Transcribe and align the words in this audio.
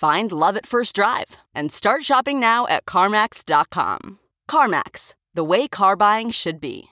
Find 0.00 0.32
love 0.32 0.56
at 0.56 0.64
first 0.64 0.94
drive 0.94 1.36
and 1.54 1.70
start 1.70 2.04
shopping 2.04 2.40
now 2.40 2.66
at 2.68 2.86
CarMax.com. 2.86 4.18
CarMax, 4.50 5.12
the 5.34 5.44
way 5.44 5.68
car 5.68 5.94
buying 5.94 6.30
should 6.30 6.58
be. 6.58 6.86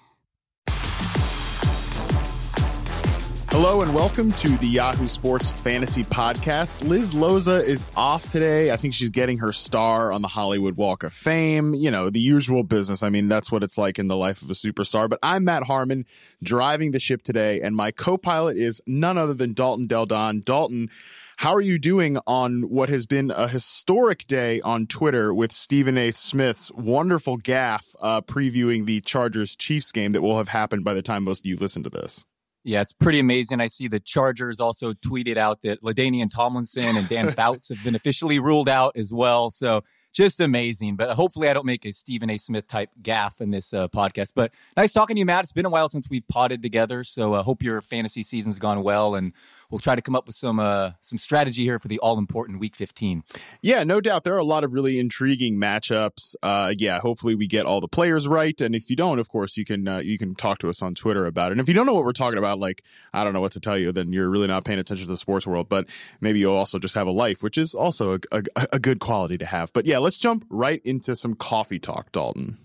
Hello 3.50 3.80
and 3.80 3.94
welcome 3.94 4.30
to 4.32 4.50
the 4.58 4.66
Yahoo 4.66 5.06
Sports 5.06 5.50
Fantasy 5.50 6.04
Podcast. 6.04 6.86
Liz 6.86 7.14
Loza 7.14 7.64
is 7.64 7.86
off 7.96 8.28
today. 8.28 8.72
I 8.72 8.76
think 8.76 8.92
she's 8.92 9.08
getting 9.08 9.38
her 9.38 9.52
star 9.52 10.12
on 10.12 10.20
the 10.20 10.28
Hollywood 10.28 10.76
Walk 10.76 11.02
of 11.02 11.14
Fame. 11.14 11.72
You 11.74 11.90
know, 11.90 12.10
the 12.10 12.20
usual 12.20 12.62
business. 12.62 13.02
I 13.02 13.08
mean, 13.08 13.26
that's 13.26 13.50
what 13.50 13.62
it's 13.62 13.78
like 13.78 13.98
in 13.98 14.08
the 14.08 14.16
life 14.16 14.42
of 14.42 14.50
a 14.50 14.54
superstar. 14.54 15.08
But 15.08 15.18
I'm 15.22 15.44
Matt 15.44 15.62
Harmon 15.62 16.04
driving 16.42 16.90
the 16.90 17.00
ship 17.00 17.22
today, 17.22 17.62
and 17.62 17.74
my 17.74 17.90
co 17.90 18.18
pilot 18.18 18.58
is 18.58 18.82
none 18.86 19.16
other 19.16 19.32
than 19.32 19.54
Dalton 19.54 19.86
Del 19.86 20.04
Don. 20.04 20.42
Dalton, 20.42 20.90
how 21.38 21.54
are 21.54 21.60
you 21.60 21.78
doing 21.78 22.18
on 22.26 22.62
what 22.62 22.88
has 22.88 23.06
been 23.06 23.30
a 23.30 23.46
historic 23.46 24.26
day 24.26 24.60
on 24.62 24.88
Twitter 24.88 25.32
with 25.32 25.52
Stephen 25.52 25.96
A. 25.96 26.10
Smith's 26.10 26.72
wonderful 26.72 27.38
gaffe 27.38 27.94
uh, 28.02 28.20
previewing 28.22 28.86
the 28.86 29.00
Chargers 29.02 29.54
Chiefs 29.54 29.92
game 29.92 30.10
that 30.12 30.20
will 30.20 30.38
have 30.38 30.48
happened 30.48 30.82
by 30.82 30.94
the 30.94 31.02
time 31.02 31.22
most 31.22 31.42
of 31.42 31.46
you 31.46 31.54
listen 31.54 31.84
to 31.84 31.90
this? 31.90 32.24
Yeah, 32.64 32.80
it's 32.80 32.92
pretty 32.92 33.20
amazing. 33.20 33.60
I 33.60 33.68
see 33.68 33.86
the 33.86 34.00
Chargers 34.00 34.58
also 34.58 34.94
tweeted 34.94 35.36
out 35.36 35.62
that 35.62 35.80
LaDainian 35.80 36.28
Tomlinson 36.28 36.96
and 36.96 37.08
Dan 37.08 37.30
Fouts 37.36 37.68
have 37.68 37.84
been 37.84 37.94
officially 37.94 38.40
ruled 38.40 38.68
out 38.68 38.96
as 38.96 39.12
well. 39.12 39.52
So 39.52 39.84
just 40.12 40.40
amazing. 40.40 40.96
But 40.96 41.14
hopefully, 41.14 41.48
I 41.48 41.52
don't 41.52 41.66
make 41.66 41.84
a 41.84 41.92
Stephen 41.92 42.30
A. 42.30 42.36
Smith 42.36 42.66
type 42.66 42.90
gaffe 43.00 43.40
in 43.40 43.52
this 43.52 43.72
uh, 43.72 43.86
podcast. 43.88 44.32
But 44.34 44.52
nice 44.76 44.92
talking 44.92 45.14
to 45.14 45.20
you, 45.20 45.26
Matt. 45.26 45.44
It's 45.44 45.52
been 45.52 45.66
a 45.66 45.70
while 45.70 45.88
since 45.88 46.10
we've 46.10 46.26
potted 46.28 46.62
together. 46.62 47.04
So 47.04 47.34
I 47.34 47.38
uh, 47.38 47.42
hope 47.42 47.62
your 47.62 47.80
fantasy 47.80 48.24
season's 48.24 48.58
gone 48.58 48.82
well. 48.82 49.14
And 49.14 49.32
we'll 49.70 49.78
try 49.78 49.94
to 49.94 50.02
come 50.02 50.14
up 50.14 50.26
with 50.26 50.36
some 50.36 50.58
uh, 50.58 50.92
some 51.00 51.18
strategy 51.18 51.64
here 51.64 51.78
for 51.78 51.88
the 51.88 51.98
all 51.98 52.18
important 52.18 52.60
Week 52.60 52.74
15. 52.74 53.22
Yeah, 53.62 53.84
no 53.84 54.00
doubt. 54.00 54.24
There 54.24 54.34
are 54.34 54.38
a 54.38 54.44
lot 54.44 54.64
of 54.64 54.72
really 54.72 54.98
intriguing 54.98 55.56
matchups. 55.56 56.34
Uh, 56.42 56.74
yeah, 56.76 57.00
hopefully 57.00 57.34
we 57.34 57.46
get 57.46 57.66
all 57.66 57.80
the 57.80 57.88
players 57.88 58.28
right, 58.28 58.58
and 58.60 58.74
if 58.74 58.90
you 58.90 58.96
don't, 58.96 59.18
of 59.18 59.28
course, 59.28 59.56
you 59.56 59.64
can 59.64 59.86
uh, 59.86 59.98
you 59.98 60.18
can 60.18 60.34
talk 60.34 60.58
to 60.58 60.68
us 60.68 60.82
on 60.82 60.94
Twitter 60.94 61.26
about 61.26 61.50
it. 61.50 61.52
And 61.52 61.60
if 61.60 61.68
you 61.68 61.74
don't 61.74 61.86
know 61.86 61.94
what 61.94 62.04
we're 62.04 62.12
talking 62.12 62.38
about, 62.38 62.58
like 62.58 62.82
I 63.12 63.24
don't 63.24 63.32
know 63.32 63.40
what 63.40 63.52
to 63.52 63.60
tell 63.60 63.78
you, 63.78 63.92
then 63.92 64.12
you're 64.12 64.30
really 64.30 64.46
not 64.46 64.64
paying 64.64 64.78
attention 64.78 65.06
to 65.06 65.12
the 65.12 65.16
sports 65.16 65.46
world. 65.46 65.68
But 65.68 65.88
maybe 66.20 66.38
you'll 66.38 66.54
also 66.54 66.78
just 66.78 66.94
have 66.94 67.06
a 67.06 67.12
life, 67.12 67.42
which 67.42 67.58
is 67.58 67.74
also 67.74 68.18
a, 68.32 68.42
a, 68.56 68.66
a 68.74 68.78
good 68.78 69.00
quality 69.00 69.38
to 69.38 69.46
have. 69.46 69.72
But 69.72 69.86
yeah, 69.86 69.98
let's 69.98 70.18
jump 70.18 70.44
right 70.50 70.80
into 70.84 71.14
some 71.14 71.34
coffee 71.34 71.78
talk, 71.78 72.12
Dalton. 72.12 72.58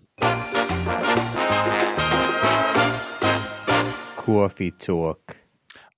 Coffee 4.15 4.71
talk. 4.71 5.42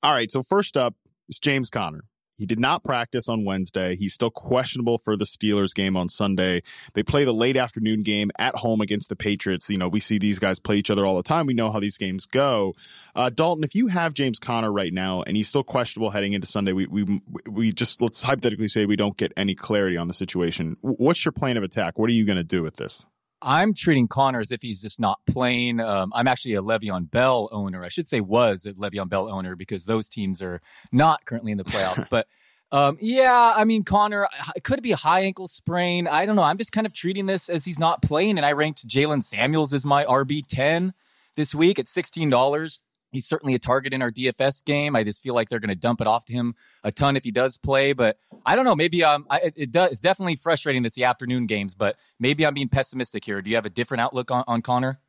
All 0.05 0.13
right. 0.13 0.29
So 0.29 0.43
first 0.43 0.77
up 0.77 0.93
is 1.27 1.39
James 1.39 1.71
Conner. 1.71 2.03
He 2.38 2.45
did 2.45 2.59
not 2.59 2.83
practice 2.83 3.27
on 3.27 3.43
Wednesday. 3.43 3.95
He's 3.95 4.13
still 4.13 4.29
questionable 4.29 4.99
for 4.99 5.17
the 5.17 5.25
Steelers 5.25 5.73
game 5.73 5.97
on 5.97 6.09
Sunday. 6.09 6.61
They 6.93 7.01
play 7.01 7.23
the 7.23 7.33
late 7.33 7.57
afternoon 7.57 8.01
game 8.01 8.29
at 8.38 8.53
home 8.53 8.81
against 8.81 9.09
the 9.09 9.15
Patriots. 9.15 9.67
You 9.67 9.79
know, 9.79 9.88
we 9.88 9.99
see 9.99 10.19
these 10.19 10.38
guys 10.38 10.59
play 10.59 10.75
each 10.75 10.91
other 10.91 11.07
all 11.07 11.17
the 11.17 11.23
time. 11.23 11.47
We 11.47 11.55
know 11.55 11.71
how 11.71 11.79
these 11.79 11.97
games 11.97 12.27
go. 12.27 12.75
Uh, 13.15 13.31
Dalton, 13.31 13.63
if 13.63 13.73
you 13.73 13.88
have 13.88 14.13
James 14.13 14.38
Conner 14.38 14.71
right 14.71 14.94
now 14.94 15.23
and 15.23 15.35
he's 15.35 15.49
still 15.49 15.63
questionable 15.63 16.11
heading 16.11 16.33
into 16.33 16.45
Sunday, 16.45 16.73
we 16.73 16.85
we 16.85 17.21
we 17.49 17.71
just 17.71 17.99
let's 17.99 18.21
hypothetically 18.21 18.67
say 18.67 18.85
we 18.85 18.95
don't 18.95 19.17
get 19.17 19.33
any 19.35 19.55
clarity 19.55 19.97
on 19.97 20.07
the 20.07 20.13
situation. 20.13 20.77
What's 20.81 21.25
your 21.25 21.31
plan 21.31 21.57
of 21.57 21.63
attack? 21.63 21.97
What 21.97 22.11
are 22.11 22.13
you 22.13 22.25
going 22.25 22.38
to 22.38 22.44
do 22.44 22.61
with 22.61 22.75
this? 22.75 23.07
I'm 23.45 23.75
treating 23.75 24.07
Conner 24.07 24.39
as 24.39 24.51
if 24.51 24.63
he's 24.63 24.81
just 24.81 25.00
not 25.00 25.19
playing. 25.28 25.79
Um, 25.79 26.11
I'm 26.16 26.28
actually 26.28 26.56
a 26.56 26.63
Le'Veon 26.63 27.09
Bell 27.09 27.47
owner. 27.51 27.83
I 27.83 27.89
should 27.89 28.07
say 28.07 28.19
was 28.19 28.66
a 28.66 28.73
Le'Veon 28.73 29.07
Bell 29.07 29.29
owner 29.29 29.56
because 29.56 29.85
those 29.85 30.09
teams 30.09 30.41
are 30.41 30.61
not 30.91 31.23
currently 31.25 31.51
in 31.51 31.59
the 31.59 31.63
playoffs. 31.63 32.07
but 32.09 32.28
um, 32.72 32.97
yeah, 33.00 33.53
I 33.56 33.63
mean 33.63 33.83
could 33.83 34.79
it 34.79 34.81
be 34.81 34.91
a 34.91 34.97
high 34.97 35.22
ankle 35.22 35.47
sprain? 35.47 36.07
I 36.07 36.25
don't 36.25 36.35
know. 36.35 36.44
I'm 36.44 36.57
just 36.57 36.72
kind 36.72 36.88
of 36.88 36.94
treating 36.94 37.28
this 37.28 37.47
as 37.47 37.63
he's 37.63 37.78
not 37.78 38.01
playing, 38.01 38.38
and 38.38 38.45
I 38.45 38.53
ranked 38.53 38.88
Jaylen 38.88 39.23
Samuels 39.23 39.72
as 39.73 39.85
my 39.85 40.03
RB 40.03 40.45
ten 40.45 40.94
this 41.35 41.53
week 41.53 41.77
at 41.77 41.88
sixteen 41.88 42.31
dollars. 42.31 42.81
He's 43.15 43.25
certainly 43.25 43.55
a 43.55 43.59
target 43.59 43.93
in 43.93 44.01
our 44.01 44.11
DFS 44.11 44.63
game. 44.63 44.95
I 44.95 45.03
just 45.03 45.23
feel 45.23 45.33
like 45.33 45.49
they're 45.49 45.59
going 45.59 45.69
to 45.69 45.75
dump 45.75 46.01
it 46.01 46.07
off 46.07 46.25
to 46.25 46.33
him 46.33 46.55
a 46.83 46.91
ton 46.91 47.15
if 47.15 47.23
he 47.23 47.31
does 47.31 47.57
play. 47.57 47.93
But 47.93 48.17
I 48.45 48.55
don't 48.55 48.65
know. 48.65 48.75
Maybe 48.75 49.03
um, 49.03 49.25
I, 49.29 49.51
it 49.55 49.71
does. 49.71 49.91
It's 49.91 50.01
definitely 50.01 50.35
frustrating. 50.35 50.85
It's 50.85 50.95
the 50.95 51.05
afternoon 51.05 51.47
games, 51.47 51.75
but 51.75 51.97
maybe 52.19 52.45
I'm 52.45 52.53
being 52.53 52.69
pessimistic 52.69 53.25
here. 53.25 53.41
Do 53.41 53.49
you 53.49 53.55
have 53.55 53.65
a 53.65 53.69
different 53.69 54.01
outlook 54.01 54.29
on, 54.31 54.43
on 54.47 54.61
Conner? 54.61 54.99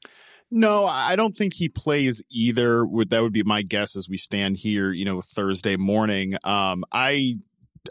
No, 0.51 0.87
I 0.87 1.17
don't 1.17 1.35
think 1.35 1.55
he 1.55 1.69
plays 1.69 2.23
either. 2.31 2.87
That 3.09 3.23
would 3.23 3.33
be 3.33 3.43
my 3.43 3.63
guess 3.63 3.97
as 3.97 4.09
we 4.09 4.17
stand 4.17 4.59
here, 4.59 4.93
you 4.93 5.05
know, 5.05 5.21
Thursday 5.21 5.77
morning. 5.77 6.37
Um, 6.45 6.85
I 6.93 7.39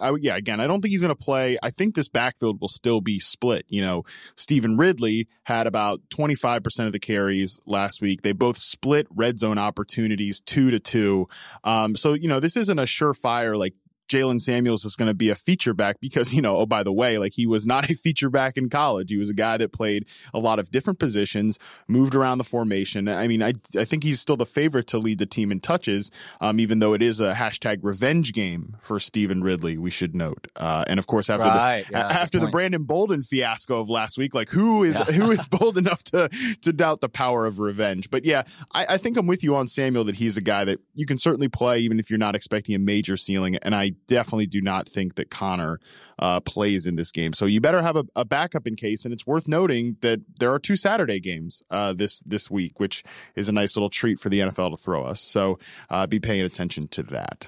I, 0.02 0.16
yeah, 0.20 0.36
again, 0.36 0.60
I 0.60 0.68
don't 0.68 0.82
think 0.82 0.92
he's 0.92 1.02
going 1.02 1.16
to 1.16 1.24
play. 1.24 1.58
I 1.62 1.72
think 1.72 1.96
this 1.96 2.08
backfield 2.08 2.62
will 2.62 2.68
still 2.68 3.02
be 3.02 3.20
split. 3.20 3.66
You 3.70 3.82
know, 3.82 4.04
Stevan 4.36 4.78
Ridley 4.78 5.28
had 5.44 5.68
about 5.68 6.02
25% 6.10 6.86
of 6.86 6.92
the 6.92 7.00
carries 7.00 7.60
last 7.66 8.02
week. 8.02 8.22
They 8.22 8.32
both 8.32 8.58
split 8.58 9.08
red 9.10 9.40
zone 9.40 9.58
opportunities 9.58 10.42
two 10.42 10.72
to 10.72 10.80
two. 10.80 11.28
Um, 11.64 11.96
so, 11.96 12.14
you 12.14 12.28
know, 12.28 12.40
this 12.40 12.58
isn't 12.58 12.80
a 12.80 12.84
surefire, 12.84 13.58
like, 13.58 13.74
Jaylen 14.08 14.40
Samuels 14.40 14.86
is 14.86 14.96
going 14.96 15.08
to 15.08 15.14
be 15.14 15.30
a 15.30 15.36
feature 15.36 15.74
back 15.74 16.00
because, 16.00 16.34
you 16.34 16.42
know, 16.42 16.58
oh, 16.58 16.66
by 16.66 16.84
the 16.84 16.92
way, 16.92 17.18
like 17.18 17.34
he 17.34 17.48
was 17.48 17.66
not 17.66 17.90
a 17.90 17.94
feature 17.96 18.30
back 18.30 18.58
in 18.58 18.70
college. 18.70 19.10
He 19.10 19.18
was 19.18 19.30
a 19.30 19.34
guy 19.34 19.58
that 19.58 19.72
played 19.72 20.08
a 20.34 20.40
lot 20.40 20.60
of 20.60 20.70
different 20.72 21.00
positions, 21.00 21.60
moved 21.88 22.16
around 22.16 22.38
the 22.38 22.44
formation. 22.44 23.08
I 23.08 23.28
mean, 23.28 23.42
I, 23.42 23.54
I 23.78 23.86
think 23.86 24.04
he's 24.04 24.20
still 24.20 24.38
the 24.38 24.46
favorite 24.46 24.88
to 24.88 24.98
lead 24.98 25.20
the 25.20 25.26
team 25.26 25.52
in 25.52 25.60
touches, 25.60 26.12
um, 26.42 26.60
even 26.60 26.80
though 26.80 26.94
it 26.94 27.02
is 27.02 27.20
a 27.20 27.34
hashtag 27.34 27.80
revenge 27.82 28.34
game 28.34 28.78
for 28.80 29.00
Stevan 29.00 29.44
Ridley, 29.44 29.78
we 29.78 29.90
should 29.90 30.16
note. 30.16 30.48
Uh, 30.56 30.84
and 30.88 31.00
of 31.00 31.08
course, 31.08 31.30
after 31.30 31.44
right, 31.44 31.86
the, 31.88 31.94
yeah, 31.94 32.08
after 32.08 32.40
the 32.40 32.48
Brandon 32.48 32.84
Bolden 32.84 33.24
fiasco 33.24 33.80
of 33.80 33.90
last 33.90 34.18
week, 34.18 34.34
like 34.34 34.50
who 34.50 34.84
is, 34.84 34.98
yeah. 34.98 35.06
who 35.06 35.32
is 35.32 35.48
bold 35.50 35.78
enough 35.78 36.04
to, 36.06 36.30
to 36.62 36.74
doubt 36.74 37.02
the 37.02 37.10
power 37.10 37.46
of 37.46 37.60
revenge? 37.60 38.10
But 38.10 38.26
yeah, 38.26 38.44
I, 38.74 38.86
I 38.90 38.98
think 38.98 39.18
I'm 39.18 39.28
with 39.28 39.44
you 39.44 39.56
on 39.56 39.68
Samuel 39.68 40.04
that 40.06 40.16
he's 40.16 40.38
a 40.38 40.42
guy 40.42 40.66
that 40.66 40.80
you 40.94 41.06
can 41.06 41.18
certainly 41.18 41.48
play 41.48 41.80
even 41.80 42.00
if 42.00 42.10
you're 42.10 42.20
not 42.20 42.36
expecting 42.36 42.76
a 42.76 42.80
major 42.80 43.18
ceiling. 43.18 43.58
And 43.58 43.74
I 43.76 43.95
definitely 44.08 44.48
do 44.48 44.62
not 44.62 44.88
think 44.88 45.16
that 45.16 45.30
Conner 45.30 45.80
uh, 46.20 46.40
plays 46.40 46.88
in 46.88 46.96
this 46.96 47.12
game. 47.12 47.34
So 47.34 47.46
you 47.46 47.62
better 47.62 47.82
have 47.82 47.96
a, 47.96 48.06
a, 48.16 48.26
backup 48.26 48.68
in 48.68 48.76
case. 48.76 49.06
And 49.06 49.14
it's 49.14 49.26
worth 49.26 49.48
noting 49.48 49.98
that 50.02 50.22
there 50.40 50.52
are 50.52 50.60
two 50.60 50.76
Saturday 50.76 51.20
games 51.20 51.64
uh, 51.70 51.94
this 51.94 52.22
this 52.22 52.50
week, 52.50 52.80
which 52.80 53.04
is 53.36 53.50
a 53.50 53.52
nice 53.52 53.76
little 53.76 53.90
treat 53.90 54.20
for 54.20 54.30
the 54.30 54.40
NFL 54.40 54.72
to 54.72 54.78
throw 54.78 55.04
us. 55.04 55.22
So 55.22 55.60
uh, 55.90 56.08
be 56.08 56.20
paying 56.20 56.44
attention 56.44 56.88
to 56.90 57.04
that. 57.04 57.48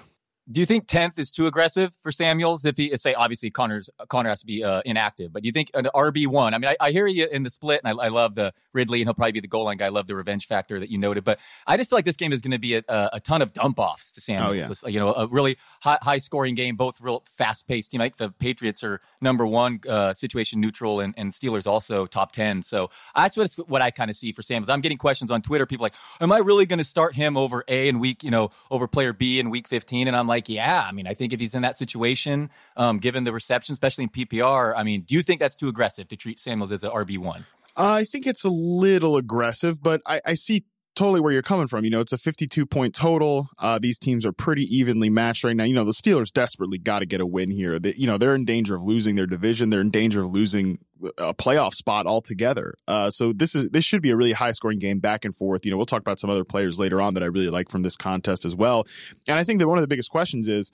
Do 0.49 0.61
you 0.61 0.65
think 0.65 0.87
tenth 0.87 1.19
is 1.19 1.29
too 1.29 1.45
aggressive 1.45 1.93
for 2.01 2.11
Samuels? 2.11 2.63
If 2.63 2.77
he 2.77 2.95
say 2.95 3.13
obviously 3.13 3.49
Conner's 3.49 3.89
Conner 4.07 4.29
has 4.29 4.39
to 4.39 4.45
be 4.45 4.63
uh, 4.63 4.81
inactive, 4.85 5.33
but 5.33 5.43
do 5.43 5.47
you 5.47 5.51
think 5.51 5.71
an 5.73 5.89
RB 5.93 6.25
one? 6.25 6.53
I 6.53 6.57
mean, 6.57 6.69
I, 6.69 6.87
I, 6.87 6.91
hear 6.91 7.05
you 7.05 7.27
in 7.27 7.43
the 7.43 7.49
split, 7.49 7.81
and 7.83 7.99
I, 7.99 8.05
I, 8.05 8.07
love 8.07 8.35
the 8.35 8.53
Ridley, 8.71 9.01
and 9.01 9.07
he'll 9.07 9.13
probably 9.13 9.33
be 9.33 9.41
the 9.41 9.49
goal 9.49 9.65
line 9.65 9.75
guy. 9.75 9.87
I 9.87 9.89
love 9.89 10.07
the 10.07 10.15
revenge 10.15 10.47
factor 10.47 10.79
that 10.79 10.89
you 10.89 10.99
noted, 10.99 11.25
but 11.25 11.39
I 11.65 11.75
just 11.75 11.89
feel 11.89 11.97
like 11.97 12.05
this 12.05 12.15
game 12.15 12.31
is 12.31 12.41
going 12.41 12.51
to 12.51 12.59
be 12.59 12.75
a, 12.75 12.83
a, 12.87 13.19
ton 13.19 13.41
of 13.41 13.51
dump 13.51 13.77
offs 13.77 14.13
to 14.13 14.21
Samuels. 14.21 14.49
Oh, 14.49 14.53
yeah. 14.53 14.67
So, 14.67 14.87
you 14.87 14.99
know, 14.99 15.13
a 15.13 15.27
really 15.27 15.57
high, 15.81 15.97
high, 16.01 16.19
scoring 16.19 16.55
game, 16.55 16.77
both 16.77 17.01
real 17.01 17.23
fast 17.35 17.67
paced. 17.67 17.91
team. 17.91 17.99
like 17.99 18.15
the 18.15 18.29
Patriots 18.29 18.83
are 18.83 19.01
number 19.19 19.45
one 19.45 19.81
uh, 19.87 20.13
situation 20.13 20.61
neutral, 20.61 21.01
and, 21.01 21.13
and, 21.17 21.33
Steelers 21.33 21.67
also 21.67 22.05
top 22.05 22.31
ten. 22.31 22.61
So 22.61 22.89
that's 23.13 23.35
what 23.35 23.53
what 23.67 23.81
I 23.81 23.91
kind 23.91 24.09
of 24.09 24.15
see 24.15 24.31
for 24.31 24.41
Samuels. 24.41 24.69
I'm 24.69 24.81
getting 24.81 24.97
questions 24.97 25.29
on 25.29 25.41
Twitter. 25.41 25.65
People 25.65 25.83
like, 25.83 25.93
am 26.21 26.31
I 26.31 26.37
really 26.37 26.65
going 26.65 26.79
to 26.79 26.85
start 26.85 27.15
him 27.15 27.35
over 27.35 27.65
A 27.67 27.89
and 27.89 27.99
week, 27.99 28.23
you 28.23 28.31
know, 28.31 28.49
over 28.71 28.87
player 28.87 29.11
B 29.11 29.39
in 29.39 29.49
week 29.49 29.67
15? 29.67 30.07
And 30.07 30.15
I'm 30.15 30.25
like 30.25 30.36
like, 30.37 30.49
yeah, 30.49 30.85
I 30.87 30.91
mean, 30.91 31.07
I 31.07 31.15
think 31.15 31.33
if 31.33 31.39
he's 31.39 31.55
in 31.55 31.63
that 31.63 31.77
situation, 31.77 32.51
um, 32.75 32.99
given 32.99 33.23
the 33.23 33.33
reception, 33.33 33.73
especially 33.73 34.03
in 34.03 34.09
PPR, 34.11 34.73
I 34.77 34.83
mean, 34.83 35.01
do 35.01 35.15
you 35.15 35.23
think 35.23 35.39
that's 35.39 35.55
too 35.55 35.67
aggressive 35.67 36.07
to 36.09 36.15
treat 36.15 36.39
Samuels 36.39 36.71
as 36.71 36.83
an 36.83 36.91
RB1? 36.91 37.39
Uh, 37.75 37.93
I 37.93 38.03
think 38.05 38.27
it's 38.27 38.43
a 38.43 38.49
little 38.49 39.17
aggressive, 39.17 39.81
but 39.81 40.01
I, 40.05 40.21
I 40.25 40.33
see 40.35 40.65
totally 40.97 41.21
where 41.21 41.31
you're 41.31 41.41
coming 41.41 41.67
from. 41.67 41.85
You 41.85 41.91
know, 41.91 42.01
it's 42.01 42.11
a 42.11 42.17
52 42.17 42.65
point 42.65 42.93
total. 42.93 43.47
Uh, 43.57 43.79
these 43.79 43.97
teams 43.97 44.25
are 44.25 44.33
pretty 44.33 44.63
evenly 44.63 45.09
matched 45.09 45.43
right 45.43 45.55
now. 45.55 45.63
You 45.63 45.75
know, 45.75 45.85
the 45.85 45.91
Steelers 45.91 46.31
desperately 46.31 46.77
got 46.77 46.99
to 46.99 47.05
get 47.05 47.21
a 47.21 47.25
win 47.25 47.51
here. 47.51 47.79
They, 47.79 47.93
you 47.95 48.07
know, 48.07 48.17
they're 48.17 48.35
in 48.35 48.43
danger 48.43 48.75
of 48.75 48.83
losing 48.83 49.15
their 49.15 49.27
division. 49.27 49.69
They're 49.69 49.81
in 49.81 49.91
danger 49.91 50.23
of 50.23 50.31
losing 50.31 50.79
a 51.17 51.33
playoff 51.33 51.73
spot 51.73 52.07
altogether. 52.07 52.73
Uh, 52.87 53.09
so 53.11 53.31
this 53.31 53.53
is 53.55 53.69
this 53.69 53.85
should 53.85 54.01
be 54.01 54.09
a 54.09 54.15
really 54.15 54.33
high 54.33 54.51
scoring 54.51 54.79
game 54.79 54.99
back 54.99 55.23
and 55.23 55.35
forth. 55.35 55.63
You 55.63 55.71
know, 55.71 55.77
we'll 55.77 55.85
talk 55.85 56.01
about 56.01 56.19
some 56.19 56.29
other 56.29 56.43
players 56.43 56.79
later 56.79 56.99
on 56.99 57.13
that 57.13 57.23
I 57.23 57.27
really 57.27 57.49
like 57.49 57.69
from 57.69 57.83
this 57.83 57.95
contest 57.95 58.45
as 58.45 58.55
well. 58.55 58.85
And 59.27 59.37
I 59.37 59.43
think 59.43 59.59
that 59.59 59.67
one 59.67 59.77
of 59.77 59.83
the 59.83 59.87
biggest 59.87 60.09
questions 60.09 60.47
is 60.47 60.71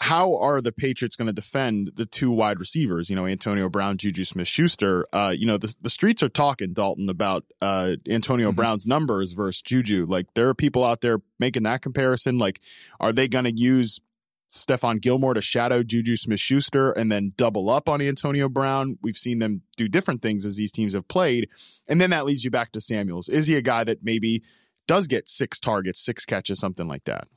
how 0.00 0.34
are 0.38 0.62
the 0.62 0.72
Patriots 0.72 1.14
going 1.14 1.26
to 1.26 1.32
defend 1.32 1.92
the 1.96 2.06
two 2.06 2.30
wide 2.30 2.58
receivers? 2.58 3.10
You 3.10 3.16
know, 3.16 3.26
Antonio 3.26 3.68
Brown, 3.68 3.98
Juju 3.98 4.24
Smith 4.24 4.48
Schuster. 4.48 5.06
Uh, 5.12 5.34
you 5.36 5.44
know, 5.44 5.58
the, 5.58 5.76
the 5.82 5.90
streets 5.90 6.22
are 6.22 6.30
talking, 6.30 6.72
Dalton, 6.72 7.10
about 7.10 7.44
uh, 7.60 7.96
Antonio 8.08 8.48
mm-hmm. 8.48 8.56
Brown's 8.56 8.86
numbers 8.86 9.32
versus 9.32 9.60
Juju. 9.60 10.06
Like, 10.08 10.32
there 10.32 10.48
are 10.48 10.54
people 10.54 10.84
out 10.84 11.02
there 11.02 11.20
making 11.38 11.64
that 11.64 11.82
comparison. 11.82 12.38
Like, 12.38 12.62
are 12.98 13.12
they 13.12 13.28
going 13.28 13.44
to 13.44 13.52
use 13.54 14.00
Stephon 14.48 15.02
Gilmore 15.02 15.34
to 15.34 15.42
shadow 15.42 15.82
Juju 15.82 16.16
Smith 16.16 16.40
Schuster 16.40 16.92
and 16.92 17.12
then 17.12 17.34
double 17.36 17.68
up 17.68 17.86
on 17.86 18.00
Antonio 18.00 18.48
Brown? 18.48 18.96
We've 19.02 19.18
seen 19.18 19.38
them 19.38 19.60
do 19.76 19.86
different 19.86 20.22
things 20.22 20.46
as 20.46 20.56
these 20.56 20.72
teams 20.72 20.94
have 20.94 21.08
played. 21.08 21.50
And 21.86 22.00
then 22.00 22.08
that 22.08 22.24
leads 22.24 22.42
you 22.42 22.50
back 22.50 22.72
to 22.72 22.80
Samuels. 22.80 23.28
Is 23.28 23.48
he 23.48 23.56
a 23.56 23.62
guy 23.62 23.84
that 23.84 24.02
maybe 24.02 24.42
does 24.88 25.06
get 25.08 25.28
six 25.28 25.60
targets, 25.60 26.00
six 26.02 26.24
catches, 26.24 26.58
something 26.58 26.88
like 26.88 27.04
that? 27.04 27.28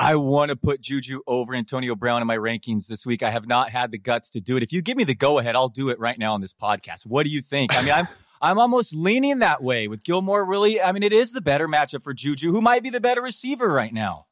I 0.00 0.16
want 0.16 0.48
to 0.48 0.56
put 0.56 0.80
Juju 0.80 1.20
over 1.26 1.54
Antonio 1.54 1.94
Brown 1.94 2.22
in 2.22 2.26
my 2.26 2.38
rankings 2.38 2.86
this 2.86 3.04
week. 3.04 3.22
I 3.22 3.30
have 3.30 3.46
not 3.46 3.68
had 3.68 3.90
the 3.90 3.98
guts 3.98 4.30
to 4.30 4.40
do 4.40 4.56
it. 4.56 4.62
If 4.62 4.72
you 4.72 4.80
give 4.80 4.96
me 4.96 5.04
the 5.04 5.14
go 5.14 5.38
ahead, 5.38 5.56
I'll 5.56 5.68
do 5.68 5.90
it 5.90 5.98
right 5.98 6.18
now 6.18 6.32
on 6.32 6.40
this 6.40 6.54
podcast. 6.54 7.04
What 7.04 7.26
do 7.26 7.30
you 7.30 7.42
think? 7.42 7.76
I 7.76 7.82
mean, 7.82 7.92
I'm 7.92 8.06
I'm 8.40 8.58
almost 8.58 8.94
leaning 8.94 9.40
that 9.40 9.62
way 9.62 9.88
with 9.88 10.02
Gilmore. 10.02 10.46
Really, 10.46 10.80
I 10.80 10.92
mean, 10.92 11.02
it 11.02 11.12
is 11.12 11.32
the 11.32 11.42
better 11.42 11.68
matchup 11.68 12.02
for 12.02 12.14
Juju, 12.14 12.50
who 12.50 12.62
might 12.62 12.82
be 12.82 12.88
the 12.88 13.00
better 13.00 13.20
receiver 13.20 13.68
right 13.68 13.92
now. 13.92 14.24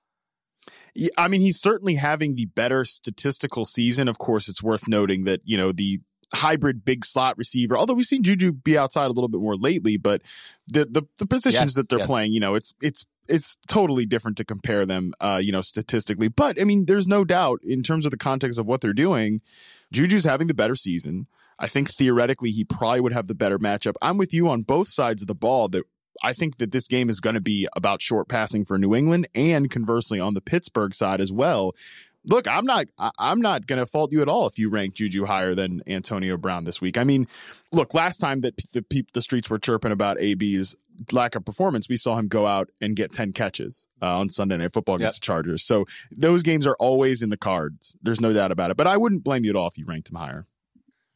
Yeah, 0.95 1.11
I 1.19 1.29
mean, 1.29 1.43
he's 1.43 1.61
certainly 1.61 1.97
having 1.97 2.35
the 2.35 2.47
better 2.47 2.87
statistical 2.87 3.67
season. 3.67 4.09
Of 4.09 4.17
course, 4.17 4.49
it's 4.49 4.63
worth 4.63 4.89
noting 4.89 5.25
that 5.25 5.43
you 5.45 5.59
know 5.59 5.73
the 5.73 6.01
hybrid 6.33 6.83
big 6.83 7.05
slot 7.05 7.37
receiver. 7.37 7.77
Although 7.77 7.93
we've 7.93 8.07
seen 8.07 8.23
Juju 8.23 8.53
be 8.53 8.79
outside 8.79 9.07
a 9.07 9.13
little 9.13 9.29
bit 9.29 9.43
more 9.43 9.55
lately, 9.55 9.99
but 9.99 10.23
the 10.67 10.87
the, 10.87 11.03
the 11.19 11.27
positions 11.27 11.61
yes, 11.61 11.75
that 11.75 11.91
they're 11.91 11.99
yes. 11.99 12.07
playing, 12.07 12.33
you 12.33 12.41
know, 12.41 12.55
it's 12.55 12.73
it's 12.81 13.05
it's 13.29 13.57
totally 13.69 14.07
different 14.07 14.37
to 14.39 14.45
compare 14.45 14.87
them, 14.87 15.13
uh, 15.21 15.41
you 15.43 15.53
know, 15.53 15.61
statistically. 15.61 16.29
But 16.29 16.61
I 16.61 16.65
mean, 16.65 16.87
there's 16.87 17.09
no 17.09 17.25
doubt 17.25 17.61
in 17.63 17.83
terms 17.83 18.05
of 18.05 18.11
the 18.11 18.17
context 18.17 18.59
of 18.59 18.67
what 18.67 18.81
they're 18.81 18.93
doing, 18.93 19.41
Juju's 19.93 20.25
having 20.25 20.47
the 20.47 20.55
better 20.55 20.75
season. 20.75 21.27
I 21.59 21.67
think 21.67 21.91
theoretically 21.91 22.51
he 22.51 22.65
probably 22.65 23.01
would 23.01 23.13
have 23.13 23.27
the 23.27 23.35
better 23.35 23.59
matchup. 23.59 23.95
I'm 24.01 24.17
with 24.17 24.33
you 24.33 24.49
on 24.49 24.63
both 24.63 24.91
sides 24.91 25.23
of 25.23 25.29
the 25.29 25.35
ball 25.35 25.69
that 25.71 25.85
I 26.23 26.33
think 26.33 26.59
that 26.59 26.73
this 26.73 26.89
game 26.89 27.11
is 27.11 27.21
going 27.21 27.35
to 27.35 27.41
be 27.41 27.69
about 27.77 28.03
short 28.03 28.29
passing 28.29 28.65
for 28.65 28.79
New 28.79 28.95
England 28.95 29.29
and 29.35 29.71
conversely 29.71 30.19
on 30.19 30.35
the 30.35 30.41
Pittsburgh 30.41 30.95
side 30.95 31.21
as 31.21 31.33
well. 31.33 31.75
Look, 32.29 32.47
I'm 32.47 32.67
not 32.67 32.87
I'm 33.19 33.41
not 33.41 33.67
going 33.67 33.79
to 33.79 33.87
fault 33.87 34.13
you 34.13 34.23
at 34.23 34.29
all 34.29 34.47
if 34.47 34.59
you 34.59 34.69
rank 34.69 34.95
Juju 34.95 35.25
higher 35.25 35.55
than 35.55 35.83
Antonio 35.87 36.37
Brown 36.37 36.65
this 36.65 36.81
week. 36.81 36.99
I 36.99 37.05
mean, 37.05 37.27
look, 37.73 37.95
last 37.95 38.19
time 38.19 38.43
that 38.43 38.55
the 38.73 38.83
people 38.83 39.11
the 39.15 39.23
streets 39.23 39.49
were 39.49 39.59
chirping 39.59 39.93
about 39.93 40.21
AB's 40.21 40.77
lack 41.13 41.35
of 41.35 41.45
performance, 41.45 41.89
we 41.89 41.97
saw 41.97 42.19
him 42.19 42.29
go 42.29 42.47
out 42.47 42.69
and 42.81 42.97
get 42.97 43.13
10 43.13 43.33
catches 43.33 43.89
uh, 44.03 44.19
on 44.19 44.29
Sunday 44.29 44.57
Night 44.57 44.73
Football 44.73 44.97
against 44.97 45.17
yep. 45.17 45.23
the 45.23 45.27
Chargers. 45.27 45.65
So 45.65 45.87
those 46.11 46.43
games 46.43 46.67
are 46.67 46.77
always 46.79 47.23
in 47.23 47.31
the 47.31 47.37
cards. 47.37 47.97
There's 48.03 48.21
no 48.21 48.33
doubt 48.33 48.51
about 48.51 48.71
it. 48.71 48.77
But 48.77 48.87
I 48.87 48.97
wouldn't 48.97 49.25
blame 49.25 49.45
you 49.45 49.51
at 49.51 49.57
all 49.57 49.69
if 49.69 49.79
you 49.79 49.85
ranked 49.87 50.11
him 50.11 50.17
higher. 50.17 50.47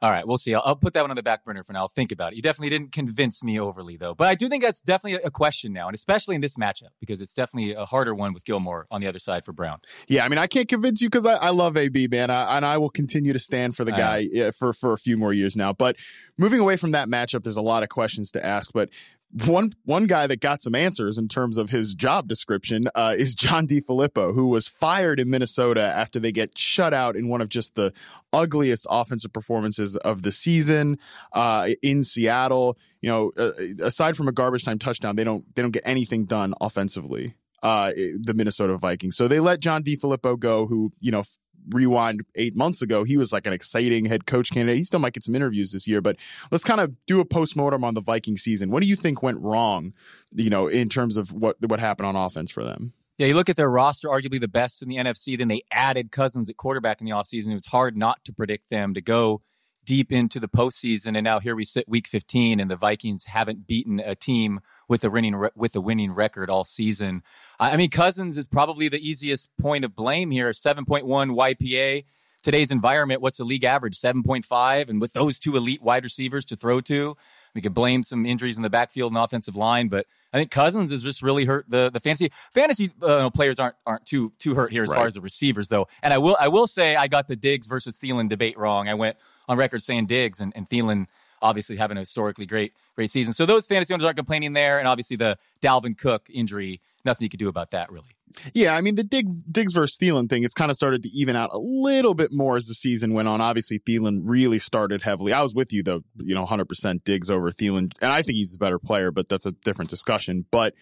All 0.03 0.11
right, 0.11 0.27
we'll 0.27 0.37
see. 0.37 0.53
I'll, 0.53 0.63
I'll, 0.65 0.77
put 0.77 0.95
that 0.95 1.03
one 1.03 1.11
on 1.11 1.17
the 1.17 1.23
back 1.23 1.45
burner 1.45 1.63
for 1.63 1.73
now. 1.73 1.83
I'll 1.83 1.89
think 1.89 2.11
about 2.11 2.33
it. 2.33 2.37
You 2.37 2.43
definitely 2.43 2.71
didn't 2.71 2.91
convince 2.91 3.45
me 3.45 3.61
overly, 3.61 3.97
though. 3.97 4.15
But 4.15 4.27
I 4.27 4.35
do 4.35 4.49
think 4.49 4.65
that's 4.65 4.83
definitely 4.83 5.23
a 5.25 5.31
question 5.31 5.73
now, 5.73 5.87
and 5.87 5.95
especially 5.95 6.35
in 6.35 6.41
this 6.41 6.57
matchup 6.57 6.89
because 6.99 7.21
it's 7.21 7.33
definitely 7.33 7.75
a 7.75 7.85
harder 7.85 8.13
one 8.13 8.33
with 8.33 8.45
Gilmore 8.45 8.89
on 8.91 9.01
the 9.01 9.07
other 9.07 9.21
side 9.21 9.45
for 9.45 9.53
Brown. 9.53 9.79
Yeah, 10.09 10.25
I 10.25 10.29
mean, 10.29 10.39
I 10.39 10.49
can't 10.49 10.69
convince 10.69 11.01
you 11.01 11.09
because 11.09 11.25
I, 11.25 11.35
I, 11.35 11.51
love 11.51 11.77
AB, 11.77 12.09
man, 12.09 12.31
I, 12.31 12.57
and 12.57 12.67
I 12.67 12.79
will 12.79 12.91
continue 12.91 13.33
to 13.33 13.39
stand 13.39 13.77
for 13.77 13.85
the 13.85 13.93
guy 13.93 14.51
for 14.59 14.73
for 14.73 14.93
a 14.93 14.99
few 14.99 15.17
more 15.17 15.33
years 15.33 15.57
now. 15.57 15.73
But 15.73 15.97
moving 16.37 16.59
away 16.59 16.75
from 16.75 16.91
that 16.91 17.09
matchup, 17.09 17.45
there's 17.45 17.57
a 17.57 17.63
lot 17.63 17.85
of 17.85 17.89
questions 17.89 18.33
to 18.33 18.45
ask. 18.45 18.73
But 18.73 18.89
one 19.33 19.71
one 19.85 20.07
guy 20.07 20.27
that 20.27 20.41
got 20.41 20.63
some 20.63 20.75
answers 20.75 21.17
in 21.17 21.27
terms 21.27 21.57
of 21.57 21.71
his 21.71 21.95
job 21.95 22.29
description 22.29 22.89
uh, 22.95 23.15
is 23.17 23.35
John 23.35 23.67
DeFilippo, 23.67 24.35
who 24.35 24.49
was 24.49 24.69
fired 24.69 25.19
in 25.19 25.31
Minnesota 25.31 25.83
after 25.83 26.21
they 26.21 26.33
get 26.33 26.57
shut 26.59 26.93
out 26.93 27.17
in 27.17 27.29
one 27.29 27.41
of 27.41 27.49
just 27.49 27.75
the 27.75 27.93
ugliest 28.33 28.87
offensive 28.91 29.33
performances 29.33 29.97
of 29.97 30.23
the 30.23 30.33
season 30.33 30.99
uh, 31.33 31.71
in 31.83 32.05
Seattle. 32.05 32.77
You 33.01 33.11
know, 33.11 33.31
uh, 33.39 33.53
aside 33.83 34.17
from 34.17 34.29
a 34.29 34.33
garbage 34.33 34.65
time 34.65 34.79
touchdown, 34.79 35.17
they 35.17 35.25
don't 35.25 35.45
they 35.55 35.63
don't 35.63 35.73
get 35.73 35.85
anything 35.87 36.27
done 36.27 36.55
offensively. 36.61 37.35
Uh, 37.63 37.93
the 38.21 38.35
Minnesota 38.35 38.77
Vikings. 38.77 39.17
So 39.17 39.29
they 39.29 39.39
let 39.39 39.61
John 39.61 39.85
DeFilippo 39.85 40.37
go, 40.37 40.67
who 40.67 40.91
you 40.99 41.13
know 41.13 41.23
rewind 41.71 42.23
eight 42.35 42.57
months 42.57 42.83
ago, 42.83 43.05
he 43.05 43.17
was 43.17 43.33
like 43.33 43.47
an 43.47 43.53
exciting 43.53 44.07
head 44.07 44.27
coach 44.27 44.51
candidate. 44.51 44.79
He 44.79 44.85
still 44.85 45.01
might 45.01 45.13
get 45.13 45.23
some 45.23 45.35
interviews 45.35 45.73
this 45.73 45.87
year, 45.87 46.01
but 46.01 46.17
let's 46.51 46.65
kind 46.65 46.81
of 46.81 46.95
do 47.07 47.21
a 47.21 47.25
postmortem 47.25 47.85
on 47.85 47.95
the 47.95 48.01
Viking 48.01 48.37
season. 48.37 48.71
What 48.71 48.83
do 48.83 48.89
you 48.89 48.97
think 48.97 49.23
went 49.23 49.41
wrong, 49.41 49.93
you 50.33 50.51
know, 50.51 50.67
in 50.67 50.89
terms 50.89 51.17
of 51.17 51.33
what 51.33 51.57
what 51.61 51.81
happened 51.81 52.07
on 52.07 52.17
offense 52.17 52.51
for 52.51 52.65
them? 52.65 52.93
Yeah, 53.19 53.27
you 53.27 53.35
look 53.35 53.51
at 53.51 53.57
their 53.57 53.71
roster, 53.71 54.09
arguably 54.09 54.41
the 54.41 54.49
best 54.49 54.83
in 54.83 54.89
the 54.89 54.97
NFC. 54.97 55.39
Then 55.39 55.49
they 55.49 55.63
added 55.71 56.11
Cousins 56.11 56.49
at 56.49 56.57
quarterback 56.57 57.01
in 57.01 57.05
the 57.05 57.13
offseason. 57.13 57.51
It 57.51 57.55
was 57.55 57.67
hard 57.67 57.97
not 57.97 58.25
to 58.25 58.33
predict 58.33 58.71
them 58.71 58.95
to 58.95 59.01
go 59.01 59.43
deep 59.85 60.13
into 60.13 60.41
the 60.41 60.49
postseason. 60.49 61.17
And 61.17 61.25
now 61.25 61.41
here 61.41 61.55
we 61.55 61.65
sit, 61.65 61.89
week 61.89 62.07
15, 62.07 62.61
and 62.61 62.71
the 62.71 62.77
Vikings 62.77 63.27
haven't 63.27 63.67
beaten 63.67 64.01
a 64.01 64.15
team 64.15 64.61
with 64.89 65.05
a 65.05 65.11
winning 65.11 65.41
with 65.55 65.75
a 65.77 65.81
winning 65.81 66.13
record 66.13 66.51
all 66.51 66.65
season. 66.65 67.23
I 67.71 67.77
mean, 67.77 67.91
Cousins 67.91 68.39
is 68.39 68.47
probably 68.47 68.89
the 68.89 68.99
easiest 69.07 69.49
point 69.61 69.85
of 69.85 69.95
blame 69.95 70.31
here. 70.31 70.51
7.1 70.51 71.05
YPA. 71.05 72.05
Today's 72.43 72.73
environment, 72.73 73.21
what's 73.21 73.37
the 73.39 73.45
league 73.45 73.63
average? 73.63 73.97
7.5. 73.97 74.89
And 74.89 75.01
with 75.01 75.13
those 75.13 75.39
two 75.39 75.57
elite 75.57 75.81
wide 75.81 76.03
receivers 76.03 76.45
to 76.47 76.57
throw 76.57 76.81
to, 76.83 77.17
we 77.55 77.61
could 77.61 77.75
blame 77.75 78.03
some 78.03 78.27
injuries 78.27 78.57
in 78.57 78.63
the 78.63 78.71
backfield 78.71 79.13
and 79.13 79.23
offensive 79.23 79.55
line, 79.55 79.89
but 79.89 80.07
I 80.33 80.39
think 80.39 80.51
Cousins 80.51 80.91
has 80.91 81.03
just 81.03 81.23
really 81.23 81.45
hurt 81.45 81.67
the 81.69 81.91
the 81.91 82.01
fantasy 82.01 82.33
fantasy 82.53 82.91
uh, 83.03 83.29
players 83.31 83.59
aren't 83.59 83.77
aren't 83.87 84.07
too 84.07 84.33
too 84.39 84.55
hurt 84.55 84.73
here 84.73 84.83
as 84.83 84.91
right. 84.91 84.97
far 84.97 85.07
as 85.07 85.15
the 85.15 85.21
receivers 85.21 85.69
though. 85.69 85.89
And 86.03 86.15
I 86.15 86.19
will 86.19 86.37
I 86.41 86.49
will 86.49 86.67
say 86.67 86.97
I 86.97 87.07
got 87.07 87.29
the 87.29 87.37
Diggs 87.37 87.67
versus 87.67 87.99
Thielen 87.99 88.29
debate 88.31 88.57
wrong. 88.57 88.89
I 88.89 88.95
went 88.95 89.19
on 89.49 89.59
record 89.59 89.83
saying 89.83 90.07
Diggs 90.07 90.41
and, 90.41 90.53
and 90.57 90.69
Thielen 90.69 91.07
obviously 91.43 91.77
having 91.77 91.97
a 91.97 92.01
historically 92.01 92.47
great 92.47 92.73
great 92.95 93.11
season. 93.11 93.33
So 93.33 93.45
those 93.45 93.67
fantasy 93.67 93.93
owners 93.93 94.05
aren't 94.05 94.17
complaining 94.17 94.53
there, 94.53 94.79
and 94.79 94.89
obviously 94.89 95.17
the 95.17 95.37
Dalvin 95.61 95.99
Cook 95.99 96.29
injury, 96.33 96.81
nothing 97.05 97.25
you 97.25 97.29
could 97.29 97.39
do 97.39 97.49
about 97.49 97.73
that 97.73 97.91
really. 97.91 98.17
Yeah, 98.55 98.75
I 98.75 98.81
mean 98.81 98.95
the 98.95 99.05
Diggs, 99.05 99.43
Diggs 99.43 99.75
versus 99.75 99.99
Thielen 100.01 100.29
thing, 100.31 100.43
it's 100.45 100.55
kind 100.55 100.71
of 100.71 100.77
started 100.77 101.03
to 101.03 101.11
even 101.11 101.37
out 101.37 101.51
a 101.53 101.59
little 101.59 102.15
bit 102.15 102.33
more 102.33 102.57
as 102.57 102.67
the 102.67 102.75
season 102.75 103.13
went 103.13 103.29
on. 103.29 103.41
Obviously, 103.41 103.79
Thielen 103.79 104.23
really 104.25 104.59
started 104.59 105.03
heavily. 105.03 105.33
I 105.33 105.43
was 105.43 105.55
with 105.55 105.73
you 105.73 105.83
though, 105.83 106.03
you 106.17 106.35
know, 106.35 106.47
100% 106.47 107.05
Diggs 107.05 107.29
over 107.29 107.51
Thielen, 107.51 107.93
and 108.01 108.13
I 108.13 108.23
think 108.23 108.37
he's 108.37 108.55
a 108.55 108.59
better 108.59 108.79
player, 108.79 109.11
but 109.11 109.29
that's 109.29 109.45
a 109.45 109.53
different 109.53 109.91
discussion. 109.91 110.47
But 110.51 110.75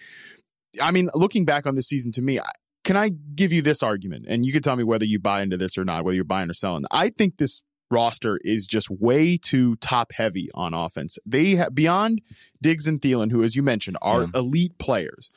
I 0.80 0.92
mean, 0.92 1.10
looking 1.14 1.44
back 1.44 1.66
on 1.66 1.74
this 1.74 1.86
season, 1.86 2.12
to 2.12 2.22
me, 2.22 2.38
can 2.84 2.96
I 2.96 3.10
give 3.34 3.52
you 3.52 3.62
this 3.62 3.82
argument, 3.82 4.26
and 4.28 4.46
you 4.46 4.52
can 4.52 4.62
tell 4.62 4.76
me 4.76 4.84
whether 4.84 5.04
you 5.04 5.18
buy 5.18 5.42
into 5.42 5.56
this 5.56 5.76
or 5.76 5.84
not, 5.84 6.04
whether 6.04 6.14
you're 6.14 6.24
buying 6.24 6.50
or 6.50 6.54
selling? 6.54 6.84
I 6.90 7.08
think 7.08 7.36
this 7.38 7.62
roster 7.90 8.38
is 8.44 8.66
just 8.66 8.90
way 8.90 9.36
too 9.36 9.76
top 9.76 10.12
heavy 10.12 10.48
on 10.54 10.74
offense. 10.74 11.18
They 11.26 11.50
have, 11.56 11.74
beyond 11.74 12.22
Diggs 12.62 12.86
and 12.86 13.00
Thielen, 13.00 13.30
who, 13.30 13.42
as 13.42 13.56
you 13.56 13.62
mentioned, 13.62 13.96
are 14.00 14.22
yeah. 14.22 14.28
elite 14.34 14.78
players. 14.78 15.30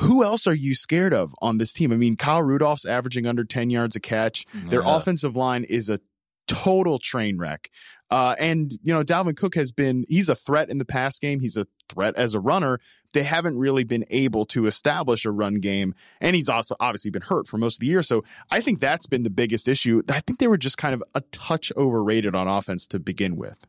Who 0.00 0.22
else 0.22 0.46
are 0.46 0.54
you 0.54 0.74
scared 0.74 1.14
of 1.14 1.34
on 1.40 1.58
this 1.58 1.72
team? 1.72 1.90
I 1.90 1.96
mean, 1.96 2.16
Kyle 2.16 2.42
Rudolph's 2.42 2.84
averaging 2.84 3.26
under 3.26 3.44
10 3.44 3.70
yards 3.70 3.96
a 3.96 4.00
catch. 4.00 4.46
Mm-hmm. 4.48 4.66
Yeah. 4.66 4.70
Their 4.70 4.82
offensive 4.84 5.36
line 5.36 5.64
is 5.64 5.88
a 5.88 6.00
total 6.46 6.98
train 6.98 7.38
wreck. 7.38 7.70
Uh, 8.10 8.36
and, 8.38 8.72
you 8.82 8.94
know, 8.94 9.02
Dalvin 9.02 9.36
Cook 9.36 9.54
has 9.56 9.72
been, 9.72 10.04
he's 10.08 10.28
a 10.28 10.34
threat 10.34 10.70
in 10.70 10.78
the 10.78 10.84
pass 10.84 11.18
game. 11.18 11.40
He's 11.40 11.56
a 11.56 11.66
threat 11.88 12.14
as 12.16 12.34
a 12.34 12.40
runner. 12.40 12.78
They 13.14 13.24
haven't 13.24 13.58
really 13.58 13.84
been 13.84 14.04
able 14.10 14.44
to 14.46 14.66
establish 14.66 15.24
a 15.24 15.30
run 15.30 15.60
game. 15.60 15.94
And 16.20 16.36
he's 16.36 16.48
also 16.48 16.76
obviously 16.78 17.10
been 17.10 17.22
hurt 17.22 17.48
for 17.48 17.58
most 17.58 17.76
of 17.76 17.80
the 17.80 17.86
year. 17.86 18.02
So 18.02 18.24
I 18.50 18.60
think 18.60 18.80
that's 18.80 19.06
been 19.06 19.24
the 19.24 19.30
biggest 19.30 19.66
issue. 19.66 20.02
I 20.08 20.20
think 20.20 20.38
they 20.38 20.48
were 20.48 20.56
just 20.56 20.78
kind 20.78 20.94
of 20.94 21.02
a 21.14 21.20
touch 21.32 21.72
overrated 21.76 22.34
on 22.34 22.46
offense 22.46 22.86
to 22.88 22.98
begin 22.98 23.36
with. 23.36 23.66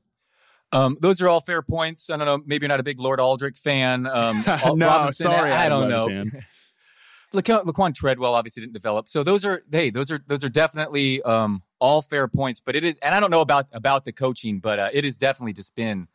Um, 0.72 0.98
those 1.00 1.22
are 1.22 1.30
all 1.30 1.42
fair 1.42 1.62
points. 1.62 2.10
I 2.10 2.18
don't 2.18 2.26
know. 2.26 2.44
Maybe 2.46 2.66
you're 2.66 2.70
not 2.70 2.80
a 2.80 2.84
big 2.84 3.00
Lord 3.00 3.20
Aldrich 3.20 3.58
fan. 3.58 4.06
Um, 4.06 4.44
no, 4.76 4.88
Robinson, 4.88 5.24
sorry, 5.24 5.52
I, 5.52 5.66
I 5.66 5.70
don't 5.70 5.90
know. 5.90 6.08
Laquon, 7.34 7.66
Laquon 7.66 7.94
Treadwell 7.94 8.34
obviously 8.34 8.62
didn't 8.62 8.74
develop. 8.74 9.08
So 9.08 9.24
those 9.24 9.46
are 9.46 9.64
hey, 9.72 9.90
those 9.90 10.12
are 10.12 10.20
those 10.28 10.44
are 10.44 10.50
definitely 10.50 11.22
um, 11.24 11.62
all 11.80 12.02
fair 12.02 12.28
points. 12.28 12.60
But 12.60 12.76
it 12.76 12.84
is, 12.84 12.98
and 12.98 13.14
I 13.14 13.20
don't 13.20 13.32
know 13.32 13.42
about 13.42 13.68
about 13.72 14.06
the 14.06 14.12
coaching, 14.12 14.60
but 14.60 14.80
uh, 14.80 14.90
it 14.94 15.04
has 15.04 15.18
definitely 15.18 15.54
just 15.54 15.76
been 15.76 16.08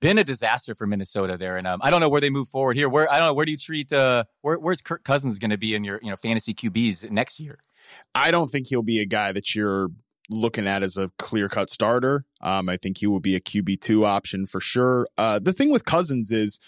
been 0.00 0.18
a 0.18 0.24
disaster 0.24 0.74
for 0.74 0.86
Minnesota 0.86 1.36
there. 1.36 1.56
And 1.56 1.66
um, 1.66 1.80
I 1.82 1.90
don't 1.90 2.00
know 2.00 2.08
where 2.08 2.20
they 2.20 2.30
move 2.30 2.48
forward 2.48 2.76
here. 2.76 2.88
Where 2.88 3.10
I 3.10 3.18
don't 3.18 3.26
know 3.26 3.34
where 3.34 3.46
do 3.46 3.52
you 3.52 3.58
treat 3.58 3.92
uh, 3.92 4.24
where, 4.42 4.58
where's 4.58 4.82
Kirk 4.82 5.04
Cousins 5.04 5.38
going 5.38 5.50
to 5.50 5.58
be 5.58 5.74
in 5.74 5.84
your 5.84 6.00
you 6.02 6.10
know 6.10 6.16
fantasy 6.16 6.54
QBs 6.54 7.10
next 7.10 7.38
year? 7.38 7.58
I 8.14 8.30
don't 8.30 8.48
think 8.48 8.68
he'll 8.68 8.82
be 8.82 9.00
a 9.00 9.06
guy 9.06 9.32
that 9.32 9.54
you're 9.54 9.88
looking 10.30 10.66
at 10.66 10.82
as 10.82 10.96
a 10.96 11.10
clear 11.18 11.48
cut 11.48 11.70
starter. 11.70 12.24
Um, 12.40 12.68
I 12.68 12.76
think 12.76 12.98
he 12.98 13.06
will 13.06 13.20
be 13.20 13.34
a 13.34 13.40
QB2 13.40 14.06
option 14.06 14.46
for 14.46 14.60
sure. 14.60 15.08
Uh, 15.18 15.38
the 15.38 15.52
thing 15.52 15.70
with 15.70 15.84
Cousins 15.84 16.30
is, 16.30 16.60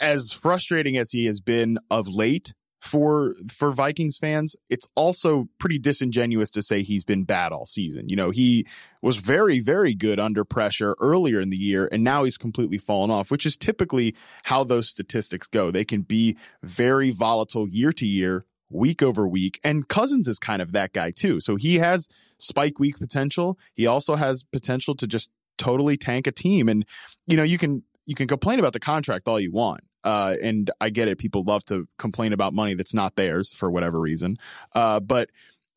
as 0.00 0.32
frustrating 0.32 0.96
as 0.96 1.12
he 1.12 1.26
has 1.26 1.40
been 1.40 1.78
of 1.90 2.08
late, 2.08 2.54
for 2.80 3.34
for 3.50 3.70
Vikings 3.72 4.18
fans, 4.18 4.54
it's 4.70 4.88
also 4.94 5.48
pretty 5.58 5.78
disingenuous 5.78 6.50
to 6.52 6.62
say 6.62 6.82
he's 6.82 7.04
been 7.04 7.24
bad 7.24 7.52
all 7.52 7.66
season. 7.66 8.08
You 8.08 8.16
know, 8.16 8.30
he 8.30 8.66
was 9.02 9.16
very 9.16 9.60
very 9.60 9.94
good 9.94 10.20
under 10.20 10.44
pressure 10.44 10.96
earlier 11.00 11.40
in 11.40 11.50
the 11.50 11.56
year 11.56 11.88
and 11.90 12.04
now 12.04 12.24
he's 12.24 12.38
completely 12.38 12.78
fallen 12.78 13.10
off, 13.10 13.30
which 13.30 13.46
is 13.46 13.56
typically 13.56 14.14
how 14.44 14.64
those 14.64 14.88
statistics 14.88 15.48
go. 15.48 15.70
They 15.70 15.84
can 15.84 16.02
be 16.02 16.36
very 16.62 17.10
volatile 17.10 17.68
year 17.68 17.92
to 17.92 18.06
year, 18.06 18.44
week 18.70 19.02
over 19.02 19.26
week, 19.26 19.58
and 19.64 19.88
Cousins 19.88 20.28
is 20.28 20.38
kind 20.38 20.62
of 20.62 20.72
that 20.72 20.92
guy 20.92 21.10
too. 21.10 21.40
So 21.40 21.56
he 21.56 21.76
has 21.76 22.08
spike 22.38 22.78
week 22.78 22.98
potential. 22.98 23.58
He 23.74 23.86
also 23.86 24.14
has 24.14 24.44
potential 24.44 24.94
to 24.96 25.06
just 25.06 25.30
totally 25.56 25.96
tank 25.96 26.28
a 26.28 26.32
team 26.32 26.68
and 26.68 26.84
you 27.26 27.36
know, 27.36 27.42
you 27.42 27.58
can 27.58 27.82
you 28.06 28.14
can 28.14 28.28
complain 28.28 28.58
about 28.60 28.72
the 28.72 28.80
contract 28.80 29.26
all 29.26 29.40
you 29.40 29.52
want 29.52 29.80
uh, 30.04 30.34
and 30.42 30.70
I 30.80 30.90
get 30.90 31.08
it. 31.08 31.18
People 31.18 31.42
love 31.44 31.64
to 31.66 31.88
complain 31.98 32.32
about 32.32 32.54
money 32.54 32.74
that's 32.74 32.94
not 32.94 33.16
theirs 33.16 33.52
for 33.52 33.70
whatever 33.70 34.00
reason. 34.00 34.36
Uh, 34.74 35.00
but 35.00 35.30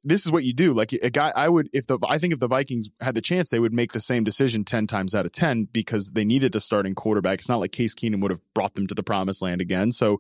this 0.04 0.26
is 0.26 0.32
what 0.32 0.44
you 0.44 0.54
do. 0.54 0.74
Like 0.74 0.94
a 0.94 1.10
guy, 1.10 1.32
I 1.36 1.48
would, 1.48 1.70
if 1.74 1.88
the, 1.88 2.00
I 2.08 2.18
think 2.18 2.34
if 2.34 2.40
the 2.40 2.48
Vikings 2.48 2.90
had 3.00 3.16
the 3.16 3.22
chance, 3.22 3.50
they 3.50 3.60
would 3.60 3.74
make 3.74 3.94
the 3.94 4.00
same 4.00 4.24
decision 4.24 4.64
10 4.64 4.88
times 4.88 5.14
out 5.14 5.26
of 5.26 5.32
10 5.32 5.68
because 5.72 6.12
they 6.12 6.26
needed 6.26 6.56
a 6.56 6.60
starting 6.60 6.96
quarterback. 6.96 7.40
It's 7.40 7.50
not 7.50 7.60
like 7.60 7.72
Case 7.72 7.94
Keenum 7.94 8.22
would 8.22 8.32
have 8.32 8.42
brought 8.54 8.74
them 8.76 8.88
to 8.88 8.96
the 8.96 9.04
promised 9.04 9.42
land 9.42 9.62
again. 9.62 9.92
So 9.92 10.20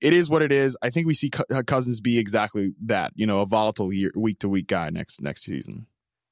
it 0.00 0.12
is 0.12 0.30
what 0.30 0.42
it 0.42 0.52
is. 0.52 0.76
I 0.82 0.90
think 0.90 1.06
we 1.06 1.14
see 1.14 1.30
uh, 1.52 1.62
Cousins 1.66 2.00
be 2.00 2.18
exactly 2.18 2.74
that, 2.82 3.12
you 3.16 3.26
know, 3.26 3.40
a 3.40 3.46
volatile 3.46 3.92
year, 3.92 4.12
week 4.14 4.38
to 4.40 4.48
week 4.48 4.68
guy 4.68 4.90
next, 4.90 5.20
next 5.20 5.42
season. 5.42 5.86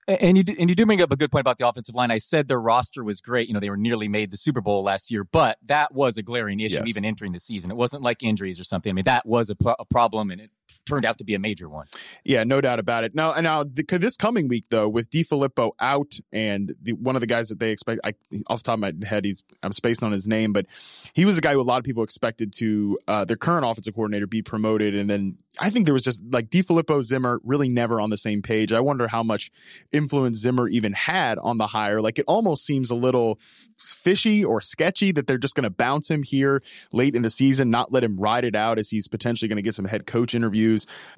And 0.08 0.36
you 0.36 0.44
do, 0.44 0.54
and 0.56 0.70
you 0.70 0.76
do 0.76 0.86
bring 0.86 1.02
up 1.02 1.10
a 1.10 1.16
good 1.16 1.32
point 1.32 1.40
about 1.40 1.58
the 1.58 1.66
offensive 1.66 1.94
line. 1.94 2.12
I 2.12 2.18
said 2.18 2.46
their 2.46 2.60
roster 2.60 3.02
was 3.02 3.20
great. 3.20 3.48
You 3.48 3.54
know, 3.54 3.60
they 3.60 3.70
were 3.70 3.76
nearly 3.76 4.06
made 4.06 4.30
the 4.30 4.36
Super 4.36 4.60
Bowl 4.60 4.84
last 4.84 5.10
year, 5.10 5.24
but 5.24 5.58
that 5.64 5.92
was 5.94 6.16
a 6.16 6.22
glaring 6.22 6.60
issue 6.60 6.76
yes. 6.76 6.88
even 6.88 7.04
entering 7.04 7.32
the 7.32 7.40
season. 7.40 7.72
It 7.72 7.76
wasn't 7.76 8.02
like 8.02 8.22
injuries 8.22 8.60
or 8.60 8.64
something. 8.64 8.90
I 8.90 8.92
mean, 8.92 9.04
that 9.04 9.26
was 9.26 9.50
a, 9.50 9.56
a 9.80 9.84
problem, 9.84 10.30
and 10.30 10.40
it 10.40 10.50
turned 10.86 11.04
out 11.04 11.18
to 11.18 11.24
be 11.24 11.34
a 11.34 11.38
major 11.38 11.68
one. 11.68 11.86
Yeah, 12.24 12.44
no 12.44 12.60
doubt 12.60 12.78
about 12.78 13.04
it. 13.04 13.14
Now, 13.14 13.32
now 13.40 13.64
this 13.64 14.16
coming 14.16 14.48
week 14.48 14.66
though, 14.70 14.88
with 14.88 15.10
DeFilippo 15.10 15.72
out 15.80 16.18
and 16.32 16.74
the, 16.80 16.92
one 16.92 17.16
of 17.16 17.20
the 17.20 17.26
guys 17.26 17.48
that 17.48 17.58
they 17.58 17.70
expect, 17.70 18.00
I, 18.04 18.14
off 18.46 18.60
the 18.60 18.64
top 18.64 18.74
of 18.74 18.80
my 18.80 18.92
head, 19.06 19.24
he's 19.24 19.42
I'm 19.62 19.72
spacing 19.72 20.06
on 20.06 20.12
his 20.12 20.26
name, 20.26 20.52
but 20.52 20.66
he 21.14 21.24
was 21.24 21.38
a 21.38 21.40
guy 21.40 21.52
who 21.52 21.60
a 21.60 21.62
lot 21.62 21.78
of 21.78 21.84
people 21.84 22.02
expected 22.02 22.52
to 22.58 22.98
uh, 23.08 23.24
their 23.24 23.36
current 23.36 23.66
offensive 23.66 23.94
coordinator 23.94 24.26
be 24.26 24.42
promoted, 24.42 24.94
and 24.94 25.10
then 25.10 25.38
I 25.60 25.70
think 25.70 25.86
there 25.86 25.94
was 25.94 26.04
just 26.04 26.22
like 26.30 26.50
DeFilippo 26.50 27.02
Zimmer 27.02 27.40
really 27.44 27.68
never 27.68 28.00
on 28.00 28.10
the 28.10 28.18
same 28.18 28.42
page. 28.42 28.72
I 28.72 28.80
wonder 28.80 29.08
how 29.08 29.22
much 29.22 29.50
influence 29.92 30.38
Zimmer 30.38 30.68
even 30.68 30.92
had 30.92 31.38
on 31.38 31.58
the 31.58 31.66
hire. 31.66 32.00
Like 32.00 32.18
it 32.18 32.24
almost 32.28 32.64
seems 32.64 32.90
a 32.90 32.94
little 32.94 33.38
fishy 33.78 34.44
or 34.44 34.60
sketchy 34.60 35.12
that 35.12 35.26
they're 35.26 35.38
just 35.38 35.54
going 35.54 35.64
to 35.64 35.70
bounce 35.70 36.10
him 36.10 36.22
here 36.22 36.62
late 36.92 37.14
in 37.14 37.22
the 37.22 37.30
season, 37.30 37.70
not 37.70 37.92
let 37.92 38.02
him 38.02 38.16
ride 38.18 38.44
it 38.44 38.54
out 38.54 38.78
as 38.78 38.90
he's 38.90 39.08
potentially 39.08 39.48
going 39.48 39.56
to 39.56 39.62
get 39.62 39.74
some 39.74 39.84
head 39.84 40.06
coach 40.06 40.34
interviews. 40.34 40.55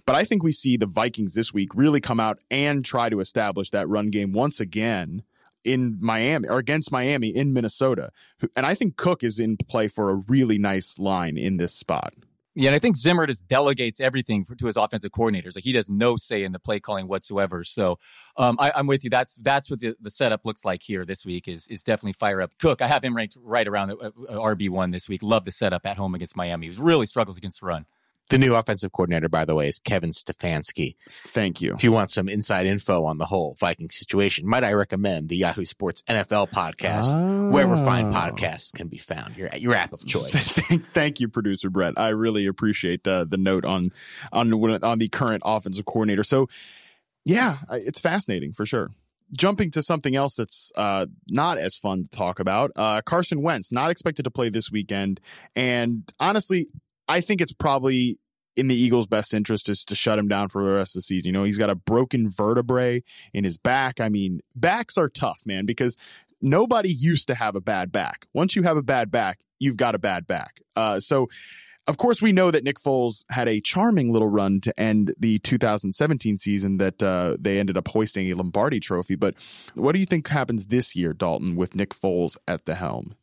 But 0.07 0.16
I 0.16 0.25
think 0.25 0.42
we 0.42 0.52
see 0.52 0.76
the 0.76 0.87
Vikings 0.87 1.35
this 1.35 1.52
week 1.52 1.71
really 1.75 2.00
come 2.00 2.21
out 2.21 2.38
and 2.50 2.85
try 2.85 3.09
to 3.09 3.21
establish 3.21 3.71
that 3.71 3.88
run 3.88 4.11
game 4.11 4.33
once 4.33 4.61
again 4.61 5.23
in 5.64 5.99
Miami 6.00 6.49
or 6.49 6.59
against 6.59 6.92
Miami 6.92 7.28
in 7.28 7.52
Minnesota. 7.52 8.11
And 8.57 8.64
I 8.64 8.75
think 8.75 8.97
Cook 8.97 9.23
is 9.23 9.38
in 9.38 9.57
play 9.68 9.88
for 9.88 10.11
a 10.11 10.14
really 10.14 10.59
nice 10.59 10.99
line 10.99 11.37
in 11.37 11.57
this 11.57 11.75
spot. 11.75 12.14
Yeah, 12.54 12.71
and 12.71 12.75
I 12.75 12.80
think 12.80 12.97
Zimmer 12.97 13.25
just 13.25 13.47
delegates 13.47 14.00
everything 14.00 14.45
for, 14.45 14.57
to 14.57 14.66
his 14.66 14.76
offensive 14.76 15.12
coordinators. 15.12 15.54
Like 15.54 15.62
he 15.62 15.73
has 15.75 15.88
no 15.88 16.16
say 16.16 16.42
in 16.42 16.50
the 16.50 16.59
play 16.59 16.80
calling 16.80 17.07
whatsoever. 17.07 17.62
So 17.62 18.00
um, 18.37 18.57
I, 18.59 18.73
am 18.75 18.88
with 18.88 19.04
you. 19.04 19.11
That's 19.11 19.37
that's 19.37 19.71
what 19.71 19.78
the, 19.78 19.95
the 20.00 20.11
setup 20.11 20.45
looks 20.45 20.64
like 20.64 20.83
here 20.83 21.04
this 21.04 21.25
week. 21.25 21.47
Is 21.47 21.68
is 21.68 21.85
definitely 21.85 22.14
fire 22.14 22.40
up 22.42 22.50
Cook. 22.59 22.83
I 22.83 22.88
have 22.88 23.04
him 23.04 23.14
ranked 23.14 23.37
right 23.40 23.68
around 23.68 23.92
uh, 23.92 24.07
uh 24.07 24.11
RB 24.38 24.71
one 24.71 24.90
this 24.90 25.09
week. 25.09 25.23
Love 25.23 25.45
the 25.45 25.52
setup 25.52 25.87
at 25.87 25.99
home 25.99 26.16
against 26.16 26.35
Miami. 26.35 26.68
He 26.68 26.76
really 26.80 27.07
struggles 27.07 27.37
against 27.37 27.61
the 27.61 27.66
run. 27.66 27.87
The 28.30 28.38
new 28.38 28.54
offensive 28.54 28.92
coordinator, 28.92 29.28
by 29.28 29.47
the 29.47 29.54
way, 29.54 29.68
is 29.68 29.78
Kevin 29.78 30.11
Stefanski. 30.11 30.97
Thank 31.08 31.62
you. 31.62 31.75
If 31.75 31.82
you 31.82 31.92
want 31.92 32.11
some 32.11 32.28
inside 32.28 32.66
info 32.66 33.04
on 33.04 33.16
the 33.16 33.25
whole 33.25 33.56
Viking 33.58 33.88
situation, 33.88 34.47
might 34.47 34.64
I 34.64 34.73
recommend 34.73 35.30
the 35.30 35.37
Yahoo 35.37 35.64
Sports 35.64 36.02
NFL 36.02 36.50
podcast, 36.50 37.14
oh. 37.16 37.50
wherever 37.50 37.76
fine 37.76 38.12
podcasts 38.12 38.75
can 38.75 38.88
be 38.88 38.99
found. 38.99 39.37
Your 39.37 39.49
your 39.56 39.75
app 39.75 39.94
of 39.94 40.04
choice. 40.06 40.52
Thank 40.92 41.20
you, 41.20 41.28
producer 41.28 41.70
Brett. 41.70 41.94
I 41.97 42.08
really 42.08 42.47
appreciate 42.47 43.04
the 43.04 43.26
the 43.28 43.38
note 43.38 43.64
on 43.64 43.90
on 44.30 44.52
on 44.52 44.99
the 44.99 45.08
current 45.08 45.42
offensive 45.47 45.87
coordinator. 45.87 46.25
So, 46.25 46.49
yeah, 47.25 47.58
it's 47.70 48.00
fascinating 48.00 48.52
for 48.52 48.66
sure 48.66 48.90
jumping 49.32 49.70
to 49.70 49.82
something 49.82 50.16
else 50.16 50.37
that's 50.37 50.73
uh, 50.75 51.06
not 51.28 51.58
as 51.58 51.76
fun 51.76 52.04
to 52.04 52.08
talk 52.08 52.40
about. 52.40 52.70
Uh, 52.76 53.02
Carson 53.02 53.42
Wentz 53.42 53.70
not 53.70 53.90
expected 53.90 54.23
to 54.25 54.30
play 54.30 54.49
this 54.49 54.70
weekend, 54.70 55.20
and 55.54 56.11
honestly, 56.18 56.68
I 57.08 57.20
think 57.20 57.40
it's 57.40 57.52
probably 57.52 58.18
in 58.58 58.66
the 58.66 58.74
Eagles' 58.74 59.06
best 59.06 59.32
interest 59.32 59.68
is 59.68 59.84
to 59.84 59.94
shut 59.94 60.18
him 60.18 60.26
down 60.26 60.48
for 60.48 60.64
the 60.64 60.72
rest 60.72 60.96
of 60.96 60.98
the 60.98 61.02
season. 61.02 61.26
You 61.26 61.32
know, 61.32 61.44
he's 61.44 61.58
got 61.58 61.70
a 61.70 61.76
broken 61.76 62.28
vertebrae 62.28 63.02
in 63.32 63.44
his 63.44 63.56
back. 63.56 64.00
I 64.00 64.08
mean, 64.08 64.40
backs 64.56 64.98
are 64.98 65.08
tough, 65.08 65.42
man, 65.46 65.64
because 65.64 65.96
nobody 66.42 66.90
used 66.90 67.28
to 67.28 67.36
have 67.36 67.54
a 67.54 67.60
bad 67.60 67.92
back. 67.92 68.26
Once 68.34 68.56
you 68.56 68.64
have 68.64 68.76
a 68.76 68.82
bad 68.82 69.10
back, 69.12 69.40
you've 69.60 69.76
got 69.76 69.94
a 69.94 69.98
bad 69.98 70.26
back. 70.26 70.60
Uh, 70.74 70.98
so, 70.98 71.28
of 71.86 71.96
course, 71.98 72.20
we 72.20 72.32
know 72.32 72.50
that 72.50 72.64
Nick 72.64 72.78
Foles 72.78 73.24
had 73.30 73.48
a 73.48 73.60
charming 73.60 74.12
little 74.12 74.28
run 74.28 74.60
to 74.62 74.78
end 74.78 75.14
the 75.18 75.38
2017 75.38 76.36
season 76.36 76.78
that 76.78 77.02
uh, 77.02 77.36
they 77.38 77.60
ended 77.60 77.76
up 77.76 77.88
hoisting 77.88 78.30
a 78.30 78.34
Lombardi 78.34 78.80
trophy. 78.80 79.14
But 79.14 79.34
what 79.74 79.92
do 79.92 80.00
you 80.00 80.06
think 80.06 80.26
happens 80.28 80.66
this 80.66 80.96
year, 80.96 81.12
Dalton, 81.12 81.54
with 81.54 81.76
Nick 81.76 81.90
Foles 81.90 82.36
at 82.46 82.66
the 82.66 82.74
helm? 82.74 83.14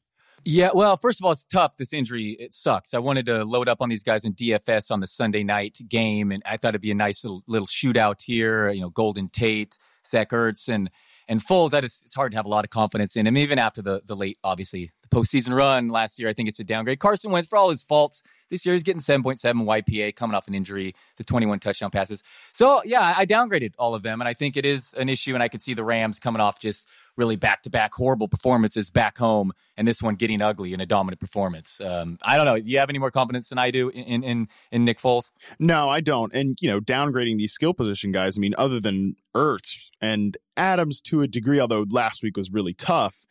Yeah, 0.47 0.69
well, 0.75 0.95
first 0.95 1.19
of 1.19 1.25
all, 1.25 1.31
it's 1.31 1.43
tough. 1.43 1.75
This 1.75 1.91
injury, 1.91 2.37
it 2.39 2.53
sucks. 2.53 2.93
I 2.93 2.99
wanted 2.99 3.25
to 3.25 3.43
load 3.43 3.67
up 3.67 3.81
on 3.81 3.89
these 3.89 4.03
guys 4.03 4.23
in 4.23 4.35
DFS 4.35 4.91
on 4.91 4.99
the 4.99 5.07
Sunday 5.07 5.43
night 5.43 5.79
game, 5.89 6.31
and 6.31 6.43
I 6.45 6.57
thought 6.57 6.69
it'd 6.69 6.81
be 6.81 6.91
a 6.91 6.95
nice 6.95 7.23
little, 7.23 7.41
little 7.47 7.65
shootout 7.65 8.21
here. 8.21 8.69
You 8.69 8.81
know, 8.81 8.91
Golden 8.91 9.27
Tate, 9.27 9.79
Zach 10.05 10.29
Ertz, 10.29 10.69
and 10.69 10.91
and 11.27 11.43
Foles. 11.43 11.73
I 11.73 11.81
just 11.81 12.05
it's 12.05 12.13
hard 12.13 12.31
to 12.33 12.37
have 12.37 12.45
a 12.45 12.49
lot 12.49 12.63
of 12.63 12.69
confidence 12.69 13.15
in 13.15 13.25
him, 13.25 13.37
even 13.37 13.57
after 13.57 13.81
the 13.81 14.03
the 14.05 14.15
late, 14.15 14.37
obviously, 14.43 14.91
the 15.01 15.07
postseason 15.07 15.55
run 15.55 15.89
last 15.89 16.19
year. 16.19 16.29
I 16.29 16.33
think 16.33 16.47
it's 16.47 16.59
a 16.59 16.63
downgrade. 16.63 16.99
Carson 16.99 17.31
Wentz, 17.31 17.49
for 17.49 17.57
all 17.57 17.71
his 17.71 17.81
faults, 17.81 18.21
this 18.51 18.67
year 18.67 18.73
he's 18.73 18.83
getting 18.83 19.01
7.7 19.01 19.39
YPA, 19.41 20.15
coming 20.15 20.35
off 20.35 20.47
an 20.47 20.53
injury, 20.53 20.93
the 21.17 21.23
21 21.23 21.59
touchdown 21.59 21.89
passes. 21.89 22.21
So 22.51 22.83
yeah, 22.85 23.15
I 23.17 23.25
downgraded 23.25 23.73
all 23.79 23.95
of 23.95 24.03
them, 24.03 24.21
and 24.21 24.27
I 24.27 24.35
think 24.35 24.57
it 24.57 24.65
is 24.65 24.93
an 24.93 25.09
issue. 25.09 25.33
And 25.33 25.41
I 25.41 25.47
could 25.47 25.63
see 25.63 25.73
the 25.73 25.83
Rams 25.83 26.19
coming 26.19 26.39
off 26.39 26.59
just 26.59 26.87
really 27.17 27.35
back 27.35 27.63
to 27.63 27.69
back 27.69 27.93
horrible 27.93 28.27
performances 28.27 28.89
back 28.89 29.17
home, 29.17 29.51
and 29.77 29.87
this 29.87 30.01
one 30.01 30.15
getting 30.15 30.41
ugly 30.41 30.73
in 30.73 30.81
a 30.81 30.85
dominant 30.85 31.19
performance. 31.19 31.79
Um, 31.81 32.17
I 32.21 32.37
don't 32.37 32.45
know. 32.45 32.59
Do 32.59 32.69
you 32.69 32.79
have 32.79 32.89
any 32.89 32.99
more 32.99 33.11
confidence 33.11 33.49
than 33.49 33.57
I 33.57 33.71
do 33.71 33.89
in 33.89 34.23
in 34.23 34.47
in 34.71 34.85
Nick 34.85 34.99
Foles? 34.99 35.31
No, 35.59 35.89
I 35.89 36.01
don't. 36.01 36.33
And 36.33 36.57
you 36.61 36.69
know, 36.69 36.79
downgrading 36.79 37.37
these 37.37 37.53
skill 37.53 37.73
position 37.73 38.11
guys. 38.11 38.37
I 38.37 38.41
mean, 38.41 38.55
other 38.57 38.79
than 38.79 39.15
Ertz 39.35 39.89
and 40.01 40.37
Adams 40.57 41.01
to 41.01 41.21
a 41.21 41.27
degree, 41.27 41.59
although 41.59 41.85
last 41.89 42.23
week 42.23 42.37
was 42.37 42.51
really 42.51 42.73
tough 42.73 43.25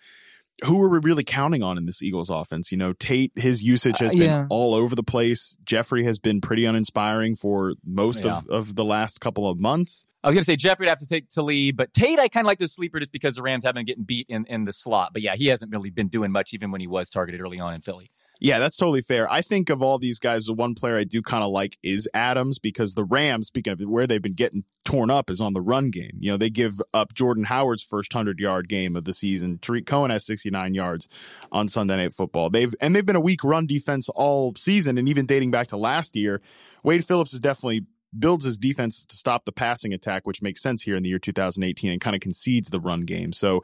who 0.63 0.81
are 0.83 0.89
we 0.89 0.99
really 1.03 1.25
counting 1.25 1.63
on 1.63 1.79
in 1.79 1.87
this 1.87 2.03
Eagles 2.03 2.31
offense? 2.31 2.71
You 2.71 2.79
know, 2.79 2.93
Tate, 2.93 3.33
his 3.35 3.63
usage 3.63 3.99
has 3.99 4.15
uh, 4.15 4.17
yeah. 4.17 4.39
been 4.41 4.47
all 4.51 4.75
over 4.75 4.95
the 4.95 5.03
place. 5.03 5.57
Jeffery 5.65 6.05
has 6.05 6.19
been 6.19 6.41
pretty 6.41 6.65
uninspiring 6.65 7.35
for 7.35 7.75
most 7.85 8.25
yeah. 8.25 8.37
of, 8.37 8.49
of 8.49 8.77
the 8.77 8.85
last 8.85 9.21
couple 9.21 9.49
of 9.51 9.59
months. 9.59 10.07
I 10.23 10.29
was 10.29 10.35
going 10.35 10.43
to 10.43 10.47
say 10.47 10.57
Jeffery 10.57 10.85
would 10.87 10.91
have 10.91 10.99
to 10.99 11.07
take 11.07 11.29
to 11.31 11.43
lead, 11.43 11.77
but 11.77 11.93
Tate, 11.93 12.19
I 12.19 12.29
kind 12.29 12.45
of 12.45 12.47
like 12.47 12.59
the 12.59 12.69
sleeper 12.69 13.01
just 13.01 13.13
because 13.13 13.35
the 13.35 13.43
Rams 13.43 13.65
haven't 13.65 13.81
been 13.81 13.87
getting 13.87 14.05
beat 14.05 14.27
in, 14.29 14.47
in 14.47 14.65
the 14.65 14.73
slot. 14.73 15.11
But 15.13 15.23
yeah, 15.23 15.35
he 15.35 15.49
hasn't 15.49 15.73
really 15.73 15.91
been 15.91 16.09
doing 16.09 16.31
much 16.31 16.55
even 16.55 16.71
when 16.71 16.81
he 16.81 16.87
was 16.87 17.11
targeted 17.11 17.41
early 17.41 17.59
on 17.59 17.75
in 17.75 17.81
Philly. 17.81 18.11
Yeah, 18.41 18.59
that's 18.59 18.77
totally 18.77 19.01
fair. 19.01 19.31
I 19.31 19.43
think 19.43 19.71
of 19.71 19.83
all 19.83 19.99
these 19.99 20.19
guys, 20.19 20.47
the 20.47 20.55
one 20.55 20.75
player 20.75 20.97
I 20.97 21.05
do 21.05 21.23
kind 21.23 21.45
of 21.45 21.51
like 21.51 21.79
is 21.83 22.09
Adams 22.13 22.59
because 22.59 22.95
the 22.95 23.05
Rams, 23.05 23.47
speaking 23.47 23.73
of 23.73 23.81
where 23.81 24.07
they've 24.07 24.21
been 24.21 24.35
getting 24.35 24.65
torn 24.85 25.11
up, 25.11 25.31
is 25.31 25.41
on 25.41 25.53
the 25.55 25.61
run 25.61 25.91
game. 25.91 26.19
You 26.19 26.33
know, 26.33 26.37
they 26.37 26.51
give 26.51 26.83
up 26.93 27.15
Jordan 27.15 27.45
Howard's 27.45 27.83
first 27.85 28.13
hundred 28.13 28.41
yard 28.41 28.69
game 28.69 28.97
of 28.97 29.05
the 29.05 29.15
season. 29.15 29.59
Tarik 29.59 29.87
Cohen 29.87 30.11
has 30.11 30.27
sixty 30.27 30.51
nine 30.51 30.75
yards 30.75 31.09
on 31.53 31.69
Sunday 31.69 31.97
Night 31.97 32.15
Football. 32.15 32.51
They've 32.51 32.75
and 32.81 32.95
they've 32.95 33.07
been 33.07 33.17
a 33.17 33.21
weak 33.21 33.45
run 33.45 33.67
defense 33.67 34.09
all 34.09 34.55
season, 34.57 34.99
and 34.99 35.09
even 35.09 35.27
dating 35.27 35.51
back 35.51 35.69
to 35.69 35.77
last 35.77 36.17
year. 36.17 36.43
Wade 36.83 37.07
Phillips 37.07 37.33
is 37.33 37.41
definitely 37.41 37.87
builds 38.17 38.45
his 38.45 38.59
defense 38.59 39.05
to 39.07 39.17
stop 39.17 39.45
the 39.45 39.53
passing 39.53 39.93
attack, 39.93 40.27
which 40.27 40.43
makes 40.43 40.61
sense 40.61 40.83
here 40.83 40.97
in 40.97 41.03
the 41.03 41.09
year 41.09 41.19
2018, 41.19 41.91
and 41.91 42.01
kind 42.01 42.15
of 42.15 42.21
concedes 42.21 42.69
the 42.71 42.81
run 42.81 43.03
game. 43.03 43.33
So. 43.33 43.63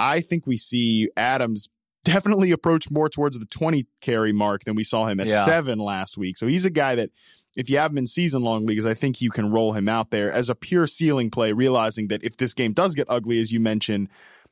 I 0.00 0.20
think 0.20 0.46
we 0.46 0.56
see 0.56 1.08
Adams 1.16 1.68
definitely 2.04 2.50
approached 2.50 2.90
more 2.90 3.08
towards 3.08 3.38
the 3.38 3.46
20 3.46 3.86
carry 4.00 4.32
mark 4.32 4.64
than 4.64 4.74
we 4.74 4.84
saw 4.84 5.06
him 5.06 5.20
at 5.20 5.26
yeah. 5.26 5.44
seven 5.44 5.78
last 5.78 6.16
week. 6.16 6.36
So 6.36 6.46
he's 6.46 6.64
a 6.64 6.70
guy 6.70 6.94
that, 6.94 7.10
if 7.56 7.68
you 7.68 7.78
have 7.78 7.90
him 7.90 7.98
in 7.98 8.06
season 8.06 8.42
long 8.42 8.66
leagues, 8.66 8.86
I 8.86 8.94
think 8.94 9.20
you 9.20 9.30
can 9.30 9.50
roll 9.50 9.72
him 9.72 9.88
out 9.88 10.10
there 10.10 10.30
as 10.30 10.48
a 10.48 10.54
pure 10.54 10.86
ceiling 10.86 11.30
play, 11.30 11.52
realizing 11.52 12.08
that 12.08 12.22
if 12.22 12.36
this 12.36 12.54
game 12.54 12.72
does 12.72 12.94
get 12.94 13.06
ugly, 13.10 13.40
as 13.40 13.50
you 13.50 13.58
mentioned, 13.58 14.08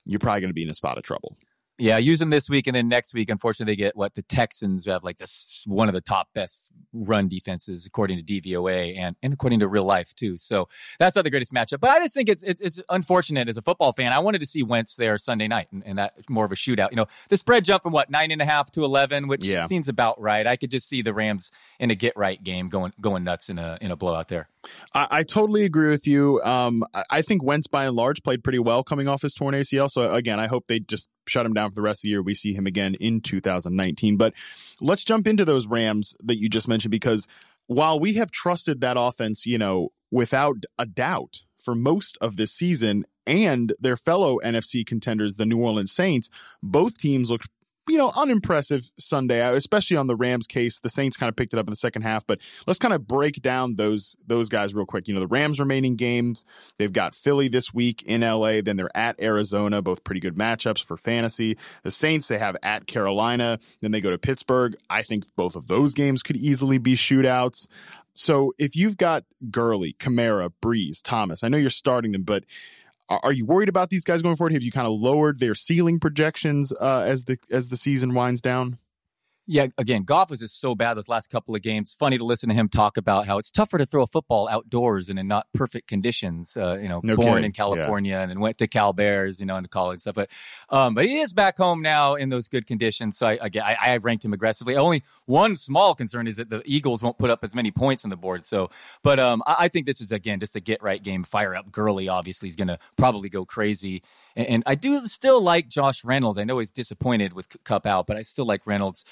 you're 0.07 0.19
probably 0.19 0.41
going 0.41 0.51
to 0.51 0.55
be 0.55 0.63
in 0.63 0.71
a 0.71 0.75
spot 0.75 0.99
of 0.99 1.05
trouble. 1.05 1.37
Yeah, 1.79 1.99
use 1.99 2.21
them 2.21 2.31
this 2.31 2.49
week 2.49 2.67
and 2.67 2.75
then 2.75 2.89
next 2.89 3.13
week. 3.13 3.29
Unfortunately, 3.29 3.73
they 3.73 3.77
get 3.77 3.97
what 3.97 4.15
the 4.15 4.23
Texans 4.23 4.87
have 4.87 5.05
like 5.05 5.19
this 5.19 5.63
one 5.67 5.89
of 5.89 5.95
the 5.95 6.01
top 6.01 6.29
best 6.35 6.71
run 6.95 7.29
defenses 7.29 7.85
according 7.85 8.25
to 8.25 8.25
DVOA 8.25 8.97
and, 8.97 9.15
and 9.23 9.35
according 9.35 9.61
to 9.61 9.69
real 9.69 9.85
life 9.85 10.15
too. 10.15 10.39
So 10.39 10.69
that's 10.99 11.17
not 11.17 11.25
the 11.25 11.31
greatest 11.31 11.53
matchup. 11.53 11.81
But 11.81 11.91
I 11.91 11.99
just 11.99 12.15
think 12.15 12.31
it's 12.31 12.43
it's, 12.43 12.63
it's 12.63 12.81
unfortunate 12.89 13.49
as 13.51 13.59
a 13.59 13.63
football 13.63 13.93
fan. 13.93 14.15
I 14.15 14.21
wanted 14.21 14.39
to 14.39 14.47
see 14.47 14.63
Wentz 14.63 14.97
there 14.97 15.19
Sunday 15.19 15.49
night 15.49 15.69
and, 15.71 15.83
and 15.85 15.99
that 15.99 16.15
more 16.31 16.47
of 16.47 16.53
a 16.53 16.55
shootout. 16.55 16.93
You 16.93 16.97
know, 16.97 17.07
the 17.29 17.37
spread 17.37 17.67
jumped 17.67 17.83
from 17.83 17.93
what 17.93 18.09
nine 18.09 18.31
and 18.31 18.41
a 18.41 18.47
half 18.47 18.71
to 18.73 18.83
eleven, 18.83 19.29
which 19.29 19.45
yeah. 19.45 19.67
seems 19.67 19.89
about 19.89 20.19
right. 20.19 20.47
I 20.47 20.57
could 20.57 20.71
just 20.71 20.89
see 20.89 21.03
the 21.03 21.13
Rams 21.13 21.51
in 21.79 21.91
a 21.91 21.95
get 21.95 22.17
right 22.17 22.43
game 22.43 22.71
going 22.71 22.95
going 23.03 23.23
nuts 23.23 23.51
in 23.51 23.59
a 23.59 23.77
in 23.83 23.91
a 23.91 23.97
blowout 23.97 24.29
there. 24.29 24.49
I, 24.95 25.09
I 25.11 25.23
totally 25.25 25.65
agree 25.65 25.91
with 25.91 26.07
you. 26.07 26.41
Um, 26.43 26.85
I, 26.95 27.05
I 27.11 27.23
think 27.23 27.45
Wentz 27.45 27.67
by 27.67 27.85
and 27.85 27.95
large 27.95 28.23
played 28.23 28.43
pretty 28.43 28.59
well 28.59 28.83
coming 28.83 29.09
off 29.09 29.21
his 29.21 29.35
torn 29.35 29.55
ACL. 29.55 29.91
So 29.91 30.13
again, 30.15 30.41
I 30.41 30.47
hope 30.47 30.69
they 30.69 30.81
just 30.81 31.11
shut 31.29 31.47
him 31.47 31.55
down 31.55 31.71
for 31.71 31.75
the 31.75 31.83
rest 31.83 32.01
of 32.01 32.03
the 32.03 32.11
year. 32.11 32.23
We 32.23 32.35
see 32.35 32.53
him 32.53 32.67
again 32.67 32.95
in 32.95 33.21
2019. 33.21 34.17
But 34.17 34.35
let's 34.81 35.05
jump 35.05 35.27
into 35.27 35.45
those 35.45 35.67
Rams 35.67 36.15
that 36.25 36.37
you 36.37 36.49
just 36.49 36.69
mentioned 36.69 36.91
because 36.91 37.27
while 37.67 37.99
we 37.99 38.15
have 38.15 38.31
trusted 38.31 38.81
that 38.81 38.97
offense, 38.99 39.47
you 39.47 39.59
know, 39.59 39.91
without 40.11 40.65
a 40.79 40.87
doubt 40.87 41.43
for 41.59 41.75
most 41.75 42.17
of 42.21 42.37
this 42.37 42.53
season 42.53 43.05
and 43.27 43.73
their 43.81 43.97
fellow 43.97 44.39
NFC 44.45 44.87
contenders, 44.87 45.37
the 45.37 45.47
New 45.47 45.59
Orleans 45.59 45.93
Saints, 45.93 46.31
both 46.63 46.97
teams 46.99 47.31
looked 47.31 47.49
you 47.89 47.99
know, 47.99 48.13
unimpressive 48.17 48.91
Sunday, 48.99 49.43
uh, 49.43 49.53
especially 49.53 49.97
on 49.97 50.07
the 50.07 50.17
Rams 50.17 50.47
case. 50.47 50.81
The 50.81 50.89
Saints 50.89 51.17
kind 51.17 51.29
of 51.29 51.37
picked 51.37 51.53
it 51.53 51.59
up 51.59 51.67
in 51.67 51.71
the 51.71 51.77
second 51.77 52.03
half, 52.03 52.27
but 52.27 52.41
let's 52.67 52.79
kind 52.79 52.95
of 52.95 53.07
break 53.07 53.43
down 53.43 53.77
those 53.77 54.17
those 54.27 54.49
guys 54.49 54.75
real 54.75 54.87
quick. 54.87 55.09
You 55.09 55.15
know, 55.15 55.21
the 55.21 55.27
Rams 55.27 55.61
remaining 55.61 55.97
games, 55.97 56.45
they've 56.79 56.93
got 56.93 57.15
Philly 57.15 57.49
this 57.49 57.73
week 57.73 58.03
in 58.03 58.23
LA, 58.23 58.61
then 58.61 58.77
they're 58.77 58.97
at 58.97 59.21
Arizona, 59.21 59.83
both 59.83 60.05
pretty 60.05 60.21
good 60.21 60.37
matchups 60.37 60.83
for 60.83 60.97
fantasy. 60.97 61.57
The 61.83 61.91
Saints, 61.91 62.29
they 62.29 62.39
have 62.39 62.57
at 62.63 62.87
Carolina, 62.87 63.59
then 63.81 63.93
they 63.93 64.01
go 64.01 64.11
to 64.11 64.19
Pittsburgh. 64.19 64.77
I 64.91 65.03
think 65.03 65.25
both 65.37 65.57
of 65.57 65.69
those 65.69 65.95
games 65.95 66.23
could 66.23 66.37
easily 66.37 66.79
be 66.79 66.95
shootouts. 66.95 67.69
So 68.15 68.55
if 68.59 68.75
you've 68.75 68.97
got 68.97 69.25
Gurley, 69.51 69.93
Kamara, 69.93 70.51
Brees, 70.63 71.03
Thomas, 71.03 71.45
I 71.45 71.49
know 71.49 71.59
you're 71.59 71.71
starting 71.71 72.13
them, 72.13 72.23
but 72.23 72.45
are 73.09 73.33
you 73.33 73.47
worried 73.47 73.69
about 73.69 73.91
these 73.91 74.05
guys 74.05 74.23
going 74.23 74.37
forward? 74.37 74.53
Have 74.53 74.63
you 74.63 74.73
kind 74.73 74.87
of 74.87 74.93
lowered 74.93 75.39
their 75.39 75.55
ceiling 75.55 76.01
projections 76.01 76.73
uh, 76.81 77.03
as 77.07 77.25
the 77.25 77.39
as 77.51 77.69
the 77.69 77.77
season 77.77 78.15
winds 78.15 78.41
down? 78.41 78.79
Yeah, 79.49 79.69
again, 79.79 80.03
Goff 80.03 80.31
was 80.31 80.41
just 80.41 80.61
so 80.61 80.75
bad 80.75 80.95
those 80.95 81.09
last 81.09 81.31
couple 81.31 81.55
of 81.55 81.63
games. 81.63 81.93
Funny 81.93 82.19
to 82.19 82.25
listen 82.25 82.49
to 82.49 82.55
him 82.55 82.69
talk 82.69 82.97
about 82.97 83.27
how 83.27 83.39
it's 83.39 83.53
tougher 83.53 83.79
to 83.79 83.87
throw 83.87 84.03
a 84.03 84.07
football 84.07 84.49
outdoors 84.49 85.09
and 85.09 85.21
in 85.21 85.29
not 85.29 85.47
perfect 85.55 85.87
conditions. 85.87 86.57
Uh, 86.57 86.75
you 86.75 86.89
know, 86.89 87.01
no 87.05 87.15
born 87.15 87.29
kidding. 87.29 87.45
in 87.45 87.53
California 87.53 88.15
yeah. 88.15 88.23
and 88.23 88.31
then 88.31 88.41
went 88.41 88.59
to 88.59 88.67
Cal 88.67 88.93
Bears, 88.93 89.39
you 89.39 89.47
know, 89.47 89.57
into 89.57 89.69
college 89.69 90.01
stuff. 90.01 90.17
But 90.17 90.31
um, 90.69 90.95
but 90.97 91.05
he 91.05 91.21
is 91.21 91.33
back 91.33 91.59
home 91.59 91.81
now 91.81 92.17
in 92.17 92.29
those 92.29 92.49
good 92.49 92.67
conditions. 92.67 93.19
So 93.19 93.29
I 93.29 93.39
again, 93.41 93.63
I, 93.65 93.77
I 93.81 93.97
ranked 93.99 94.25
him 94.25 94.33
aggressively. 94.33 94.75
Only 94.75 95.05
one 95.27 95.55
small 95.55 95.95
concern 95.95 96.27
is 96.27 96.39
that 96.39 96.51
the 96.51 96.63
Eagles 96.65 97.01
won't 97.01 97.19
put 97.19 97.31
up 97.31 97.45
as 97.45 97.55
many 97.55 97.71
points 97.71 98.05
on 98.05 98.11
the 98.11 98.17
board. 98.17 98.45
So, 98.45 98.71
but 99.05 99.21
um, 99.21 99.45
I, 99.47 99.57
I 99.61 99.69
think 99.69 99.87
this 99.87 100.01
is 100.01 100.11
again 100.11 100.41
just 100.41 100.57
a 100.57 100.61
get 100.61 100.83
right 100.83 101.03
game. 101.03 101.23
Fire 101.23 101.55
up 101.55 101.71
Gurley. 101.71 102.09
Obviously, 102.09 102.49
he's 102.49 102.57
going 102.57 102.69
to 102.69 102.81
probably 102.97 103.29
go 103.29 103.45
crazy. 103.45 104.03
And, 104.35 104.49
and 104.49 104.63
I 104.67 104.75
do 104.75 105.07
still 105.07 105.41
like 105.41 105.69
Josh 105.69 106.05
Reynolds. 106.05 106.37
I 106.37 106.43
know 106.43 106.59
he's 106.59 106.73
disappointed 106.73 107.33
with 107.33 107.47
Kupp 107.63 107.87
out, 107.87 108.09
but 108.09 108.17
I 108.17 108.23
still 108.23 108.45
like 108.45 108.67
Reynolds. 108.67 109.05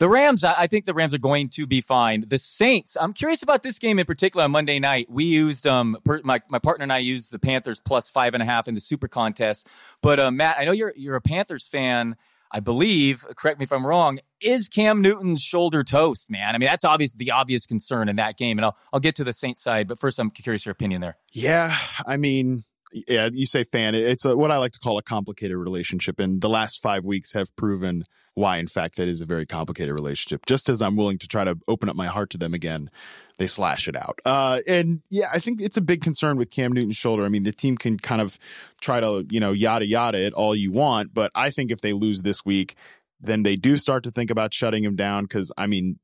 The 0.00 0.08
Rams, 0.08 0.44
I 0.44 0.66
think 0.66 0.86
the 0.86 0.94
Rams 0.94 1.12
are 1.12 1.18
going 1.18 1.50
to 1.50 1.66
be 1.66 1.82
fine. 1.82 2.24
The 2.26 2.38
Saints, 2.38 2.96
I'm 2.98 3.12
curious 3.12 3.42
about 3.42 3.62
this 3.62 3.78
game 3.78 3.98
in 3.98 4.06
particular 4.06 4.44
on 4.44 4.50
Monday 4.50 4.78
night. 4.78 5.08
We 5.10 5.24
used, 5.24 5.66
um, 5.66 5.98
per, 6.06 6.22
my, 6.24 6.40
my 6.48 6.58
partner 6.58 6.84
and 6.84 6.92
I 6.92 6.98
used 6.98 7.30
the 7.32 7.38
Panthers 7.38 7.80
plus 7.80 8.08
five 8.08 8.32
and 8.32 8.42
a 8.42 8.46
half 8.46 8.66
in 8.66 8.74
the 8.74 8.80
super 8.80 9.08
contest. 9.08 9.68
But, 10.00 10.18
uh, 10.18 10.30
Matt, 10.30 10.56
I 10.58 10.64
know 10.64 10.72
you're, 10.72 10.94
you're 10.96 11.16
a 11.16 11.20
Panthers 11.20 11.68
fan. 11.68 12.16
I 12.50 12.60
believe, 12.60 13.26
correct 13.36 13.60
me 13.60 13.64
if 13.64 13.72
I'm 13.72 13.86
wrong, 13.86 14.20
is 14.40 14.70
Cam 14.70 15.02
Newton's 15.02 15.42
shoulder 15.42 15.84
toast, 15.84 16.30
man? 16.30 16.54
I 16.54 16.58
mean, 16.58 16.66
that's 16.66 16.86
obvious, 16.86 17.12
the 17.12 17.32
obvious 17.32 17.66
concern 17.66 18.08
in 18.08 18.16
that 18.16 18.38
game. 18.38 18.58
And 18.58 18.64
I'll, 18.64 18.78
I'll 18.94 19.00
get 19.00 19.16
to 19.16 19.24
the 19.24 19.34
Saints 19.34 19.62
side, 19.62 19.86
but 19.86 20.00
first, 20.00 20.18
I'm 20.18 20.30
curious 20.30 20.64
your 20.64 20.72
opinion 20.72 21.02
there. 21.02 21.18
Yeah. 21.30 21.76
I 22.06 22.16
mean, 22.16 22.64
yeah, 22.92 23.28
you 23.32 23.46
say 23.46 23.64
fan. 23.64 23.94
It's 23.94 24.24
a, 24.24 24.36
what 24.36 24.50
I 24.50 24.58
like 24.58 24.72
to 24.72 24.78
call 24.78 24.98
a 24.98 25.02
complicated 25.02 25.56
relationship. 25.56 26.18
And 26.18 26.40
the 26.40 26.48
last 26.48 26.82
five 26.82 27.04
weeks 27.04 27.32
have 27.32 27.54
proven 27.56 28.04
why, 28.34 28.58
in 28.58 28.66
fact, 28.66 28.96
that 28.96 29.08
is 29.08 29.20
a 29.20 29.26
very 29.26 29.46
complicated 29.46 29.94
relationship. 29.94 30.46
Just 30.46 30.68
as 30.68 30.82
I'm 30.82 30.96
willing 30.96 31.18
to 31.18 31.28
try 31.28 31.44
to 31.44 31.58
open 31.68 31.88
up 31.88 31.96
my 31.96 32.06
heart 32.06 32.30
to 32.30 32.38
them 32.38 32.54
again, 32.54 32.90
they 33.38 33.46
slash 33.46 33.88
it 33.88 33.96
out. 33.96 34.20
Uh, 34.24 34.60
and 34.66 35.02
yeah, 35.10 35.28
I 35.32 35.38
think 35.38 35.60
it's 35.60 35.76
a 35.76 35.82
big 35.82 36.02
concern 36.02 36.36
with 36.36 36.50
Cam 36.50 36.72
Newton's 36.72 36.96
shoulder. 36.96 37.24
I 37.24 37.28
mean, 37.28 37.42
the 37.42 37.52
team 37.52 37.76
can 37.76 37.98
kind 37.98 38.20
of 38.20 38.38
try 38.80 39.00
to, 39.00 39.26
you 39.30 39.40
know, 39.40 39.52
yada 39.52 39.86
yada 39.86 40.18
it 40.18 40.32
all 40.32 40.54
you 40.54 40.72
want. 40.72 41.14
But 41.14 41.30
I 41.34 41.50
think 41.50 41.70
if 41.70 41.80
they 41.80 41.92
lose 41.92 42.22
this 42.22 42.44
week, 42.44 42.76
then 43.20 43.42
they 43.42 43.56
do 43.56 43.76
start 43.76 44.04
to 44.04 44.10
think 44.10 44.30
about 44.30 44.54
shutting 44.54 44.84
him 44.84 44.96
down. 44.96 45.26
Cause 45.26 45.52
I 45.56 45.66
mean, 45.66 45.98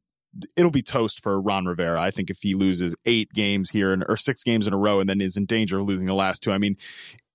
it'll 0.56 0.70
be 0.70 0.82
toast 0.82 1.22
for 1.22 1.40
Ron 1.40 1.66
Rivera. 1.66 2.00
I 2.00 2.10
think 2.10 2.30
if 2.30 2.38
he 2.40 2.54
loses 2.54 2.96
eight 3.04 3.32
games 3.32 3.70
here 3.70 3.96
or 4.08 4.16
six 4.16 4.42
games 4.42 4.66
in 4.66 4.72
a 4.72 4.78
row 4.78 5.00
and 5.00 5.08
then 5.08 5.20
is 5.20 5.36
in 5.36 5.46
danger 5.46 5.78
of 5.78 5.86
losing 5.86 6.06
the 6.06 6.14
last 6.14 6.42
two, 6.42 6.52
I 6.52 6.58
mean, 6.58 6.76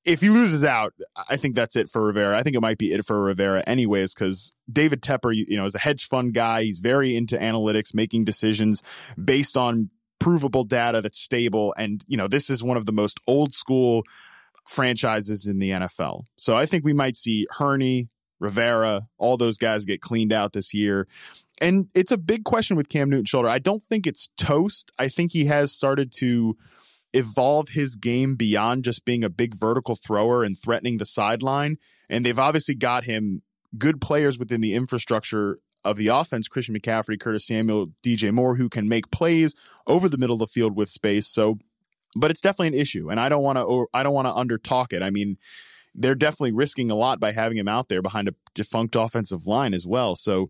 if 0.04 0.22
he 0.22 0.30
loses 0.30 0.66
out, 0.66 0.94
I 1.30 1.38
think 1.38 1.56
that's 1.56 1.76
it 1.76 1.90
for 1.90 2.04
Rivera. 2.04 2.38
I 2.38 2.44
think 2.44 2.56
it 2.56 2.62
might 2.62 2.78
be 2.78 2.92
it 2.92 3.06
for 3.06 3.22
Rivera 3.22 3.64
anyways, 3.68 4.14
because 4.14 4.54
David 4.72 5.02
Tepper, 5.02 5.34
you 5.34 5.58
know, 5.58 5.66
is 5.66 5.76
a 5.76 5.80
hedge 5.80 6.06
fund 6.06 6.34
guy. 6.34 6.64
He's 6.64 6.80
very 6.80 7.16
into 7.16 7.38
analytics, 7.38 7.94
making 7.94 8.26
decisions 8.26 8.82
based 9.24 9.56
on 9.56 9.90
provable 10.20 10.64
data 10.64 11.02
that's 11.02 11.20
stable. 11.20 11.74
And, 11.78 12.04
you 12.08 12.18
know, 12.18 12.28
this 12.28 12.50
is 12.50 12.64
one 12.64 12.78
of 12.78 12.86
the 12.86 12.92
most 12.92 13.20
old 13.28 13.54
school 13.54 14.04
franchises 14.68 15.48
in 15.48 15.60
the 15.60 15.72
NFL. 15.72 16.24
So 16.38 16.56
I 16.56 16.66
think 16.66 16.84
we 16.84 16.94
might 16.94 17.16
see 17.16 17.48
Hurney, 17.58 18.10
Rivera, 18.40 19.08
all 19.18 19.38
those 19.38 19.58
guys 19.58 19.86
get 19.86 20.02
cleaned 20.02 20.34
out 20.34 20.54
this 20.54 20.74
year. 20.74 21.08
And 21.62 21.88
it's 21.94 22.12
a 22.12 22.18
big 22.18 22.44
question 22.44 22.76
with 22.76 22.90
Cam 22.90 23.10
Newton 23.10 23.26
shoulder. 23.26 23.48
I 23.48 23.60
don't 23.60 23.84
think 23.84 24.08
it's 24.08 24.30
toast. 24.36 24.92
I 24.98 25.08
think 25.08 25.32
he 25.32 25.46
has 25.46 25.72
started 25.72 26.12
to 26.18 26.58
evolve 27.14 27.70
his 27.70 27.96
game 27.96 28.36
beyond 28.36 28.84
just 28.84 29.06
being 29.06 29.24
a 29.24 29.30
big 29.30 29.54
vertical 29.54 29.96
thrower 29.96 30.44
and 30.44 30.58
threatening 30.58 30.98
the 30.98 31.06
sideline. 31.06 31.78
And 32.10 32.26
they've 32.26 32.40
obviously 32.40 32.74
got 32.74 33.04
him 33.04 33.44
good 33.78 34.02
players 34.02 34.40
within 34.40 34.62
the 34.62 34.74
infrastructure 34.74 35.60
of 35.84 35.98
the 35.98 36.08
offense 36.08 36.48
Christian 36.48 36.76
McCaffrey, 36.76 37.20
Curtis 37.20 37.46
Samuel, 37.46 37.88
DJ 38.04 38.32
Moore, 38.32 38.56
who 38.56 38.70
can 38.70 38.88
make 38.88 39.12
plays 39.12 39.56
over 39.88 40.10
the 40.10 40.18
middle 40.18 40.36
of 40.36 40.40
the 40.40 40.48
field 40.48 40.76
with 40.76 40.90
space. 40.90 41.28
So, 41.28 41.58
but 42.16 42.32
it's 42.32 42.42
definitely 42.42 42.70
an 42.70 42.82
issue, 42.82 43.10
and 43.10 43.20
I 43.20 43.30
don't 43.30 43.44
want 43.44 43.58
to. 43.58 43.88
I 43.94 44.04
don't 44.04 44.14
want 44.14 44.28
to 44.28 44.34
under 44.34 44.58
talk 44.58 44.94
it. 44.94 45.02
I 45.02 45.10
mean, 45.10 45.38
they're 45.96 46.16
definitely 46.16 46.52
risking 46.52 46.92
a 46.92 46.96
lot 46.96 47.20
by 47.20 47.32
having 47.32 47.58
him 47.58 47.68
out 47.68 47.90
there 47.90 48.02
behind 48.02 48.28
a 48.28 48.36
defunct 48.54 48.96
offensive 48.96 49.48
line 49.48 49.74
as 49.74 49.88
well. 49.88 50.16
So, 50.16 50.50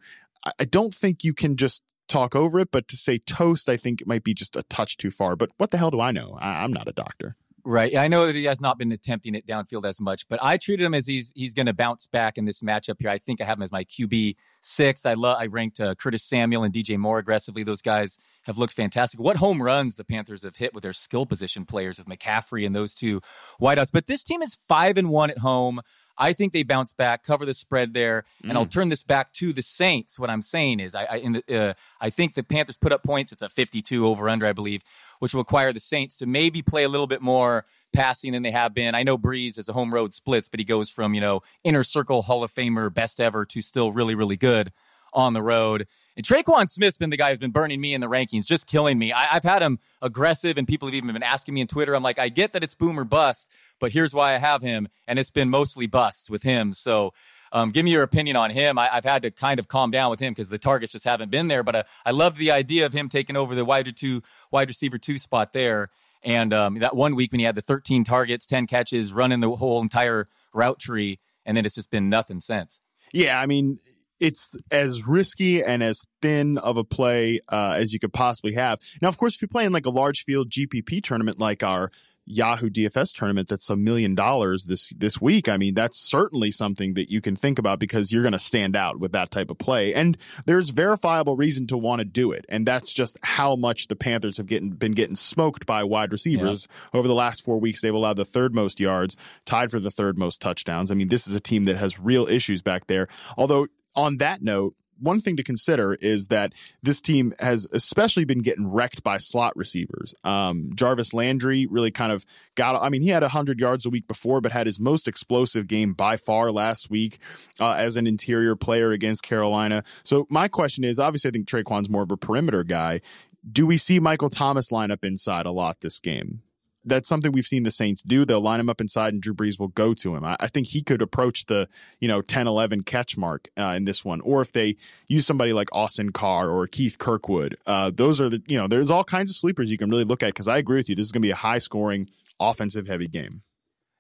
I 0.60 0.66
don't 0.66 0.94
think 0.94 1.24
you 1.24 1.34
can 1.34 1.56
just 1.56 1.84
talk 2.08 2.36
over 2.36 2.60
it, 2.60 2.70
but 2.72 2.88
to 2.90 2.98
say 2.98 3.20
toast, 3.20 3.70
I 3.70 3.78
think 3.78 4.02
it 4.02 4.08
might 4.08 4.24
be 4.24 4.34
just 4.34 4.56
a 4.56 4.64
touch 4.64 4.98
too 4.98 5.12
far. 5.12 5.36
But 5.36 5.50
what 5.58 5.72
the 5.72 5.78
hell 5.78 5.92
do 5.92 6.02
I 6.02 6.12
know? 6.12 6.38
I, 6.40 6.64
I'm 6.64 6.74
not 6.74 6.88
a 6.88 6.94
doctor. 6.94 7.36
Right. 7.64 7.96
I 7.96 8.08
know 8.08 8.26
that 8.26 8.36
he 8.36 8.46
has 8.46 8.60
not 8.60 8.80
been 8.80 8.92
attempting 8.92 9.36
it 9.36 9.46
downfield 9.46 9.86
as 9.86 10.00
much, 10.00 10.28
but 10.28 10.40
I 10.42 10.58
treated 10.58 10.84
him 10.84 10.96
as 10.96 11.06
he's 11.06 11.32
he's 11.36 11.54
going 11.54 11.68
to 11.68 11.74
bounce 11.74 12.08
back 12.08 12.38
in 12.38 12.46
this 12.46 12.62
matchup 12.62 12.96
here. 13.00 13.10
I 13.10 13.20
think 13.20 13.40
I 13.40 13.46
have 13.46 13.60
him 13.60 13.64
as 13.64 13.72
my 13.72 13.84
QB 13.84 14.36
six. 14.62 15.06
I 15.06 15.14
love. 15.14 15.38
I 15.40 15.46
ranked 15.46 15.80
uh, 15.80 15.94
Curtis 15.94 16.24
Samuel 16.24 16.64
and 16.64 16.74
DJ 16.74 16.98
Moore 16.98 17.20
aggressively. 17.20 17.64
Those 17.64 17.84
guys 17.84 18.18
have 18.46 18.58
looked 18.58 18.74
fantastic. 18.74 19.20
What 19.20 19.38
home 19.38 19.62
runs 19.62 19.96
the 19.96 20.04
Panthers 20.04 20.42
have 20.42 20.56
hit 20.56 20.74
with 20.74 20.82
their 20.82 20.94
skill 20.94 21.28
position 21.28 21.66
players 21.66 22.00
of 22.00 22.08
McCaffrey 22.08 22.66
and 22.66 22.76
those 22.76 22.96
two 22.96 23.22
wideouts. 23.62 23.92
But 23.94 24.08
this 24.08 24.24
team 24.24 24.42
is 24.42 24.58
five 24.68 24.98
and 24.98 25.10
one 25.10 25.30
at 25.30 25.38
home. 25.38 25.82
I 26.18 26.34
think 26.34 26.54
they 26.54 26.64
bounce 26.64 26.94
back, 26.94 27.24
cover 27.24 27.46
the 27.46 27.54
spread 27.54 27.94
there, 27.94 28.26
and 28.44 28.54
mm. 28.54 28.56
I'll 28.56 28.66
turn 28.66 28.90
this 28.90 29.04
back 29.04 29.34
to 29.34 29.54
the 29.54 29.62
Saints. 29.62 30.20
What 30.20 30.30
I'm 30.30 30.42
saying 30.42 30.80
is, 30.80 30.96
I 30.96 31.08
I, 31.10 31.20
the, 31.20 31.70
uh, 31.70 31.74
I 32.00 32.10
think 32.10 32.34
the 32.34 32.44
Panthers 32.44 32.78
put 32.78 32.92
up 32.92 33.04
points. 33.04 33.32
It's 33.32 33.42
a 33.42 33.50
52 33.50 34.08
over 34.08 34.30
under, 34.30 34.46
I 34.46 34.54
believe, 34.54 34.84
which 35.20 35.34
will 35.34 35.42
require 35.42 35.74
the 35.74 35.80
Saints 35.80 36.18
to 36.18 36.26
maybe 36.26 36.62
play 36.62 36.84
a 36.84 36.90
little 36.90 37.08
bit 37.08 37.22
more 37.22 37.66
passing 37.94 38.34
than 38.34 38.44
they 38.44 38.52
have 38.52 38.74
been. 38.74 38.96
I 38.96 39.04
know 39.04 39.18
Brees 39.18 39.58
is 39.58 39.68
a 39.68 39.74
home 39.74 39.94
road 39.94 40.14
splits, 40.14 40.48
but 40.48 40.60
he 40.60 40.64
goes 40.64 40.90
from 40.90 41.14
you 41.14 41.22
know 41.22 41.42
inner 41.64 41.84
circle 41.84 42.22
Hall 42.22 42.44
of 42.44 42.54
Famer, 42.54 42.94
best 42.94 43.20
ever, 43.20 43.46
to 43.46 43.62
still 43.62 43.92
really 43.92 44.16
really 44.16 44.38
good 44.38 44.72
on 45.14 45.34
the 45.34 45.42
road. 45.42 45.88
And 46.18 46.26
Tre'Quan 46.26 46.70
Smith's 46.70 46.98
been 46.98 47.10
the 47.10 47.18
guy 47.18 47.30
who's 47.30 47.40
been 47.40 47.52
burning 47.52 47.80
me 47.80 47.94
in 47.94 48.02
the 48.02 48.08
rankings, 48.08 48.46
just 48.46 48.68
killing 48.68 49.00
me. 49.00 49.14
I, 49.14 49.26
have 49.26 49.44
had 49.44 49.62
him 49.62 49.80
aggressive, 50.02 50.58
and 50.58 50.68
people 50.68 50.88
have 50.88 50.96
even 50.96 51.12
been 51.12 51.24
asking 51.24 51.54
me 51.54 51.62
on 51.62 51.68
Twitter. 51.68 51.96
I'm 51.96 52.04
like, 52.04 52.20
I 52.20 52.30
get 52.30 52.52
that 52.52 52.64
it's 52.64 52.76
boom 52.76 53.00
or 53.00 53.06
bust, 53.06 53.52
but 53.82 53.92
here's 53.92 54.14
why 54.14 54.36
I 54.36 54.38
have 54.38 54.62
him, 54.62 54.88
and 55.08 55.20
it's 55.20 55.32
been 55.32 55.50
mostly 55.50 55.88
busts 55.88 56.30
with 56.30 56.44
him. 56.44 56.72
So 56.72 57.14
um, 57.52 57.70
give 57.70 57.84
me 57.84 57.92
your 57.92 58.04
opinion 58.04 58.38
on 58.38 58.50
him. 58.52 58.78
I, 58.78 58.88
have 58.88 59.04
had 59.04 59.24
to 59.24 59.32
kind 59.32 59.60
of 59.60 59.68
calm 59.68 59.92
down 59.92 60.10
with 60.10 60.22
him 60.22 60.32
because 60.32 60.50
the 60.50 60.58
targets 60.58 60.94
just 60.94 61.04
haven't 61.04 61.32
been 61.32 61.50
there. 61.50 61.64
But 61.64 61.76
uh, 61.76 61.84
I 62.06 62.12
love 62.12 62.38
the 62.38 62.52
idea 62.52 62.86
of 62.86 62.94
him 62.94 63.10
taking 63.10 63.36
over 63.36 63.56
the 63.56 63.66
wide 63.66 63.94
two, 63.98 64.22
wide 64.52 64.70
receiver 64.70 64.98
two 64.98 65.18
spot 65.18 65.52
there. 65.52 65.90
And 66.24 66.54
um, 66.54 66.80
that 66.80 66.96
one 66.96 67.16
week 67.16 67.32
when 67.32 67.40
he 67.40 67.46
had 67.46 67.56
the 67.56 67.62
13 67.62 68.04
targets, 68.04 68.46
10 68.46 68.68
catches, 68.68 69.12
running 69.12 69.40
the 69.40 69.50
whole 69.50 69.82
entire 69.82 70.28
route 70.54 70.80
tree, 70.80 71.20
and 71.46 71.58
then 71.58 71.66
it's 71.66 71.76
just 71.76 71.90
been 71.90 72.10
nothing 72.10 72.40
since. 72.40 72.80
Yeah, 73.12 73.42
I 73.42 73.48
mean, 73.48 73.76
it's 74.20 74.56
as 74.70 75.06
risky 75.06 75.64
and 75.64 75.82
as 75.84 76.00
thin 76.22 76.58
of 76.60 76.78
a 76.78 76.84
play 76.84 77.42
uh, 77.50 77.76
as 77.78 77.92
you 77.92 78.00
could 78.00 78.14
possibly 78.14 78.54
have. 78.54 78.80
Now, 79.02 79.08
of 79.10 79.18
course, 79.18 79.36
if 79.36 79.42
you're 79.42 79.50
playing 79.50 79.72
like 79.72 79.86
a 79.86 79.90
large 79.90 80.24
field 80.24 80.50
GPP 80.50 81.04
tournament 81.04 81.40
like 81.40 81.64
our 81.64 81.92
Yahoo 82.32 82.70
DFS 82.70 83.16
tournament 83.16 83.48
that's 83.50 83.70
a 83.70 83.76
million 83.76 84.16
dollars 84.16 84.66
this 84.66 84.90
this 84.98 85.20
week, 85.22 85.50
I 85.50 85.58
mean, 85.58 85.74
that's 85.74 86.00
certainly 86.00 86.52
something 86.52 86.94
that 86.96 87.10
you 87.10 87.22
can 87.22 87.36
think 87.36 87.60
about 87.60 87.80
because 87.80 88.12
you're 88.12 88.24
going 88.24 88.32
to 88.34 88.40
stand 88.40 88.76
out 88.76 89.00
with 89.00 89.12
that 89.12 89.32
type 89.32 89.50
of 89.50 89.58
play. 89.58 89.94
And 89.94 90.18
there's 90.46 90.70
verifiable 90.70 91.36
reason 91.36 91.68
to 91.68 91.78
want 91.78 92.00
to 92.00 92.06
do 92.06 92.32
it, 92.32 92.46
and 92.50 92.66
that's 92.66 92.94
just 92.94 93.18
how 93.24 93.56
much 93.56 93.88
the 93.88 93.96
Panthers 93.96 94.38
have 94.38 94.46
getting, 94.46 94.72
been 94.72 94.94
getting 94.94 95.16
smoked 95.16 95.66
by 95.66 95.84
wide 95.84 96.12
receivers 96.12 96.68
yeah. 96.70 97.00
over 97.00 97.08
the 97.08 97.16
last 97.16 97.44
four 97.44 97.60
weeks. 97.60 97.82
They've 97.82 97.94
allowed 97.94 98.18
the 98.18 98.26
third 98.26 98.56
most 98.56 98.80
yards, 98.80 99.18
tied 99.46 99.72
for 99.72 99.80
the 99.80 99.92
third 99.92 100.18
most 100.18 100.42
touchdowns. 100.42 100.92
I 100.92 100.96
mean, 100.96 101.10
this 101.10 101.28
is 101.28 101.36
a 101.36 101.40
team 101.40 101.66
that 101.66 101.78
has 101.78 102.00
real 102.00 102.28
issues 102.28 102.62
back 102.62 102.88
there. 102.88 103.08
Although 103.38 103.68
on 103.96 104.18
that 104.18 104.42
note, 104.42 104.76
one 105.02 105.20
thing 105.20 105.36
to 105.38 105.44
consider 105.44 105.96
is 105.96 106.28
that 106.28 106.54
this 106.82 107.02
team 107.02 107.34
has 107.40 107.68
especially 107.72 108.26
been 108.26 108.40
getting 108.40 108.72
wrecked 108.72 109.04
by 109.04 109.18
slot 109.18 109.56
receivers. 109.56 110.14
Um, 110.24 110.70
Jarvis 110.76 111.14
Landry 111.14 111.66
really 111.66 111.92
kind 111.92 112.12
of 112.12 112.26
got, 112.56 112.82
I 112.82 112.90
mean, 112.90 113.02
he 113.02 113.10
had 113.10 113.24
100 113.24 113.60
yards 113.60 113.86
a 113.86 113.90
week 113.90 114.08
before, 114.08 114.42
but 114.42 114.52
had 114.52 114.68
his 114.68 114.80
most 114.80 115.08
explosive 115.08 115.68
game 115.68 115.94
by 115.94 116.18
far 116.18 116.52
last 116.52 116.90
week 116.90 117.20
uh, 117.60 117.74
as 117.74 117.98
an 117.98 118.08
interior 118.08 118.56
player 118.56 118.92
against 118.92 119.24
Carolina. 119.24 119.84
So, 120.04 120.28
my 120.30 120.48
question 120.48 120.84
is 120.84 121.00
obviously, 121.00 121.30
I 121.30 121.32
think 121.32 121.48
Tre'Quan's 121.48 121.90
more 121.90 122.04
of 122.04 122.12
a 122.12 122.18
perimeter 122.18 122.64
guy. 122.64 123.02
Do 123.50 123.66
we 123.66 123.78
see 123.78 124.00
Michael 124.00 124.30
Thomas 124.30 124.72
line 124.72 124.92
up 124.92 125.04
inside 125.04 125.46
a 125.46 125.52
lot 125.52 125.80
this 125.80 126.00
game? 126.00 126.42
That's 126.84 127.08
something 127.08 127.32
we've 127.32 127.46
seen 127.46 127.64
the 127.64 127.72
Saints 127.72 128.02
do. 128.02 128.26
They'll 128.26 128.42
line 128.42 128.60
him 128.60 128.70
up 128.70 128.82
inside 128.82 129.14
and 129.14 129.22
Drew 129.22 129.34
Brees 129.34 129.60
will 129.60 129.70
go 129.70 129.94
to 129.94 130.16
him. 130.16 130.24
I, 130.24 130.36
I 130.40 130.48
think 130.48 130.68
he 130.68 130.82
could 130.82 131.02
approach 131.02 131.46
the, 131.46 131.68
you 132.00 132.08
know, 132.08 132.22
10, 132.22 132.48
11 132.48 132.84
catch 132.84 133.18
mark 133.18 133.50
uh, 133.58 133.74
in 133.76 133.86
this 133.86 134.04
one. 134.04 134.22
Or 134.22 134.42
if 134.42 134.52
they 134.52 134.76
use 135.08 135.26
somebody 135.26 135.54
like 135.54 135.70
Austin 135.72 136.12
Carr 136.12 136.50
or 136.50 136.68
Keith 136.68 136.98
Kirkwood, 136.98 137.58
uh, 137.66 137.92
those 137.94 138.20
are 138.20 138.30
the, 138.30 138.42
you 138.48 138.58
know, 138.58 138.68
there's 138.68 138.92
all 138.92 139.04
kinds 139.04 139.30
of 139.30 139.38
sleepers 139.38 139.70
you 139.70 139.78
can 139.78 139.90
really 139.90 140.06
look 140.06 140.24
at 140.24 140.28
because 140.28 140.48
I 140.48 140.58
agree 140.58 140.78
with 140.78 140.90
you. 140.90 140.96
This 140.96 141.06
is 141.06 141.12
going 141.12 141.22
to 141.22 141.28
be 141.28 141.32
a 141.32 141.36
high 141.36 141.60
scoring, 141.60 142.10
offensive 142.40 142.88
heavy 142.88 143.08
game. 143.08 143.44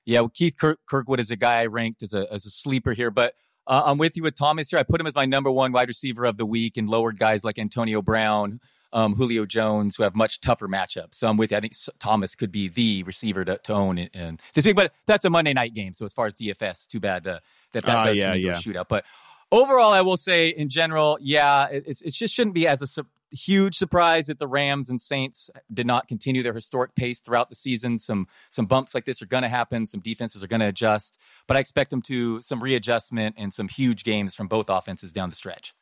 Yeah, 0.06 0.22
well, 0.22 0.30
Keith 0.30 0.56
Kirk- 0.60 0.80
Kirkwood 0.88 1.20
is 1.20 1.30
a 1.30 1.36
guy 1.36 1.62
I 1.62 1.65
ranked 1.67 2.02
as 2.02 2.13
a, 2.13 2.32
as 2.34 2.46
a 2.46 2.50
sleeper 2.50 2.94
here, 2.94 3.12
but 3.12 3.36
uh, 3.67 3.84
I'm 3.86 4.00
with 4.00 4.17
you 4.17 4.24
with 4.24 4.36
Thomas 4.36 4.70
here. 4.72 4.80
I 4.80 4.84
put 4.84 5.00
him 5.00 5.06
as 5.06 5.13
my 5.13 5.26
number 5.26 5.52
one 5.52 5.72
wide 5.72 5.88
receiver 5.88 6.26
of 6.26 6.38
the 6.38 6.46
week 6.46 6.78
and 6.78 6.89
lowered 6.89 7.20
guys 7.20 7.44
like 7.44 7.60
Antonio 7.60 8.02
Brown 8.02 8.60
um, 8.94 9.16
Julio 9.16 9.46
Jones, 9.46 9.96
who 9.96 10.04
have 10.04 10.16
much 10.16 10.42
tougher 10.42 10.68
matchups. 10.68 11.16
So 11.16 11.28
I'm 11.28 11.38
with 11.38 11.52
you. 11.52 11.58
I 11.58 11.60
think 11.60 11.74
Thomas 12.00 12.36
could 12.36 12.52
be 12.52 12.68
the 12.68 13.04
receiver 13.04 13.46
to, 13.46 13.58
to 13.58 13.74
own 13.74 13.98
in, 13.98 14.08
in, 14.14 14.40
this 14.54 14.66
week, 14.66 14.76
but 14.76 14.94
that's 15.06 15.26
a 15.26 15.30
Monday 15.30 15.54
night 15.54 15.74
game. 15.74 15.94
So 15.94 16.06
as 16.06 16.14
far 16.14 16.26
as 16.26 16.36
DFS, 16.36 16.88
too 16.88 17.00
bad 17.00 17.26
uh, 17.28 17.40
that 17.74 17.84
that 17.84 17.98
uh, 17.98 18.06
does 18.06 18.18
yeah, 18.18 18.34
yeah. 18.34 18.54
shootout. 18.54 18.88
But 18.90 19.06
overall, 19.52 19.92
I 19.92 20.02
will 20.02 20.18
say 20.18 20.50
in 20.50 20.70
general, 20.70 21.18
yeah, 21.22 21.68
it, 21.68 21.88
it 21.88 22.14
just 22.14 22.34
shouldn't 22.34 22.56
be 22.56 22.68
as 22.68 22.82
a 22.82 22.88
su- 22.88 23.06
huge 23.32 23.76
surprise 23.76 24.28
that 24.28 24.40
the 24.40 24.48
Rams 24.48 24.90
and 24.90 25.00
Saints 25.00 25.50
did 25.74 25.88
not 25.88 26.08
continue 26.08 26.44
their 26.44 26.54
historic 26.54 26.96
pace 26.96 27.22
throughout 27.22 27.50
the 27.50 27.56
season. 27.56 27.98
Some 27.98 28.28
some 28.50 28.66
bumps 28.66 28.94
like 28.94 29.06
this 29.06 29.22
are 29.22 29.28
going 29.28 29.44
to 29.44 29.50
happen. 29.50 29.86
Some 29.86 30.02
defenses 30.02 30.44
are 30.44 30.48
going 30.48 30.60
to 30.60 30.68
adjust, 30.68 31.18
but 31.48 31.58
I 31.58 31.60
expect 31.60 31.90
them 31.90 32.02
to 32.04 32.42
some 32.42 32.62
readjustment 32.62 33.36
and 33.38 33.54
some 33.54 33.68
huge 33.68 34.04
games 34.04 34.36
from 34.36 34.48
both 34.48 34.70
offenses 34.70 35.12
down 35.12 35.30
the 35.30 35.36
stretch. 35.36 35.74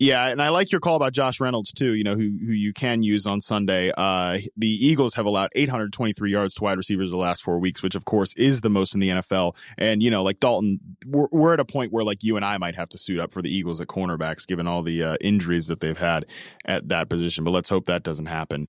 Yeah, 0.00 0.26
and 0.26 0.42
I 0.42 0.48
like 0.48 0.72
your 0.72 0.80
call 0.80 0.96
about 0.96 1.12
Josh 1.12 1.38
Reynolds 1.38 1.72
too. 1.72 1.94
You 1.94 2.02
know 2.02 2.16
who 2.16 2.22
who 2.22 2.52
you 2.52 2.72
can 2.72 3.04
use 3.04 3.26
on 3.26 3.40
Sunday. 3.40 3.92
Uh, 3.96 4.38
the 4.56 4.66
Eagles 4.66 5.14
have 5.14 5.24
allowed 5.24 5.50
823 5.54 6.32
yards 6.32 6.54
to 6.54 6.64
wide 6.64 6.78
receivers 6.78 7.10
the 7.10 7.16
last 7.16 7.44
four 7.44 7.60
weeks, 7.60 7.80
which 7.80 7.94
of 7.94 8.04
course 8.04 8.34
is 8.34 8.60
the 8.60 8.70
most 8.70 8.94
in 8.94 9.00
the 9.00 9.10
NFL. 9.10 9.56
And 9.78 10.02
you 10.02 10.10
know, 10.10 10.24
like 10.24 10.40
Dalton, 10.40 10.80
we're, 11.06 11.28
we're 11.30 11.54
at 11.54 11.60
a 11.60 11.64
point 11.64 11.92
where 11.92 12.04
like 12.04 12.24
you 12.24 12.34
and 12.34 12.44
I 12.44 12.58
might 12.58 12.74
have 12.74 12.88
to 12.90 12.98
suit 12.98 13.20
up 13.20 13.32
for 13.32 13.40
the 13.40 13.54
Eagles 13.54 13.80
at 13.80 13.86
cornerbacks, 13.86 14.46
given 14.46 14.66
all 14.66 14.82
the 14.82 15.02
uh, 15.02 15.16
injuries 15.20 15.68
that 15.68 15.78
they've 15.78 15.96
had 15.96 16.24
at 16.64 16.88
that 16.88 17.08
position. 17.08 17.44
But 17.44 17.52
let's 17.52 17.68
hope 17.68 17.84
that 17.86 18.02
doesn't 18.02 18.26
happen. 18.26 18.66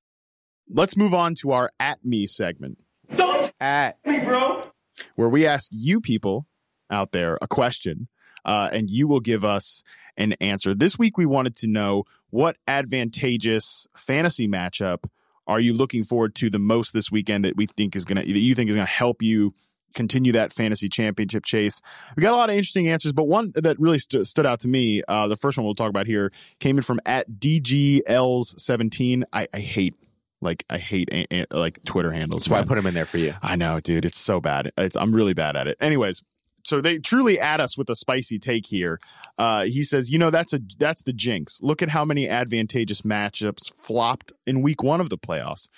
Let's 0.70 0.96
move 0.96 1.14
on 1.14 1.34
to 1.42 1.52
our 1.54 1.72
at 1.80 2.06
me 2.06 2.28
segment. 2.28 2.78
Don't 3.16 3.52
at 3.60 3.98
me, 4.06 4.20
bro. 4.20 4.72
Where 5.16 5.30
we 5.30 5.48
ask 5.48 5.70
you 5.74 6.02
people 6.02 6.46
out 6.92 7.12
there 7.14 7.38
a 7.42 7.48
question, 7.48 8.10
uh, 8.46 8.70
and 8.72 8.90
you 8.90 9.08
will 9.08 9.20
give 9.20 9.44
us 9.44 9.84
an 10.18 10.34
answer. 10.40 10.74
This 10.74 10.98
week, 10.98 11.18
we 11.18 11.26
wanted 11.26 11.56
to 11.58 11.68
know 11.68 12.04
what 12.30 12.56
advantageous 12.68 13.88
fantasy 13.98 14.48
matchup 14.48 15.06
are 15.48 15.60
you 15.60 15.74
looking 15.74 16.04
forward 16.04 16.34
to 16.36 16.50
the 16.50 16.58
most 16.60 16.94
this 16.94 17.12
weekend 17.12 17.46
that 17.46 17.56
we 17.58 17.66
think 17.66 17.96
is 17.96 18.06
going 18.06 18.16
to 18.22 18.34
that 18.34 18.40
you 18.40 18.56
think 18.56 18.70
is 18.70 18.76
going 18.76 18.88
to 18.88 18.92
help 18.92 19.22
you 19.22 19.54
continue 19.94 20.32
that 20.34 20.52
fantasy 20.52 20.90
championship 20.90 21.46
chase. 21.46 21.82
We 22.18 22.22
got 22.22 22.34
a 22.34 22.36
lot 22.38 22.50
of 22.50 22.56
interesting 22.56 22.88
answers, 22.90 23.14
but 23.14 23.26
one 23.26 23.52
that 23.56 23.80
really 23.80 24.00
st- 24.00 24.26
stood 24.28 24.46
out 24.46 24.60
to 24.62 24.68
me, 24.68 25.02
uh, 25.08 25.28
the 25.28 25.38
first 25.38 25.58
one 25.58 25.64
we'll 25.64 25.76
talk 25.76 25.90
about 25.90 26.08
here, 26.08 26.32
came 26.60 26.78
in 26.78 26.84
from 26.84 27.00
at 27.06 27.30
DGLs17. 27.32 29.24
I, 29.32 29.48
I 29.54 29.60
hate 29.60 29.96
like 30.42 30.66
I 30.70 30.78
hate 30.78 31.10
a- 31.12 31.26
a- 31.34 31.46
like 31.58 31.82
Twitter 31.86 32.12
handles. 32.12 32.44
That's 32.44 32.50
why 32.50 32.60
I 32.60 32.64
put 32.64 32.76
them 32.76 32.86
in 32.86 32.94
there 32.94 33.06
for 33.06 33.18
you. 33.18 33.34
I 33.42 33.56
know, 33.56 33.80
dude. 33.80 34.06
It's 34.06 34.20
so 34.20 34.40
bad. 34.42 34.72
It's, 34.78 34.96
I'm 34.96 35.14
really 35.16 35.34
bad 35.34 35.56
at 35.56 35.68
it. 35.68 35.78
Anyways, 35.80 36.24
so 36.66 36.82
they 36.82 36.98
truly 36.98 37.40
add 37.40 37.62
us 37.62 37.78
with 37.78 37.90
a 37.92 37.96
spicy 37.96 38.40
take 38.40 38.66
here. 38.66 39.00
Uh, 39.38 39.66
he 39.66 39.84
says, 39.84 40.10
you 40.10 40.18
know, 40.18 40.32
that's 40.32 40.52
a 40.52 40.60
that's 40.80 41.04
the 41.04 41.14
jinx. 41.14 41.62
Look 41.62 41.84
at 41.84 41.90
how 41.90 42.04
many 42.04 42.28
advantageous 42.28 43.02
matchups 43.02 43.72
flopped 43.78 44.34
in 44.48 44.64
week 44.64 44.82
one 44.82 45.00
of 45.00 45.10
the 45.10 45.18
playoffs. 45.18 45.70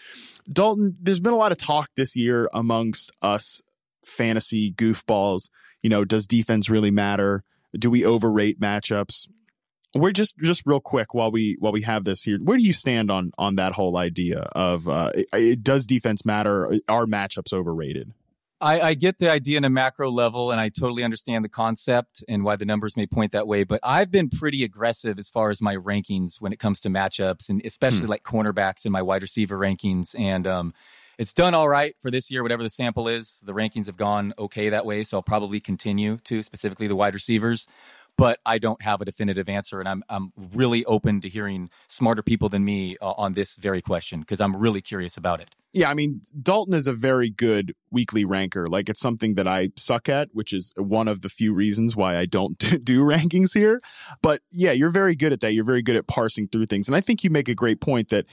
Dalton, 0.52 0.96
there's 1.02 1.20
been 1.20 1.34
a 1.34 1.38
lot 1.38 1.52
of 1.52 1.58
talk 1.58 1.90
this 1.98 2.16
year 2.16 2.50
amongst 2.54 3.12
us 3.22 3.62
fantasy 4.06 4.72
goofballs. 4.72 5.50
You 5.82 5.90
know, 5.90 6.06
does 6.06 6.26
defense 6.26 6.70
really 6.70 6.92
matter? 6.92 7.44
Do 7.78 7.90
we 7.90 8.06
overrate 8.06 8.60
matchups? 8.60 9.28
We're 9.94 10.12
just 10.12 10.38
just 10.38 10.64
real 10.66 10.80
quick 10.80 11.14
while 11.14 11.32
we 11.32 11.58
while 11.60 11.74
we 11.74 11.82
have 11.82 12.06
this 12.06 12.24
here. 12.24 12.40
Where 12.42 12.58
do 12.58 12.64
you 12.64 12.74
stand 12.74 13.12
on 13.12 13.32
on 13.38 13.56
that 13.56 13.74
whole 13.74 13.98
idea 13.98 14.40
of 14.54 14.88
uh, 14.88 15.12
it, 15.14 15.28
it, 15.34 15.64
does 15.64 15.86
defense 15.86 16.26
matter? 16.26 16.80
Are 16.88 17.06
matchups 17.06 17.52
overrated? 17.52 18.14
I, 18.60 18.82
I, 18.82 18.94
get 18.96 19.20
the 19.20 19.30
idea 19.30 19.58
in 19.58 19.66
a 19.66 19.70
macro 19.70 20.10
level, 20.10 20.52
and 20.52 20.60
I 20.60 20.70
totally 20.70 21.04
understand 21.04 21.46
the 21.46 21.50
concept 21.50 22.24
and 22.28 22.44
why 22.44 22.56
the 22.56 22.66
numbers 22.66 22.98
may 22.98 23.06
point 23.06 23.32
that 23.34 23.48
way. 23.48 23.64
But 23.64 23.80
I've 23.84 24.10
been 24.10 24.30
pretty 24.30 24.64
aggressive 24.64 25.20
as 25.20 25.30
far 25.30 25.52
as 25.52 25.62
my 25.62 25.76
rankings 25.76 26.42
when 26.42 26.52
it 26.52 26.60
comes 26.60 26.82
to 26.82 26.90
matchups, 26.90 27.50
and 27.50 27.62
especially 27.64 28.02
hmm. 28.02 28.08
like 28.08 28.24
cornerbacks 28.24 28.86
in 28.86 28.92
my 28.92 29.02
wide 29.02 29.22
receiver 29.22 29.58
rankings. 29.58 30.20
And 30.20 30.48
um, 30.48 30.74
it's 31.20 31.34
done 31.34 31.54
all 31.54 31.70
right 31.70 31.96
for 32.02 32.10
this 32.10 32.32
year, 32.32 32.42
whatever 32.42 32.64
the 32.64 32.70
sample 32.70 33.08
is. 33.08 33.44
The 33.46 33.54
rankings 33.54 33.86
have 33.86 33.98
gone 33.98 34.34
okay 34.40 34.70
that 34.70 34.86
way, 34.86 35.04
so 35.04 35.18
I'll 35.18 35.24
probably 35.24 35.60
continue 35.60 36.18
to 36.26 36.42
specifically 36.42 36.88
the 36.88 36.96
wide 36.96 37.14
receivers 37.14 37.68
but 38.18 38.40
I 38.46 38.58
don't 38.58 38.82
have 38.82 39.00
a 39.00 39.06
definitive 39.06 39.48
answer. 39.48 39.80
And 39.80 39.88
I'm, 39.88 40.04
I'm 40.10 40.34
really 40.54 40.84
open 40.86 41.22
to 41.22 41.30
hearing 41.30 41.70
smarter 41.88 42.24
people 42.24 42.50
than 42.50 42.66
me 42.66 42.96
uh, 43.02 43.12
on 43.12 43.34
this 43.34 43.56
very 43.56 43.82
question 43.82 44.22
because 44.22 44.42
I'm 44.42 44.56
really 44.56 44.82
curious 44.82 45.18
about 45.18 45.40
it. 45.40 45.52
Yeah, 45.74 45.90
I 45.90 45.94
mean, 45.94 46.22
Dalton 46.42 46.74
is 46.74 46.88
a 46.88 46.94
very 46.94 47.30
good 47.30 47.76
weekly 47.92 48.26
ranker. 48.26 48.66
Like, 48.68 48.90
it's 48.90 49.00
something 49.00 49.36
that 49.36 49.48
I 49.48 49.70
suck 49.76 50.10
at, 50.10 50.30
which 50.32 50.52
is 50.52 50.72
one 50.76 51.08
of 51.08 51.22
the 51.22 51.30
few 51.30 51.54
reasons 51.54 51.96
why 51.96 52.18
I 52.18 52.26
don't 52.26 52.58
do 52.84 53.02
rankings 53.02 53.54
here. 53.54 53.82
But 54.24 54.42
yeah, 54.52 54.72
you're 54.72 54.90
very 54.90 55.16
good 55.16 55.34
at 55.34 55.42
that. 55.42 55.54
You're 55.54 55.64
very 55.64 55.84
good 55.84 55.96
at 55.96 56.08
parsing 56.08 56.48
through 56.48 56.66
things. 56.66 56.88
And 56.88 56.96
I 56.96 57.02
think 57.02 57.24
you 57.24 57.30
make 57.30 57.48
a 57.48 57.56
great 57.56 57.80
point 57.80 58.10
that 58.10 58.26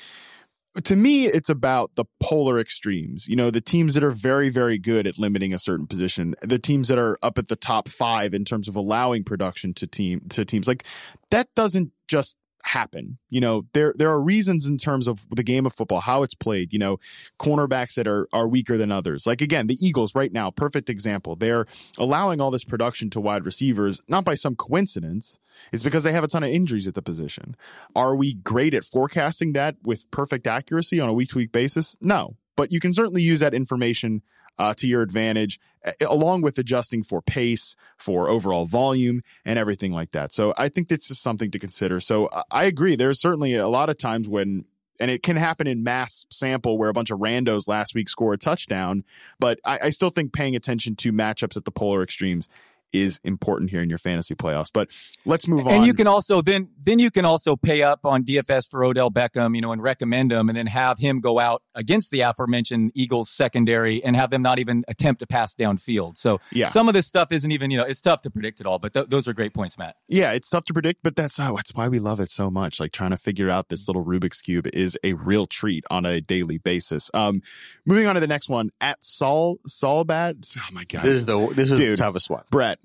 to 0.82 0.96
me, 0.96 1.26
it's 1.26 1.48
about 1.48 1.94
the 1.94 2.04
polar 2.20 2.58
extremes. 2.58 3.28
You 3.28 3.36
know, 3.36 3.50
the 3.50 3.60
teams 3.60 3.94
that 3.94 4.02
are 4.02 4.10
very, 4.10 4.48
very 4.48 4.78
good 4.78 5.06
at 5.06 5.18
limiting 5.18 5.54
a 5.54 5.58
certain 5.58 5.86
position, 5.86 6.34
the 6.42 6.58
teams 6.58 6.88
that 6.88 6.98
are 6.98 7.18
up 7.22 7.38
at 7.38 7.48
the 7.48 7.56
top 7.56 7.88
five 7.88 8.34
in 8.34 8.44
terms 8.44 8.66
of 8.66 8.74
allowing 8.74 9.24
production 9.24 9.72
to 9.74 9.86
team 9.86 10.22
to 10.30 10.44
teams. 10.44 10.66
Like 10.66 10.84
that 11.30 11.48
doesn't 11.54 11.92
just 12.08 12.36
happen. 12.64 13.18
You 13.28 13.40
know, 13.40 13.66
there 13.74 13.94
there 13.96 14.10
are 14.10 14.20
reasons 14.20 14.66
in 14.66 14.78
terms 14.78 15.06
of 15.06 15.26
the 15.30 15.42
game 15.42 15.66
of 15.66 15.74
football, 15.74 16.00
how 16.00 16.22
it's 16.22 16.34
played, 16.34 16.72
you 16.72 16.78
know, 16.78 16.98
cornerbacks 17.38 17.94
that 17.94 18.06
are 18.06 18.26
are 18.32 18.48
weaker 18.48 18.76
than 18.78 18.90
others. 18.90 19.26
Like 19.26 19.42
again, 19.42 19.66
the 19.66 19.76
Eagles 19.80 20.14
right 20.14 20.32
now, 20.32 20.50
perfect 20.50 20.88
example. 20.88 21.36
They're 21.36 21.66
allowing 21.98 22.40
all 22.40 22.50
this 22.50 22.64
production 22.64 23.10
to 23.10 23.20
wide 23.20 23.44
receivers 23.44 24.00
not 24.08 24.24
by 24.24 24.34
some 24.34 24.56
coincidence. 24.56 25.38
It's 25.72 25.82
because 25.82 26.04
they 26.04 26.12
have 26.12 26.24
a 26.24 26.28
ton 26.28 26.42
of 26.42 26.50
injuries 26.50 26.88
at 26.88 26.94
the 26.94 27.02
position. 27.02 27.54
Are 27.94 28.16
we 28.16 28.34
great 28.34 28.74
at 28.74 28.84
forecasting 28.84 29.52
that 29.52 29.76
with 29.84 30.10
perfect 30.10 30.46
accuracy 30.46 30.98
on 31.00 31.08
a 31.08 31.12
week 31.12 31.30
to 31.30 31.38
week 31.38 31.52
basis? 31.52 31.96
No. 32.00 32.36
But 32.56 32.72
you 32.72 32.80
can 32.80 32.94
certainly 32.94 33.22
use 33.22 33.40
that 33.40 33.54
information 33.54 34.22
uh, 34.58 34.74
to 34.74 34.86
your 34.86 35.02
advantage, 35.02 35.58
along 36.00 36.42
with 36.42 36.58
adjusting 36.58 37.02
for 37.02 37.20
pace, 37.22 37.76
for 37.96 38.28
overall 38.28 38.66
volume, 38.66 39.22
and 39.44 39.58
everything 39.58 39.92
like 39.92 40.10
that. 40.10 40.32
So 40.32 40.54
I 40.56 40.68
think 40.68 40.88
this 40.88 41.10
is 41.10 41.20
something 41.20 41.50
to 41.50 41.58
consider. 41.58 42.00
So 42.00 42.28
I 42.50 42.64
agree. 42.64 42.96
There's 42.96 43.20
certainly 43.20 43.54
a 43.54 43.68
lot 43.68 43.90
of 43.90 43.98
times 43.98 44.28
when 44.28 44.64
and 45.00 45.10
it 45.10 45.22
can 45.22 45.36
happen 45.36 45.66
in 45.66 45.82
mass 45.82 46.24
sample 46.30 46.78
where 46.78 46.88
a 46.88 46.92
bunch 46.92 47.10
of 47.10 47.18
randos 47.18 47.66
last 47.66 47.94
week 47.94 48.08
score 48.08 48.32
a 48.32 48.38
touchdown. 48.38 49.04
But 49.40 49.58
I, 49.64 49.78
I, 49.84 49.90
still 49.90 50.10
think 50.10 50.32
paying 50.32 50.54
attention 50.54 50.94
to 50.96 51.12
matchups 51.12 51.56
at 51.56 51.64
the 51.64 51.72
polar 51.72 52.02
extremes 52.02 52.48
is 52.94 53.20
important 53.24 53.70
here 53.70 53.82
in 53.82 53.88
your 53.88 53.98
fantasy 53.98 54.34
playoffs. 54.34 54.70
But 54.72 54.90
let's 55.26 55.48
move 55.48 55.60
and 55.60 55.68
on. 55.68 55.74
And 55.74 55.86
you 55.86 55.92
can 55.92 56.06
also 56.06 56.40
then 56.40 56.68
then 56.80 56.98
you 56.98 57.10
can 57.10 57.24
also 57.24 57.56
pay 57.56 57.82
up 57.82 58.00
on 58.04 58.24
DFS 58.24 58.70
for 58.70 58.84
Odell 58.84 59.10
Beckham, 59.10 59.54
you 59.54 59.60
know, 59.60 59.72
and 59.72 59.82
recommend 59.82 60.32
him, 60.32 60.48
and 60.48 60.56
then 60.56 60.66
have 60.66 60.98
him 60.98 61.20
go 61.20 61.38
out 61.38 61.62
against 61.74 62.10
the 62.10 62.20
aforementioned 62.20 62.92
Eagles 62.94 63.28
secondary 63.28 64.02
and 64.02 64.14
have 64.16 64.30
them 64.30 64.42
not 64.42 64.58
even 64.58 64.84
attempt 64.88 65.18
to 65.20 65.26
pass 65.26 65.54
downfield. 65.54 66.16
So 66.16 66.40
yeah. 66.52 66.68
some 66.68 66.88
of 66.88 66.94
this 66.94 67.06
stuff 67.06 67.32
isn't 67.32 67.50
even 67.50 67.70
you 67.70 67.76
know 67.76 67.84
it's 67.84 68.00
tough 68.00 68.22
to 68.22 68.30
predict 68.30 68.60
it 68.60 68.66
all. 68.66 68.78
But 68.78 68.94
th- 68.94 69.08
those 69.08 69.26
are 69.26 69.32
great 69.32 69.52
points, 69.52 69.76
Matt. 69.76 69.96
Yeah, 70.08 70.32
it's 70.32 70.48
tough 70.48 70.64
to 70.66 70.72
predict, 70.72 71.02
but 71.02 71.16
that's 71.16 71.38
oh, 71.40 71.56
that's 71.56 71.74
why 71.74 71.88
we 71.88 71.98
love 71.98 72.20
it 72.20 72.30
so 72.30 72.50
much. 72.50 72.78
Like 72.78 72.92
trying 72.92 73.10
to 73.10 73.16
figure 73.16 73.50
out 73.50 73.68
this 73.68 73.88
little 73.88 74.04
Rubik's 74.04 74.40
cube 74.40 74.68
is 74.72 74.96
a 75.02 75.14
real 75.14 75.46
treat 75.46 75.84
on 75.90 76.06
a 76.06 76.20
daily 76.20 76.58
basis. 76.58 77.10
Um, 77.12 77.42
moving 77.84 78.06
on 78.06 78.14
to 78.14 78.20
the 78.20 78.26
next 78.26 78.48
one 78.48 78.70
at 78.80 79.02
Saul 79.02 79.58
Saulbad. 79.68 80.56
Oh 80.58 80.72
my 80.72 80.84
god, 80.84 81.04
This 81.04 81.14
is 81.14 81.26
the 81.26 81.48
this 81.48 81.70
is 81.70 81.78
Dude. 81.78 81.92
the 81.92 81.96
toughest 81.96 82.30
one. 82.30 82.44
Brett. 82.50 82.78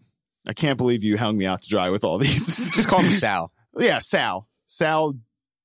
I 0.47 0.53
can't 0.53 0.77
believe 0.77 1.03
you 1.03 1.17
hung 1.17 1.37
me 1.37 1.45
out 1.45 1.61
to 1.61 1.69
dry 1.69 1.89
with 1.89 2.03
all 2.03 2.17
these. 2.17 2.69
Just 2.73 2.87
call 2.87 3.01
me 3.01 3.09
Sal. 3.09 3.51
yeah, 3.77 3.99
Sal. 3.99 4.47
Sal. 4.65 5.15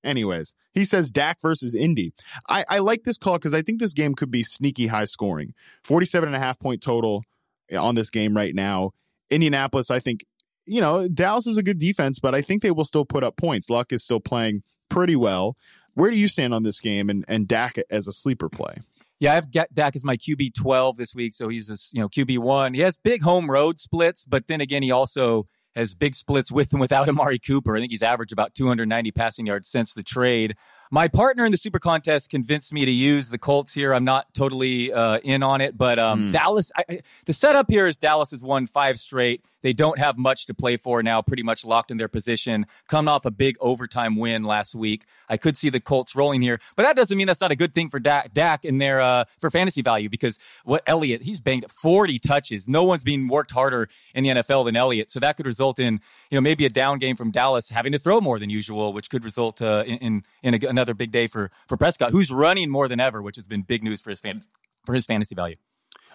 Anyways, 0.02 0.54
he 0.72 0.84
says 0.84 1.10
Dak 1.10 1.40
versus 1.40 1.74
Indy. 1.74 2.12
I, 2.48 2.64
I 2.68 2.78
like 2.78 3.04
this 3.04 3.16
call 3.16 3.38
because 3.38 3.54
I 3.54 3.62
think 3.62 3.80
this 3.80 3.94
game 3.94 4.14
could 4.14 4.30
be 4.30 4.42
sneaky 4.42 4.88
high 4.88 5.06
scoring. 5.06 5.54
47 5.84 6.28
and 6.28 6.36
a 6.36 6.38
half 6.38 6.58
point 6.58 6.82
total 6.82 7.22
eh, 7.70 7.76
on 7.76 7.94
this 7.94 8.10
game 8.10 8.36
right 8.36 8.54
now. 8.54 8.90
Indianapolis, 9.30 9.90
I 9.90 10.00
think, 10.00 10.24
you 10.66 10.80
know, 10.80 11.08
Dallas 11.08 11.46
is 11.46 11.56
a 11.56 11.62
good 11.62 11.78
defense, 11.78 12.18
but 12.18 12.34
I 12.34 12.42
think 12.42 12.62
they 12.62 12.70
will 12.70 12.84
still 12.84 13.06
put 13.06 13.24
up 13.24 13.36
points. 13.36 13.70
Luck 13.70 13.92
is 13.92 14.04
still 14.04 14.20
playing 14.20 14.62
pretty 14.90 15.16
well. 15.16 15.56
Where 15.94 16.10
do 16.10 16.18
you 16.18 16.28
stand 16.28 16.52
on 16.52 16.64
this 16.64 16.80
game 16.80 17.08
and, 17.08 17.24
and 17.28 17.48
Dak 17.48 17.76
as 17.90 18.06
a 18.06 18.12
sleeper 18.12 18.50
play? 18.50 18.78
Yeah, 19.24 19.32
I 19.32 19.34
have 19.36 19.50
Dak 19.50 19.96
as 19.96 20.04
my 20.04 20.18
QB 20.18 20.52
twelve 20.54 20.98
this 20.98 21.14
week, 21.14 21.32
so 21.32 21.48
he's 21.48 21.70
a 21.70 21.78
you 21.92 22.02
know 22.02 22.10
QB 22.10 22.40
one. 22.40 22.74
He 22.74 22.80
has 22.80 22.98
big 22.98 23.22
home 23.22 23.50
road 23.50 23.80
splits, 23.80 24.26
but 24.26 24.48
then 24.48 24.60
again, 24.60 24.82
he 24.82 24.90
also 24.90 25.46
has 25.74 25.94
big 25.94 26.14
splits 26.14 26.52
with 26.52 26.72
and 26.72 26.80
without 26.80 27.08
Amari 27.08 27.38
Cooper. 27.38 27.74
I 27.74 27.80
think 27.80 27.90
he's 27.90 28.02
averaged 28.02 28.34
about 28.34 28.52
290 28.52 29.12
passing 29.12 29.46
yards 29.46 29.66
since 29.66 29.94
the 29.94 30.02
trade. 30.02 30.56
My 30.90 31.08
partner 31.08 31.44
in 31.44 31.50
the 31.52 31.58
Super 31.58 31.78
Contest 31.78 32.30
convinced 32.30 32.72
me 32.72 32.84
to 32.84 32.92
use 32.92 33.30
the 33.30 33.38
Colts 33.38 33.72
here. 33.74 33.92
I'm 33.94 34.04
not 34.04 34.32
totally 34.34 34.92
uh, 34.92 35.18
in 35.24 35.42
on 35.42 35.60
it, 35.60 35.76
but 35.76 35.98
um, 35.98 36.14
Mm. 36.14 36.32
Dallas. 36.32 36.70
I, 36.76 36.84
I- 36.88 37.00
the 37.26 37.32
setup 37.32 37.66
here 37.70 37.86
is 37.86 37.98
Dallas 37.98 38.30
has 38.30 38.42
won 38.42 38.66
five 38.66 38.98
straight. 38.98 39.42
They 39.62 39.72
don't 39.72 39.98
have 39.98 40.18
much 40.18 40.44
to 40.46 40.54
play 40.54 40.76
for 40.76 41.02
now, 41.02 41.22
pretty 41.22 41.42
much 41.42 41.64
locked 41.64 41.90
in 41.90 41.96
their 41.96 42.06
position. 42.08 42.66
Coming 42.86 43.08
off 43.08 43.24
a 43.24 43.30
big 43.30 43.56
overtime 43.60 44.14
win 44.16 44.42
last 44.44 44.74
week, 44.74 45.06
I 45.26 45.38
could 45.38 45.56
see 45.56 45.70
the 45.70 45.80
Colts 45.80 46.14
rolling 46.14 46.42
here, 46.42 46.60
but 46.76 46.82
that 46.82 46.96
doesn't 46.96 47.16
mean 47.16 47.26
that's 47.26 47.40
not 47.40 47.50
a 47.50 47.56
good 47.56 47.72
thing 47.72 47.88
for 47.88 47.98
Dak, 47.98 48.34
Dak 48.34 48.66
in 48.66 48.76
their 48.76 49.00
uh, 49.00 49.24
for 49.40 49.50
fantasy 49.50 49.80
value 49.80 50.10
because 50.10 50.38
what 50.64 50.82
Elliott 50.86 51.22
he's 51.22 51.40
banged 51.40 51.64
40 51.70 52.18
touches. 52.18 52.68
No 52.68 52.84
one's 52.84 53.04
being 53.04 53.26
worked 53.26 53.52
harder 53.52 53.88
in 54.14 54.22
the 54.24 54.30
NFL 54.30 54.66
than 54.66 54.76
Elliott, 54.76 55.10
so 55.10 55.18
that 55.20 55.38
could 55.38 55.46
result 55.46 55.78
in 55.78 55.94
you 56.30 56.36
know 56.36 56.42
maybe 56.42 56.66
a 56.66 56.70
down 56.70 56.98
game 56.98 57.16
from 57.16 57.30
Dallas 57.30 57.70
having 57.70 57.92
to 57.92 57.98
throw 57.98 58.20
more 58.20 58.38
than 58.38 58.50
usual, 58.50 58.92
which 58.92 59.08
could 59.08 59.24
result 59.24 59.62
uh, 59.62 59.82
in 59.86 60.24
in, 60.42 60.54
in 60.54 60.62
a, 60.62 60.68
another 60.74 60.94
big 60.94 61.10
day 61.10 61.26
for 61.26 61.50
for 61.68 61.76
Prescott, 61.76 62.10
who's 62.10 62.30
running 62.30 62.70
more 62.70 62.88
than 62.88 63.00
ever, 63.00 63.22
which 63.22 63.36
has 63.36 63.48
been 63.48 63.62
big 63.62 63.82
news 63.82 64.00
for 64.00 64.10
his 64.10 64.20
fan 64.20 64.42
for 64.84 64.94
his 64.94 65.06
fantasy 65.06 65.34
value. 65.34 65.56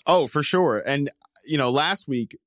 Oh, 0.06 0.28
for 0.28 0.44
sure. 0.44 0.84
And, 0.86 1.10
you 1.46 1.58
know, 1.58 1.70
last 1.70 2.08
week, 2.08 2.38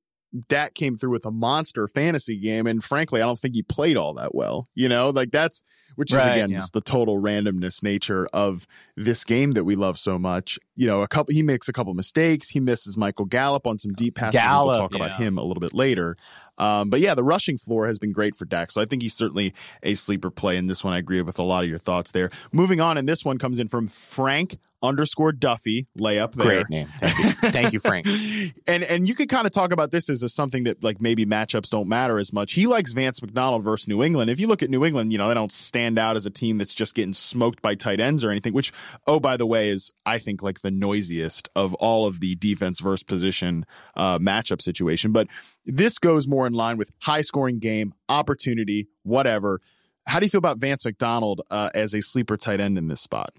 Dak 0.48 0.74
came 0.74 0.96
through 0.96 1.10
with 1.10 1.26
a 1.26 1.30
monster 1.30 1.86
fantasy 1.88 2.38
game. 2.38 2.66
And 2.66 2.82
frankly, 2.82 3.20
I 3.20 3.26
don't 3.26 3.38
think 3.38 3.54
he 3.54 3.62
played 3.62 3.96
all 3.96 4.14
that 4.14 4.34
well. 4.34 4.68
You 4.74 4.88
know, 4.88 5.10
like 5.10 5.30
that's, 5.30 5.64
which 5.96 6.12
is 6.12 6.24
again, 6.24 6.50
yeah. 6.50 6.56
just 6.56 6.72
the 6.72 6.80
total 6.80 7.20
randomness 7.20 7.82
nature 7.82 8.26
of 8.32 8.66
this 8.96 9.24
game 9.24 9.52
that 9.52 9.64
we 9.64 9.76
love 9.76 9.98
so 9.98 10.18
much. 10.18 10.58
You 10.76 10.86
know, 10.86 11.02
a 11.02 11.08
couple, 11.08 11.34
he 11.34 11.42
makes 11.42 11.68
a 11.68 11.72
couple 11.72 11.94
mistakes. 11.94 12.48
He 12.48 12.60
misses 12.60 12.96
Michael 12.96 13.24
Gallup 13.24 13.66
on 13.66 13.78
some 13.78 13.92
deep 13.92 14.16
passes. 14.16 14.40
Gallup, 14.40 14.76
we'll 14.76 14.88
talk 14.88 14.94
about 14.94 15.18
him 15.18 15.38
a 15.38 15.42
little 15.42 15.60
bit 15.60 15.74
later. 15.74 16.16
Um, 16.58 16.90
but 16.90 17.00
yeah, 17.00 17.14
the 17.14 17.24
rushing 17.24 17.58
floor 17.58 17.86
has 17.86 17.98
been 17.98 18.12
great 18.12 18.36
for 18.36 18.44
Dak. 18.44 18.70
So 18.70 18.80
I 18.80 18.84
think 18.84 19.02
he's 19.02 19.14
certainly 19.14 19.54
a 19.82 19.94
sleeper 19.94 20.30
play 20.30 20.56
in 20.56 20.66
this 20.66 20.84
one. 20.84 20.92
I 20.92 20.98
agree 20.98 21.20
with 21.22 21.38
a 21.38 21.42
lot 21.42 21.64
of 21.64 21.68
your 21.68 21.78
thoughts 21.78 22.12
there. 22.12 22.30
Moving 22.52 22.80
on, 22.80 22.98
and 22.98 23.08
this 23.08 23.24
one 23.24 23.38
comes 23.38 23.58
in 23.58 23.68
from 23.68 23.88
Frank 23.88 24.58
underscore 24.82 25.32
Duffy, 25.32 25.86
layup 25.98 26.32
there. 26.34 26.46
Great 26.46 26.70
name. 26.70 26.86
Thank 26.86 27.18
you. 27.18 27.50
Thank 27.50 27.72
you, 27.72 27.78
Frank. 27.78 28.06
and 28.66 28.82
and 28.82 29.08
you 29.08 29.14
could 29.14 29.28
kind 29.28 29.46
of 29.46 29.52
talk 29.52 29.72
about 29.72 29.90
this 29.90 30.10
as 30.10 30.22
a, 30.22 30.28
something 30.28 30.64
that 30.64 30.82
like 30.82 31.00
maybe 31.00 31.24
matchups 31.24 31.70
don't 31.70 31.88
matter 31.88 32.18
as 32.18 32.32
much. 32.32 32.52
He 32.52 32.66
likes 32.66 32.92
Vance 32.92 33.22
McDonald 33.22 33.64
versus 33.64 33.88
New 33.88 34.02
England. 34.02 34.30
If 34.30 34.40
you 34.40 34.46
look 34.46 34.62
at 34.62 34.70
New 34.70 34.84
England, 34.84 35.12
you 35.12 35.18
know 35.18 35.28
they 35.28 35.34
don't 35.34 35.52
stand 35.52 35.81
out 35.98 36.16
as 36.16 36.26
a 36.26 36.30
team 36.30 36.58
that's 36.58 36.74
just 36.74 36.94
getting 36.94 37.12
smoked 37.12 37.62
by 37.62 37.74
tight 37.74 38.00
ends 38.00 38.24
or 38.24 38.30
anything. 38.30 38.52
Which, 38.52 38.72
oh 39.06 39.20
by 39.20 39.36
the 39.36 39.46
way, 39.46 39.68
is 39.68 39.92
I 40.06 40.18
think 40.18 40.42
like 40.42 40.60
the 40.60 40.70
noisiest 40.70 41.48
of 41.54 41.74
all 41.74 42.06
of 42.06 42.20
the 42.20 42.34
defense 42.34 42.80
versus 42.80 43.02
position 43.02 43.66
uh, 43.96 44.18
matchup 44.18 44.62
situation. 44.62 45.12
But 45.12 45.28
this 45.64 45.98
goes 45.98 46.26
more 46.26 46.46
in 46.46 46.52
line 46.52 46.76
with 46.76 46.90
high 47.00 47.22
scoring 47.22 47.58
game, 47.58 47.94
opportunity, 48.08 48.88
whatever. 49.02 49.60
How 50.06 50.18
do 50.18 50.26
you 50.26 50.30
feel 50.30 50.38
about 50.38 50.58
Vance 50.58 50.84
McDonald 50.84 51.42
uh, 51.50 51.70
as 51.74 51.94
a 51.94 52.02
sleeper 52.02 52.36
tight 52.36 52.60
end 52.60 52.76
in 52.78 52.88
this 52.88 53.00
spot? 53.00 53.34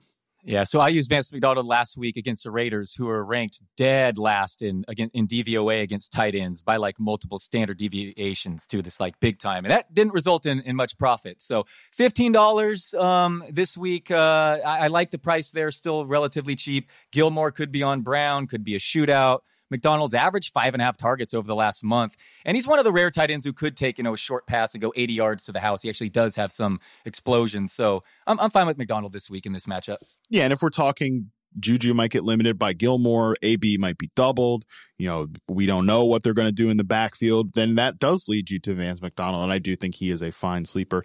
Yeah, 0.46 0.66
so 0.66 0.82
I 0.82 0.90
used 0.90 1.10
Vance 1.10 1.32
McDonald 1.32 1.66
last 1.66 1.98
week 1.98 2.18
against 2.18 2.44
the 2.44 2.52
Raiders, 2.52 2.94
who 2.94 3.08
are 3.08 3.24
ranked 3.24 3.62
dead 3.78 4.18
last 4.18 4.62
in 4.62 4.84
in 5.14 5.26
DVOA 5.26 5.82
against 5.82 6.12
tight 6.12 6.36
ends 6.36 6.62
by 6.62 6.76
like 6.76 7.00
multiple 7.00 7.40
standard 7.40 7.78
deviations 7.78 8.68
too. 8.68 8.82
This 8.82 9.00
like 9.00 9.18
big 9.22 9.40
time, 9.40 9.64
and 9.64 9.72
that 9.72 9.94
didn't 9.94 10.14
result 10.14 10.46
in, 10.46 10.60
in 10.60 10.76
much 10.76 10.98
profit. 10.98 11.42
So 11.42 11.66
fifteen 11.94 12.34
dollars 12.34 12.94
um, 12.94 13.46
this 13.50 13.78
week. 13.78 14.12
Uh, 14.12 14.58
I, 14.66 14.80
I 14.80 14.88
like 14.88 15.12
the 15.12 15.18
price 15.18 15.52
there, 15.52 15.72
still 15.72 16.06
relatively 16.06 16.58
cheap. 16.58 16.90
Gilmore 17.12 17.52
could 17.52 17.72
be 17.72 17.82
on 17.82 18.02
Brown, 18.02 18.48
could 18.48 18.66
be 18.66 18.76
a 18.76 18.80
shootout. 18.80 19.40
McDonald's 19.74 20.14
averaged 20.14 20.54
five 20.54 20.74
and 20.74 20.82
a 20.82 20.86
half 20.86 20.98
targets 20.98 21.34
over 21.34 21.48
the 21.48 21.56
last 21.56 21.84
month, 21.84 22.16
and 22.46 22.56
he's 22.56 22.68
one 22.68 22.80
of 22.80 22.86
the 22.86 22.92
rare 22.92 23.10
tight 23.10 23.32
ends 23.32 23.44
who 23.44 23.52
could 23.52 23.76
take 23.76 23.98
you 23.98 24.04
know 24.04 24.14
a 24.14 24.18
short 24.18 24.46
pass 24.46 24.74
and 24.74 24.82
go 24.82 24.94
80 24.96 25.14
yards 25.14 25.46
to 25.46 25.52
the 25.52 25.60
house. 25.60 25.82
He 25.82 25.90
actually 25.90 26.10
does 26.10 26.36
have 26.36 26.52
some 26.52 26.80
explosions, 27.06 27.74
so 27.74 28.04
I'm, 28.28 28.40
I'm 28.40 28.52
fine 28.52 28.68
with 28.68 28.78
McDonald 28.78 29.12
this 29.14 29.30
week 29.30 29.46
in 29.46 29.52
this 29.52 29.66
matchup. 29.66 29.98
Yeah, 30.30 30.44
and 30.44 30.54
if 30.54 30.62
we're 30.62 30.70
talking 30.70 31.32
Juju 31.60 31.94
might 31.94 32.12
get 32.12 32.24
limited 32.24 32.58
by 32.58 32.74
Gilmore, 32.74 33.36
AB 33.42 33.78
might 33.78 33.98
be 33.98 34.10
doubled. 34.16 34.66
You 34.98 35.08
know, 35.08 35.28
we 35.48 35.66
don't 35.66 35.86
know 35.86 36.06
what 36.06 36.24
they're 36.24 36.34
going 36.34 36.48
to 36.48 36.54
do 36.54 36.70
in 36.70 36.78
the 36.78 36.84
backfield. 36.84 37.54
Then 37.54 37.76
that 37.76 38.00
does 38.00 38.28
lead 38.28 38.50
you 38.50 38.60
to 38.60 38.74
Vance 38.74 39.02
McDonald, 39.02 39.44
and 39.44 39.52
I 39.52 39.60
do 39.60 39.76
think 39.76 39.96
he 39.96 40.10
is 40.10 40.22
a 40.22 40.32
fine 40.32 40.66
sleeper. 40.66 41.04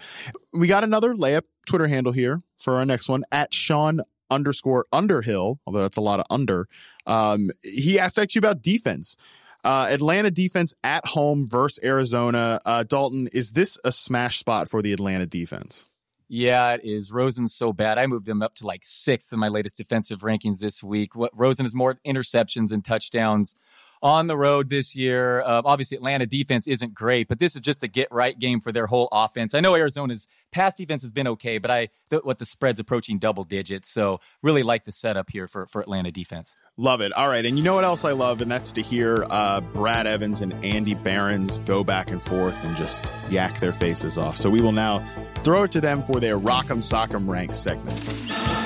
We 0.52 0.66
got 0.66 0.84
another 0.84 1.14
layup 1.14 1.42
Twitter 1.66 1.88
handle 1.88 2.12
here 2.12 2.40
for 2.56 2.76
our 2.76 2.86
next 2.86 3.08
one 3.08 3.24
at 3.32 3.52
Sean 3.52 4.00
underscore 4.30 4.86
Underhill, 4.92 5.60
although 5.66 5.82
that's 5.82 5.96
a 5.96 6.02
lot 6.02 6.20
of 6.20 6.26
under. 6.30 6.68
Um, 7.06 7.50
he 7.62 7.98
asked 7.98 8.18
actually 8.18 8.40
about 8.40 8.62
defense. 8.62 9.16
Uh, 9.64 9.88
Atlanta 9.90 10.30
defense 10.30 10.72
at 10.84 11.04
home 11.04 11.46
versus 11.48 11.82
Arizona. 11.82 12.60
Uh, 12.64 12.84
Dalton, 12.84 13.28
is 13.32 13.52
this 13.52 13.78
a 13.84 13.90
smash 13.90 14.38
spot 14.38 14.68
for 14.68 14.82
the 14.82 14.92
Atlanta 14.92 15.26
defense? 15.26 15.86
Yeah, 16.28 16.74
it 16.74 16.84
is. 16.84 17.10
Rosen's 17.10 17.54
so 17.54 17.72
bad. 17.72 17.98
I 17.98 18.06
moved 18.06 18.28
him 18.28 18.42
up 18.42 18.54
to 18.56 18.66
like 18.66 18.82
sixth 18.84 19.32
in 19.32 19.38
my 19.38 19.48
latest 19.48 19.78
defensive 19.78 20.20
rankings 20.20 20.60
this 20.60 20.82
week. 20.82 21.16
What 21.16 21.32
Rosen 21.34 21.64
has 21.64 21.74
more 21.74 21.98
interceptions 22.06 22.70
and 22.70 22.84
touchdowns 22.84 23.56
on 24.02 24.26
the 24.26 24.36
road 24.36 24.68
this 24.68 24.94
year. 24.94 25.40
Uh, 25.40 25.62
obviously, 25.64 25.96
Atlanta 25.96 26.26
defense 26.26 26.66
isn't 26.66 26.94
great, 26.94 27.28
but 27.28 27.38
this 27.38 27.56
is 27.56 27.62
just 27.62 27.82
a 27.82 27.88
get 27.88 28.08
right 28.10 28.38
game 28.38 28.60
for 28.60 28.72
their 28.72 28.86
whole 28.86 29.08
offense. 29.12 29.54
I 29.54 29.60
know 29.60 29.74
Arizona's 29.74 30.26
pass 30.52 30.76
defense 30.76 31.02
has 31.02 31.10
been 31.10 31.28
okay, 31.28 31.58
but 31.58 31.70
I 31.70 31.88
th- 32.10 32.22
what 32.24 32.38
the 32.38 32.46
spread's 32.46 32.80
approaching 32.80 33.18
double 33.18 33.44
digits, 33.44 33.88
so 33.90 34.20
really 34.42 34.62
like 34.62 34.84
the 34.84 34.92
setup 34.92 35.30
here 35.30 35.48
for 35.48 35.66
for 35.66 35.80
Atlanta 35.80 36.10
defense. 36.10 36.54
Love 36.80 37.00
it. 37.00 37.12
All 37.12 37.28
right. 37.28 37.44
And 37.44 37.58
you 37.58 37.64
know 37.64 37.74
what 37.74 37.82
else 37.82 38.04
I 38.04 38.12
love? 38.12 38.40
And 38.40 38.48
that's 38.48 38.70
to 38.72 38.82
hear 38.82 39.26
uh, 39.30 39.60
Brad 39.60 40.06
Evans 40.06 40.42
and 40.42 40.52
Andy 40.64 40.94
Behrens 40.94 41.58
go 41.58 41.82
back 41.82 42.12
and 42.12 42.22
forth 42.22 42.64
and 42.64 42.76
just 42.76 43.12
yak 43.30 43.58
their 43.58 43.72
faces 43.72 44.16
off. 44.16 44.36
So 44.36 44.48
we 44.48 44.60
will 44.60 44.70
now 44.70 45.00
throw 45.42 45.64
it 45.64 45.72
to 45.72 45.80
them 45.80 46.04
for 46.04 46.20
their 46.20 46.38
Rock'em 46.38 46.78
Sock'em 46.78 47.28
Ranks 47.28 47.58
segment. 47.58 48.57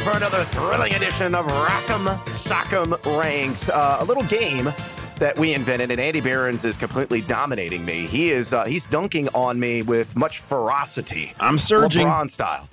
Time 0.00 0.12
for 0.12 0.16
another 0.16 0.44
thrilling 0.44 0.94
edition 0.94 1.34
of 1.34 1.44
Rock'em 1.46 2.06
Sock'em 2.24 3.20
Ranks. 3.20 3.68
Uh, 3.68 3.98
a 4.00 4.04
little 4.04 4.22
game 4.24 4.72
that 5.16 5.38
we 5.38 5.52
invented, 5.52 5.90
and 5.90 6.00
Andy 6.00 6.22
Behrens 6.22 6.64
is 6.64 6.78
completely 6.78 7.20
dominating 7.20 7.84
me. 7.84 8.06
He 8.06 8.30
is 8.30 8.54
uh, 8.54 8.64
he's 8.64 8.86
dunking 8.86 9.28
on 9.34 9.60
me 9.60 9.82
with 9.82 10.16
much 10.16 10.40
ferocity, 10.40 11.34
I'm 11.38 11.58
surging. 11.58 12.06
LeBron 12.06 12.30
style. 12.30 12.66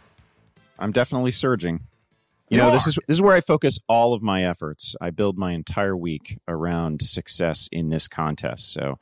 I'm 0.79 0.93
definitely 0.93 1.31
surging. 1.31 1.81
You, 2.49 2.57
You 2.57 2.63
know, 2.63 2.69
are. 2.69 2.71
this 2.71 2.87
is 2.87 2.95
this 3.07 3.15
is 3.17 3.21
where 3.21 3.35
I 3.35 3.41
focus 3.41 3.77
all 3.89 4.13
of 4.13 4.21
my 4.21 4.43
efforts. 4.45 4.95
I 5.01 5.09
build 5.09 5.37
my 5.37 5.51
entire 5.51 5.97
week 5.97 6.37
around 6.47 7.01
success 7.01 7.67
in 7.73 7.89
this 7.89 8.07
contest. 8.07 8.71
So 8.71 8.99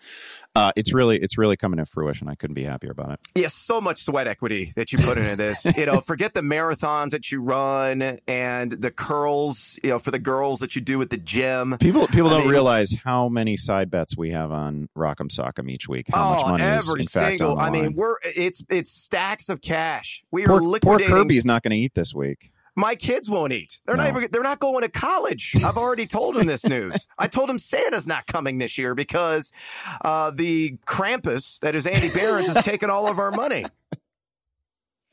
uh, 0.55 0.71
it's 0.75 0.93
really 0.93 1.19
it's 1.21 1.37
really 1.37 1.55
coming 1.55 1.77
to 1.77 1.85
fruition. 1.85 2.27
I 2.27 2.33
couldn't 2.35 2.55
be 2.55 2.63
happier 2.63 2.89
about 2.91 3.11
it. 3.11 3.19
Yeah, 3.35 3.47
so 3.49 3.79
much 3.79 4.03
sweat 4.03 4.25
equity 4.27 4.73
that 4.75 4.91
you 4.91 4.97
put 4.97 5.17
into 5.17 5.35
this. 5.37 5.77
you 5.77 5.85
know, 5.85 5.99
forget 6.01 6.33
the 6.33 6.41
marathons 6.41 7.11
that 7.11 7.31
you 7.31 7.39
run 7.41 8.19
and 8.27 8.71
the 8.71 8.89
curls. 8.89 9.77
You 9.83 9.91
know, 9.91 9.99
for 9.99 10.09
the 10.11 10.17
girls 10.19 10.61
that 10.61 10.75
you 10.75 10.81
do 10.81 10.99
at 11.03 11.11
the 11.11 11.17
gym. 11.17 11.77
People 11.79 12.07
people 12.07 12.27
I 12.29 12.31
don't 12.31 12.39
mean- 12.41 12.49
realize 12.49 12.95
how 13.03 13.29
many 13.29 13.57
side 13.57 13.91
bets 13.91 14.17
we 14.17 14.31
have 14.31 14.51
on 14.51 14.89
Rock'em 14.97 15.29
Sock'em 15.29 15.69
each 15.69 15.87
week. 15.87 16.07
How 16.11 16.31
much 16.31 16.41
oh, 16.45 16.49
money 16.49 16.63
is 16.63 16.89
in 16.89 17.03
fact 17.03 17.39
single. 17.39 17.57
the 17.57 17.61
I 17.61 17.69
mean, 17.69 17.93
we're 17.93 18.15
it's 18.23 18.65
it's 18.69 18.91
stacks 18.91 19.49
of 19.49 19.61
cash. 19.61 20.23
We 20.31 20.43
are 20.43 20.47
poor, 20.47 20.59
poor 20.61 20.67
liquidating. 20.69 21.13
Kirby's 21.13 21.45
not 21.45 21.61
going 21.61 21.71
to 21.71 21.77
eat 21.77 21.93
this 21.93 22.13
week. 22.13 22.51
My 22.75 22.95
kids 22.95 23.29
won't 23.29 23.53
eat. 23.53 23.79
They're 23.85 23.95
not 23.95 24.09
even, 24.09 24.27
they're 24.31 24.43
not 24.43 24.59
going 24.59 24.81
to 24.81 24.89
college. 24.89 25.55
I've 25.63 25.77
already 25.77 26.05
told 26.05 26.35
them 26.35 26.45
this 26.45 26.65
news. 26.65 27.07
I 27.17 27.27
told 27.27 27.47
them 27.47 27.57
Santa's 27.57 28.05
not 28.05 28.27
coming 28.27 28.57
this 28.57 28.77
year 28.77 28.93
because 28.95 29.53
uh, 30.03 30.31
the 30.31 30.77
Krampus 30.85 31.59
that 31.59 31.75
is 31.75 31.87
Andy 31.87 32.09
Behrens 32.13 32.49
is 32.49 32.63
taken 32.63 32.89
all 32.89 33.07
of 33.07 33.17
our 33.17 33.31
money. 33.31 33.65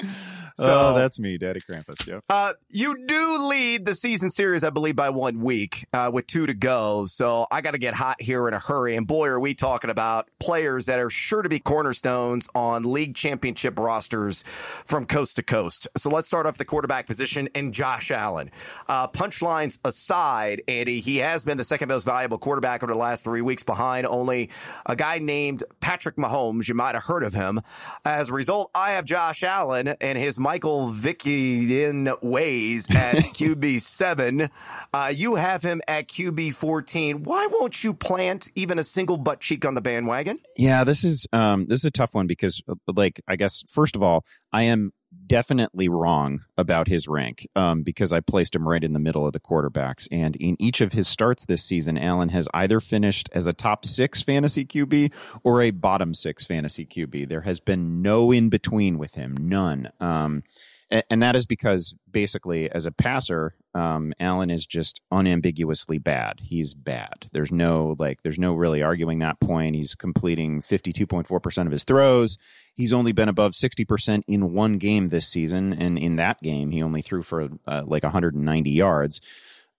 oh, 0.59 0.95
that's 0.95 1.19
me, 1.19 1.39
Daddy 1.39 1.61
Krampus. 1.61 2.07
Yep. 2.07 2.25
Uh, 2.29 2.53
you 2.69 3.07
do 3.07 3.49
lead 3.49 3.85
the 3.85 3.95
season 3.95 4.31
series, 4.31 4.65
I 4.65 4.71
believe, 4.71 4.97
by 4.97 5.11
one 5.11 5.41
week 5.41 5.87
uh, 5.93 6.11
with 6.13 6.27
two 6.27 6.47
to 6.47 6.55
go. 6.55 7.07
So 7.07 7.47
I 7.51 7.61
got 7.61 7.73
to 7.73 7.79
get 7.79 7.95
hot 7.95 8.21
here 8.21 8.49
in 8.49 8.55
a 8.55 8.59
hurry. 8.59 8.97
And 8.97 9.07
boy, 9.07 9.29
are 9.29 9.41
we 9.41 9.55
talking 9.55 9.91
about 9.91 10.29
players 10.39 10.87
that 10.87 10.99
are 10.99 11.11
sure 11.11 11.43
to 11.43 11.49
be 11.49 11.59
cornerstones 11.59 12.49
on 12.55 12.83
league 12.83 13.15
championship 13.15 13.79
rosters 13.79 14.45
from 14.85 15.07
coast 15.07 15.37
to 15.37 15.43
coast. 15.43 15.89
So 15.97 16.11
let's 16.11 16.29
start 16.29 16.47
off 16.47 16.59
the 16.59 16.65
quarterback 16.65 17.07
position 17.07 17.49
and 17.55 17.73
Josh 17.73 18.11
Allen. 18.11 18.51
Uh, 18.89 19.09
punchlines 19.09 19.79
aside, 19.85 20.63
Andy, 20.69 21.01
he 21.01 21.19
has 21.19 21.45
been 21.45 21.59
the 21.59 21.65
second 21.65 21.89
most 21.89 22.05
valuable 22.05 22.39
quarterback 22.39 22.83
over 22.83 22.93
the 22.93 22.99
last 22.99 23.25
three 23.25 23.41
weeks 23.41 23.63
behind 23.63 24.07
only 24.07 24.51
a 24.87 24.97
guy 24.97 25.19
named 25.19 25.63
Patrick 25.81 26.17
Mahomes. 26.17 26.69
You 26.69 26.75
might 26.75 26.95
have 26.95 27.05
heard 27.05 27.23
of 27.23 27.35
him. 27.35 27.61
As 28.05 28.29
a 28.29 28.33
result, 28.33 28.71
I 28.75 28.93
have 28.93 29.05
Josh 29.05 29.43
Allen 29.43 29.89
and 30.01 30.19
his 30.19 30.39
Michael 30.43 30.93
Vickian 30.93 32.21
ways 32.21 32.91
at 32.91 33.15
QB 33.17 33.81
seven. 33.81 34.51
Uh, 34.93 35.13
you 35.15 35.37
have 35.37 35.63
him 35.63 35.81
at 35.87 36.09
QB 36.09 36.55
fourteen. 36.55 37.23
Why 37.23 37.49
won't 37.53 37.85
you 37.85 37.95
plant 37.95 38.51
even 38.57 38.81
a 38.81 38.85
single 38.85 39.17
butt 39.17 39.41
cheek 39.41 39.65
on 39.65 39.75
the 39.75 39.81
bandwagon? 39.81 40.39
Yeah, 40.57 40.83
this 40.83 41.05
is 41.05 41.29
um 41.33 41.67
this 41.67 41.79
is 41.79 41.85
a 41.85 41.91
tough 41.93 42.13
one 42.13 42.27
because 42.27 42.61
uh, 42.69 42.75
like 42.95 43.21
I 43.29 43.37
guess 43.37 43.63
first 43.69 43.95
of 43.95 44.03
all, 44.03 44.25
I 44.53 44.65
am 44.65 44.93
definitely 45.27 45.89
wrong 45.89 46.41
about 46.59 46.89
his 46.89 47.09
rank 47.09 47.47
um 47.57 47.83
because 47.83 48.13
I 48.13 48.21
placed 48.21 48.55
him 48.55 48.69
right 48.69 48.83
in 48.83 48.93
the 48.93 48.99
middle 48.99 49.27
of 49.27 49.33
the 49.33 49.41
quarterbacks 49.41 50.07
and 50.13 50.37
in 50.37 50.57
each 50.61 50.81
of 50.81 50.93
his 50.93 51.09
starts 51.09 51.47
this 51.47 51.65
season 51.65 51.97
Allen 51.97 52.29
has 52.31 52.49
either 52.53 52.81
finished 52.81 53.31
as 53.33 53.47
a 53.47 53.53
top 53.53 53.87
6 53.87 54.23
fantasy 54.23 54.65
QB 54.65 55.13
or 55.43 55.63
a 55.63 55.71
bottom 55.71 56.13
6 56.15 56.45
fantasy 56.45 56.85
QB. 56.85 57.29
There 57.29 57.43
has 57.43 57.61
been 57.61 58.03
no 58.03 58.31
in 58.31 58.49
between 58.51 58.99
with 58.99 59.15
him, 59.15 59.37
none. 59.41 59.91
Um 60.01 60.43
a- 60.91 61.03
and 61.11 61.23
that 61.23 61.37
is 61.37 61.47
because 61.47 61.95
basically 62.11 62.71
as 62.71 62.85
a 62.87 62.93
passer 62.93 63.55
um, 63.75 64.13
allen 64.21 64.51
is 64.51 64.67
just 64.67 65.03
unambiguously 65.11 65.99
bad 65.99 66.41
he's 66.41 66.75
bad 66.75 67.27
there's 67.33 67.53
no 67.53 67.97
like 67.99 68.23
there's 68.23 68.39
no 68.39 68.55
really 68.55 68.83
arguing 68.83 69.19
that 69.19 69.41
point 69.41 69.75
he's 69.75 69.95
completing 69.95 70.61
52.4% 70.61 71.67
of 71.67 71.73
his 71.73 71.85
throws 71.85 72.37
he's 72.75 72.93
only 72.93 73.13
been 73.13 73.29
above 73.29 73.53
60% 73.53 74.23
in 74.27 74.53
one 74.53 74.79
game 74.79 75.09
this 75.09 75.29
season 75.29 75.73
and 75.73 75.99
in 75.99 76.17
that 76.17 76.41
game 76.43 76.71
he 76.71 76.83
only 76.83 77.03
threw 77.03 77.23
for 77.23 77.49
uh, 77.67 77.83
like 77.87 78.03
190 78.03 78.71
yards 78.71 79.21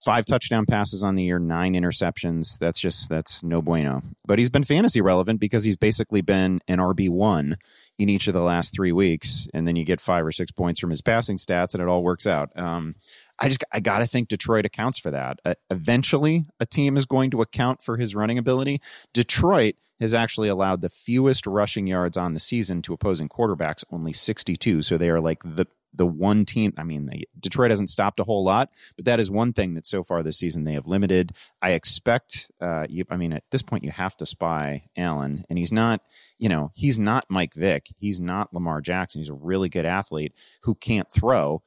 five 0.04 0.26
touchdown 0.26 0.66
passes 0.66 1.04
on 1.04 1.16
the 1.16 1.24
year, 1.24 1.40
nine 1.40 1.74
interceptions. 1.74 2.60
That's 2.60 2.80
just 2.80 3.10
that's 3.10 3.44
no 3.44 3.62
bueno. 3.62 4.04
But 4.26 4.38
he's 4.38 4.50
been 4.50 4.64
fantasy 4.64 5.02
relevant 5.02 5.40
because 5.40 5.64
he's 5.64 5.78
basically 5.78 6.22
been 6.22 6.60
an 6.68 6.80
RB 6.80 7.10
one 7.10 7.58
in 7.98 8.10
each 8.10 8.28
of 8.28 8.34
the 8.34 8.42
last 8.42 8.74
three 8.74 8.92
weeks, 8.92 9.48
and 9.54 9.68
then 9.68 9.76
you 9.76 9.86
get 9.86 10.02
five 10.02 10.26
or 10.26 10.32
six 10.32 10.52
points 10.52 10.80
from 10.80 10.90
his 10.90 11.02
passing 11.02 11.38
stats, 11.38 11.74
and 11.74 11.82
it 11.82 11.88
all 11.88 12.04
works 12.04 12.28
out. 12.28 12.50
Um, 12.56 12.96
I 13.40 13.48
just 13.48 13.64
I 13.72 13.80
got 13.80 14.00
to 14.00 14.08
think 14.08 14.28
Detroit 14.28 14.66
accounts 14.66 15.00
for 15.00 15.12
that. 15.12 15.40
Uh, 15.44 15.56
eventually, 15.70 16.46
a 16.60 16.66
team 16.66 16.98
is 16.98 17.06
going 17.06 17.32
to 17.32 17.42
account 17.42 17.82
for 17.82 17.98
his 17.98 18.16
running 18.16 18.38
ability. 18.38 18.82
Detroit 19.14 19.76
has 20.00 20.14
actually 20.14 20.50
allowed 20.50 20.82
the 20.82 20.90
fewest 20.90 21.48
rushing 21.48 21.88
yards 21.88 22.18
on 22.18 22.34
the 22.34 22.40
season 22.40 22.82
to 22.84 22.94
opposing 22.94 23.30
quarterbacks, 23.30 23.84
only 23.92 24.14
62. 24.14 24.82
So 24.82 24.98
they 24.98 25.10
are 25.10 25.22
like 25.22 25.42
the 25.44 25.66
the 25.96 26.06
one 26.06 26.46
team. 26.46 26.74
I 26.78 26.84
mean, 26.84 27.06
they, 27.06 27.26
Detroit 27.40 27.70
hasn't 27.70 27.90
stopped 27.90 28.20
a 28.20 28.24
whole 28.24 28.44
lot, 28.44 28.70
but 28.96 29.06
that 29.06 29.20
is 29.20 29.30
one 29.30 29.54
thing 29.54 29.76
that 29.76 29.86
so 29.86 30.04
far 30.04 30.24
this 30.24 30.38
season 30.38 30.64
they 30.64 30.74
have 30.74 30.88
limited. 30.88 31.34
I 31.62 31.72
expect. 31.72 32.52
Uh, 32.60 32.86
you, 32.90 33.06
I 33.10 33.18
mean, 33.18 33.34
at 33.34 33.44
this 33.52 33.62
point, 33.62 33.84
you 33.84 33.92
have 33.92 34.18
to 34.18 34.26
spy 34.26 34.86
Allen, 34.98 35.46
and 35.50 35.58
he's 35.60 35.72
not. 35.72 36.02
You 36.40 36.50
know, 36.50 36.72
he's 36.74 37.00
not 37.00 37.26
Mike 37.30 37.54
Vick. 37.54 37.88
He's 37.96 38.20
not 38.20 38.54
Lamar 38.54 38.82
Jackson. 38.82 39.22
He's 39.22 39.30
a 39.30 39.36
really 39.36 39.70
good 39.70 39.86
athlete 39.86 40.34
who 40.64 40.76
can't 40.76 41.10
throw. 41.12 41.62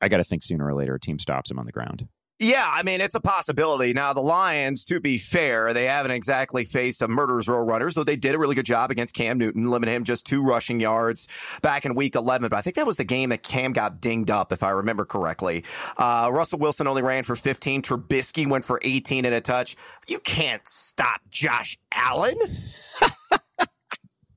I 0.00 0.08
got 0.08 0.18
to 0.18 0.24
think 0.24 0.42
sooner 0.42 0.66
or 0.66 0.74
later 0.74 0.94
a 0.94 1.00
team 1.00 1.18
stops 1.18 1.50
him 1.50 1.58
on 1.58 1.66
the 1.66 1.72
ground. 1.72 2.08
Yeah, 2.40 2.64
I 2.64 2.84
mean, 2.84 3.00
it's 3.00 3.16
a 3.16 3.20
possibility. 3.20 3.92
Now, 3.94 4.12
the 4.12 4.20
Lions, 4.20 4.84
to 4.84 5.00
be 5.00 5.18
fair, 5.18 5.74
they 5.74 5.86
haven't 5.86 6.12
exactly 6.12 6.64
faced 6.64 7.02
a 7.02 7.08
murderer's 7.08 7.48
row 7.48 7.58
runner, 7.58 7.90
so 7.90 8.04
they 8.04 8.14
did 8.14 8.36
a 8.36 8.38
really 8.38 8.54
good 8.54 8.64
job 8.64 8.92
against 8.92 9.12
Cam 9.12 9.38
Newton, 9.38 9.68
limiting 9.68 9.96
him 9.96 10.04
just 10.04 10.24
two 10.24 10.44
rushing 10.44 10.78
yards 10.78 11.26
back 11.62 11.84
in 11.84 11.96
week 11.96 12.14
11. 12.14 12.48
But 12.48 12.56
I 12.56 12.62
think 12.62 12.76
that 12.76 12.86
was 12.86 12.96
the 12.96 13.02
game 13.02 13.30
that 13.30 13.42
Cam 13.42 13.72
got 13.72 14.00
dinged 14.00 14.30
up, 14.30 14.52
if 14.52 14.62
I 14.62 14.70
remember 14.70 15.04
correctly. 15.04 15.64
Uh, 15.96 16.30
Russell 16.32 16.60
Wilson 16.60 16.86
only 16.86 17.02
ran 17.02 17.24
for 17.24 17.34
15. 17.34 17.82
Trubisky 17.82 18.48
went 18.48 18.64
for 18.64 18.78
18 18.84 19.24
and 19.24 19.34
a 19.34 19.40
touch. 19.40 19.76
You 20.06 20.20
can't 20.20 20.62
stop 20.68 21.20
Josh 21.30 21.76
Allen. 21.92 22.38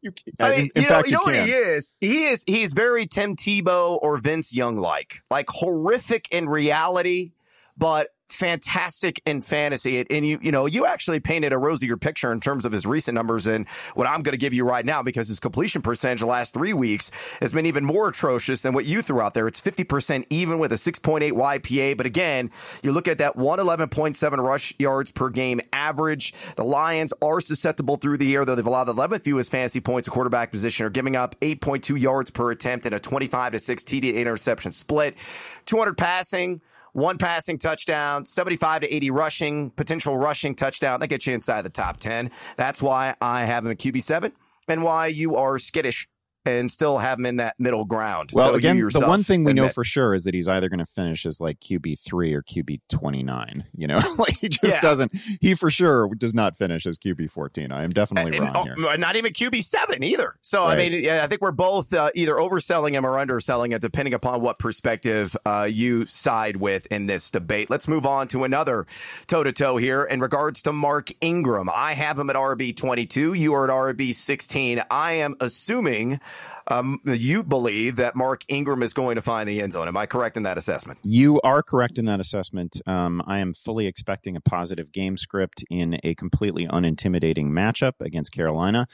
You, 0.01 0.11
I 0.39 0.49
mean, 0.49 0.59
in, 0.59 0.65
in 0.65 0.71
you 0.75 0.81
know, 0.81 0.87
fact, 0.87 1.07
you 1.07 1.13
know 1.13 1.19
you 1.19 1.25
what 1.25 1.35
can. 1.35 1.47
he 1.47 1.53
is? 1.53 1.95
He 1.99 2.23
is 2.25 2.43
he's 2.47 2.73
very 2.73 3.05
Tim 3.07 3.35
Tebow 3.35 3.99
or 4.01 4.17
Vince 4.17 4.55
Young 4.55 4.77
like, 4.77 5.21
like 5.29 5.47
horrific 5.49 6.27
in 6.31 6.49
reality, 6.49 7.33
but 7.77 8.09
fantastic 8.31 9.21
in 9.25 9.41
fantasy. 9.41 10.05
And, 10.09 10.25
you, 10.25 10.39
you 10.41 10.51
know, 10.51 10.65
you 10.65 10.85
actually 10.85 11.19
painted 11.19 11.53
a 11.53 11.57
rosier 11.57 11.97
picture 11.97 12.31
in 12.31 12.39
terms 12.39 12.65
of 12.65 12.71
his 12.71 12.85
recent 12.85 13.15
numbers 13.15 13.47
and 13.47 13.67
what 13.95 14.07
I'm 14.07 14.21
going 14.21 14.33
to 14.33 14.37
give 14.37 14.53
you 14.53 14.65
right 14.65 14.85
now 14.85 15.03
because 15.03 15.27
his 15.27 15.39
completion 15.39 15.81
percentage 15.81 16.19
the 16.19 16.25
last 16.25 16.53
three 16.53 16.73
weeks 16.73 17.11
has 17.39 17.51
been 17.53 17.65
even 17.65 17.85
more 17.85 18.09
atrocious 18.09 18.61
than 18.61 18.73
what 18.73 18.85
you 18.85 19.01
threw 19.01 19.21
out 19.21 19.33
there. 19.33 19.47
It's 19.47 19.61
50% 19.61 20.25
even 20.29 20.59
with 20.59 20.71
a 20.71 20.75
6.8 20.75 21.31
YPA. 21.31 21.97
But 21.97 22.05
again, 22.05 22.51
you 22.83 22.91
look 22.91 23.07
at 23.07 23.19
that 23.19 23.37
111.7 23.37 24.37
rush 24.37 24.73
yards 24.79 25.11
per 25.11 25.29
game 25.29 25.61
average. 25.73 26.33
The 26.55 26.63
Lions 26.63 27.13
are 27.21 27.41
susceptible 27.41 27.97
through 27.97 28.17
the 28.17 28.33
air, 28.35 28.45
though 28.45 28.55
they've 28.55 28.65
allowed 28.65 28.85
the 28.85 28.93
11th 28.93 29.23
fewest 29.23 29.51
fantasy 29.51 29.81
points 29.81 30.07
at 30.07 30.13
quarterback 30.13 30.51
position, 30.51 30.85
are 30.85 30.89
giving 30.89 31.15
up 31.15 31.39
8.2 31.39 31.99
yards 31.99 32.31
per 32.31 32.51
attempt 32.51 32.85
and 32.85 32.95
a 32.95 32.99
25 32.99 33.53
to 33.53 33.59
6 33.59 33.83
TD 33.83 34.15
interception 34.15 34.71
split. 34.71 35.17
200 35.65 35.97
passing 35.97 36.61
one 36.93 37.17
passing 37.17 37.57
touchdown, 37.57 38.25
75 38.25 38.81
to 38.81 38.93
80 38.93 39.11
rushing, 39.11 39.69
potential 39.71 40.17
rushing 40.17 40.55
touchdown. 40.55 40.99
That 40.99 41.07
gets 41.07 41.27
you 41.27 41.33
inside 41.33 41.63
the 41.63 41.69
top 41.69 41.97
10. 41.97 42.31
That's 42.57 42.81
why 42.81 43.15
I 43.21 43.45
have 43.45 43.65
him 43.65 43.71
at 43.71 43.77
QB7 43.77 44.31
and 44.67 44.83
why 44.83 45.07
you 45.07 45.35
are 45.35 45.57
skittish 45.59 46.07
and 46.45 46.71
still 46.71 46.97
have 46.97 47.19
him 47.19 47.25
in 47.25 47.35
that 47.37 47.55
middle 47.59 47.85
ground. 47.85 48.31
Well, 48.33 48.55
again, 48.55 48.77
the 48.91 49.01
one 49.05 49.23
thing 49.23 49.43
we 49.43 49.53
know 49.53 49.69
for 49.69 49.83
sure 49.83 50.13
is 50.15 50.23
that 50.23 50.33
he's 50.33 50.47
either 50.47 50.69
going 50.69 50.79
to 50.79 50.85
finish 50.85 51.25
as 51.25 51.39
like 51.39 51.59
QB 51.59 51.99
three 51.99 52.33
or 52.33 52.41
QB 52.41 52.81
twenty 52.89 53.21
nine. 53.23 53.65
You 53.75 53.87
know, 53.87 54.01
like 54.17 54.37
he 54.39 54.49
just 54.49 54.77
Yeah. 54.77 54.81
doesn't. 54.81 55.11
He 55.39 55.55
for 55.55 55.69
sure 55.69 56.09
does 56.15 56.33
not 56.33 56.55
finish 56.57 56.85
as 56.85 56.97
QB 56.97 57.29
fourteen. 57.29 57.71
I 57.71 57.83
am 57.83 57.91
definitely 57.91 58.37
And- 58.37 58.45
wrong 58.55 58.67
and- 58.69 58.77
here. 58.79 58.87
oh, 58.91 58.95
not 58.95 59.15
even 59.15 59.33
QB 59.33 59.63
seven 59.63 60.03
either. 60.03 60.35
So 60.41 60.63
I 60.65 60.75
mean, 60.75 60.93
yeah, 60.93 61.21
I 61.23 61.27
think 61.27 61.41
we're 61.41 61.51
both 61.51 61.93
uh, 61.93 62.09
either 62.15 62.33
overselling 62.35 62.93
him 62.93 63.05
or 63.05 63.19
underselling 63.19 63.71
it, 63.71 63.81
depending 63.81 64.13
upon 64.13 64.41
what 64.41 64.57
perspective 64.59 65.35
uh, 65.45 65.67
you 65.69 66.05
side 66.07 66.57
with 66.57 66.87
in 66.87 67.05
this 67.05 67.29
debate. 67.29 67.69
Let's 67.69 67.87
move 67.87 68.05
on 68.05 68.27
to 68.29 68.43
another 68.43 68.87
toe 69.27 69.43
to 69.43 69.51
toe 69.51 69.77
here 69.77 70.03
in 70.03 70.19
regards 70.21 70.63
to 70.63 70.73
Mark 70.73 71.09
Ingram. 71.21 71.69
I 71.73 71.93
have 71.93 72.17
him 72.17 72.29
at 72.29 72.35
RB 72.35 72.75
twenty 72.75 73.05
two. 73.05 73.33
You 73.33 73.53
are 73.53 73.65
at 73.65 73.95
RB 73.95 74.13
sixteen. 74.13 74.81
I 74.89 75.13
am 75.13 75.35
assuming. 75.39 76.19
Um, 76.67 76.99
you 77.03 77.43
believe 77.43 77.97
that 77.97 78.15
Mark 78.15 78.43
Ingram 78.47 78.83
is 78.83 78.93
going 78.93 79.15
to 79.15 79.21
find 79.21 79.47
the 79.49 79.61
end 79.61 79.73
zone. 79.73 79.87
Am 79.87 79.97
I 79.97 80.05
correct 80.05 80.37
in 80.37 80.43
that 80.43 80.57
assessment? 80.57 80.99
You 81.03 81.41
are 81.41 81.63
correct 81.63 81.97
in 81.97 82.05
that 82.05 82.19
assessment. 82.19 82.81
Um, 82.85 83.21
I 83.25 83.39
am 83.39 83.53
fully 83.53 83.87
expecting 83.87 84.35
a 84.35 84.41
positive 84.41 84.91
game 84.91 85.17
script 85.17 85.63
in 85.69 85.99
a 86.03 86.15
completely 86.15 86.67
unintimidating 86.67 87.47
matchup 87.47 87.93
against 87.99 88.31
Carolina. 88.31 88.87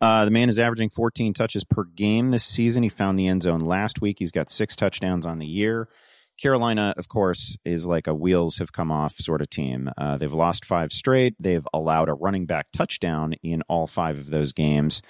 Uh, 0.00 0.24
the 0.24 0.30
man 0.30 0.48
is 0.48 0.58
averaging 0.58 0.90
14 0.90 1.32
touches 1.32 1.64
per 1.64 1.84
game 1.84 2.30
this 2.30 2.44
season. 2.44 2.82
He 2.82 2.88
found 2.88 3.18
the 3.18 3.26
end 3.26 3.42
zone 3.42 3.60
last 3.60 4.00
week. 4.00 4.16
He's 4.18 4.32
got 4.32 4.50
six 4.50 4.76
touchdowns 4.76 5.26
on 5.26 5.38
the 5.38 5.46
year. 5.46 5.88
Carolina, 6.36 6.94
of 6.96 7.08
course, 7.08 7.56
is 7.64 7.86
like 7.86 8.08
a 8.08 8.14
wheels 8.14 8.58
have 8.58 8.72
come 8.72 8.90
off 8.90 9.14
sort 9.16 9.40
of 9.40 9.48
team. 9.48 9.88
Uh, 9.96 10.18
they've 10.18 10.32
lost 10.32 10.64
five 10.64 10.92
straight. 10.92 11.36
They've 11.38 11.66
allowed 11.72 12.08
a 12.08 12.14
running 12.14 12.46
back 12.46 12.66
touchdown 12.72 13.34
in 13.42 13.62
all 13.68 13.86
five 13.86 14.18
of 14.18 14.30
those 14.30 14.52
games. 14.52 15.00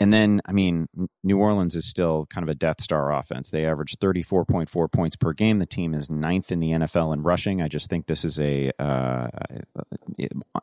And 0.00 0.14
then, 0.14 0.40
I 0.46 0.52
mean, 0.52 0.88
New 1.22 1.38
Orleans 1.38 1.76
is 1.76 1.84
still 1.86 2.26
kind 2.26 2.42
of 2.42 2.48
a 2.48 2.54
Death 2.54 2.80
Star 2.80 3.12
offense. 3.12 3.50
They 3.50 3.66
average 3.66 3.98
34.4 3.98 4.90
points 4.90 5.14
per 5.14 5.34
game. 5.34 5.58
The 5.58 5.66
team 5.66 5.92
is 5.92 6.08
ninth 6.08 6.50
in 6.50 6.58
the 6.58 6.70
NFL 6.70 7.12
in 7.12 7.22
rushing. 7.22 7.60
I 7.60 7.68
just 7.68 7.90
think 7.90 8.06
this 8.06 8.24
is 8.24 8.40
a. 8.40 8.72
Uh, 8.78 9.28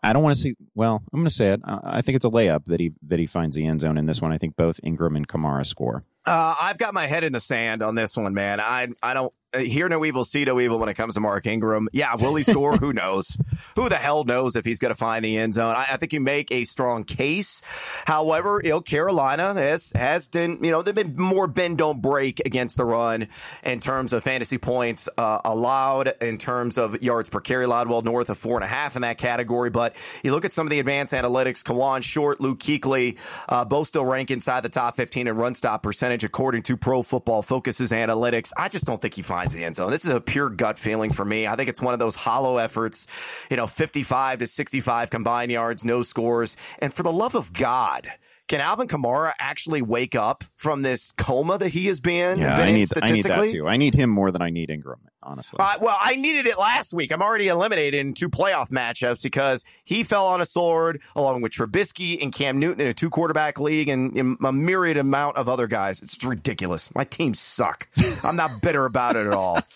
I 0.02 0.12
don't 0.12 0.24
want 0.24 0.36
to 0.36 0.42
say. 0.42 0.56
Well, 0.74 1.04
I'm 1.14 1.20
going 1.20 1.30
to 1.30 1.34
say 1.34 1.52
it. 1.52 1.62
I 1.64 1.98
I 1.98 2.02
think 2.02 2.16
it's 2.16 2.26
a 2.26 2.30
layup 2.30 2.66
that 2.66 2.80
he 2.80 2.94
that 3.04 3.20
he 3.20 3.28
finds 3.28 3.56
the 3.56 3.66
end 3.66 3.82
zone 3.82 3.98
in 3.98 4.08
this 4.08 4.22
one. 4.22 4.32
I 4.32 4.40
think 4.40 4.56
both 4.56 4.80
Ingram 4.84 5.16
and 5.16 5.28
Kamara 5.28 5.66
score. 5.66 6.04
Uh, 6.28 6.56
I've 6.60 6.78
got 6.78 6.94
my 6.94 7.08
head 7.08 7.24
in 7.24 7.32
the 7.32 7.40
sand 7.40 7.82
on 7.82 7.96
this 7.96 8.18
one, 8.18 8.34
man. 8.34 8.60
I 8.60 8.90
I 9.02 9.14
don't 9.14 9.34
uh, 9.54 9.60
hear 9.60 9.88
no 9.88 10.04
evil, 10.04 10.26
see 10.26 10.44
no 10.44 10.60
evil 10.60 10.78
when 10.78 10.90
it 10.90 10.96
comes 10.96 11.14
to 11.14 11.22
Mark 11.22 11.46
Ingram. 11.46 11.88
Yeah, 11.94 12.16
will 12.16 12.36
he 12.36 12.44
score? 12.44 12.74
Who 12.78 12.92
knows? 12.92 13.38
Who 13.78 13.88
the 13.88 13.96
hell 13.96 14.26
knows 14.26 14.58
if 14.58 14.66
he's 14.66 14.80
going 14.80 14.94
to 14.94 14.98
find 14.98 15.24
the 15.24 15.38
end 15.38 15.54
zone? 15.54 15.74
I, 15.74 15.86
I, 15.92 15.98
think 15.98 16.12
you 16.12 16.20
make 16.20 16.52
a 16.52 16.66
strong 16.66 17.06
case. 17.06 17.64
However, 18.06 18.60
you 18.62 18.72
know, 18.72 18.82
Carolina 18.82 19.54
has 19.54 19.94
has 19.96 20.28
been, 20.28 20.64
you 20.64 20.72
know, 20.72 20.82
they've 20.82 20.94
been 20.94 21.16
more 21.16 21.48
bend 21.48 21.78
don't 21.78 22.02
break 22.02 22.42
against 22.46 22.76
the 22.76 22.84
run 22.84 23.30
in 23.64 23.80
terms 23.80 24.12
of 24.12 24.22
fantasy 24.22 24.58
points 24.58 25.08
uh, 25.18 25.40
allowed, 25.46 26.14
in 26.22 26.38
terms 26.38 26.78
of 26.78 27.02
yards 27.02 27.30
per 27.30 27.40
carry 27.40 27.64
allowed, 27.64 27.88
well 27.88 28.02
north 28.02 28.30
of 28.30 28.38
four 28.38 28.56
and 28.56 28.66
a 28.66 28.68
half 28.68 28.98
in 28.98 29.04
that 29.04 29.18
category. 29.18 29.70
But 29.70 29.96
you 30.24 30.32
look 30.34 30.44
at 30.44 30.52
some 30.52 30.68
of 30.68 30.72
the 30.72 30.80
advanced 30.80 31.14
analytics, 31.14 31.64
Kawann 31.64 32.04
Short, 32.04 32.42
Luke 32.42 32.60
Kuechly, 32.60 33.18
uh, 33.48 33.64
both 33.64 33.88
still 33.88 34.04
rank 34.04 34.30
inside 34.30 34.64
the 34.64 34.70
top 34.70 34.98
15 34.98 35.28
in 35.28 35.38
run 35.38 35.56
stop 35.56 35.84
percentage 35.84 36.17
according 36.24 36.64
to 36.64 36.76
Pro 36.76 37.02
Football 37.02 37.42
Focus's 37.42 37.92
analytics. 37.92 38.52
I 38.58 38.68
just 38.70 38.86
don't 38.86 39.02
think 39.02 39.14
he 39.14 39.22
finds 39.22 39.38
finds 39.38 39.54
the 39.54 39.66
end 39.66 39.76
zone. 39.76 39.92
This 39.92 40.04
is 40.04 40.12
a 40.12 40.20
pure 40.20 40.50
gut 40.50 40.80
feeling 40.80 41.14
for 41.14 41.24
me. 41.24 41.48
I 41.48 41.56
think 41.56 41.70
it's 41.70 41.82
one 41.82 41.94
of 41.94 42.00
those 42.00 42.16
hollow 42.16 42.58
efforts, 42.58 43.08
you 43.52 43.58
know, 43.58 43.68
55 43.68 44.40
to 44.40 44.48
65 44.48 45.10
combined 45.10 45.52
yards, 45.52 45.86
no 45.86 46.02
scores. 46.02 46.58
And 46.80 46.94
for 46.94 47.04
the 47.04 47.12
love 47.12 47.36
of 47.36 47.54
God, 47.54 48.08
can 48.48 48.62
Alvin 48.62 48.88
Kamara 48.88 49.34
actually 49.40 49.82
wake 49.82 50.16
up 50.16 50.44
from 50.56 50.82
this 50.82 51.12
coma 51.18 51.58
that 51.58 51.70
he 51.70 51.88
has 51.88 52.00
been? 52.00 52.40
Yeah, 52.40 52.56
I 52.58 52.72
need, 52.72 52.88
I 53.02 53.12
need 53.12 53.26
that 53.26 53.50
too. 53.50 53.68
I 53.68 53.78
need 53.78 53.94
him 53.94 54.10
more 54.10 54.32
than 54.32 54.42
I 54.42 54.50
need 54.50 54.70
Ingram, 54.70 55.02
honestly. 55.22 55.58
Uh, 55.60 55.78
well, 55.82 55.98
I 56.00 56.16
needed 56.16 56.46
it 56.46 56.58
last 56.58 56.94
week. 56.94 57.12
I'm 57.12 57.22
already 57.22 57.50
eliminated 57.50 58.00
in 58.00 58.14
two 58.14 58.30
playoff 58.30 58.70
matchups 58.70 59.22
because 59.22 59.66
he 59.84 60.04
fell 60.04 60.28
on 60.28 60.40
a 60.40 60.46
sword 60.46 61.02
along 61.16 61.42
with 61.42 61.52
Trubisky 61.52 62.22
and 62.22 62.34
Cam 62.34 62.58
Newton 62.58 62.82
in 62.82 62.88
a 62.88 62.94
two 62.94 63.10
quarterback 63.10 63.60
league 63.60 63.90
and, 63.90 64.16
and 64.16 64.38
a 64.44 64.54
myriad 64.54 64.98
amount 64.98 65.38
of 65.38 65.50
other 65.50 65.68
guys. 65.68 66.02
It's 66.02 66.24
ridiculous. 66.24 66.94
My 66.96 67.04
teams 67.04 67.40
suck. 67.40 67.90
I'm 68.24 68.38
not 68.38 68.50
bitter 68.62 68.86
about 68.86 69.16
it 69.18 69.28
at 69.28 69.34
all. 69.34 69.60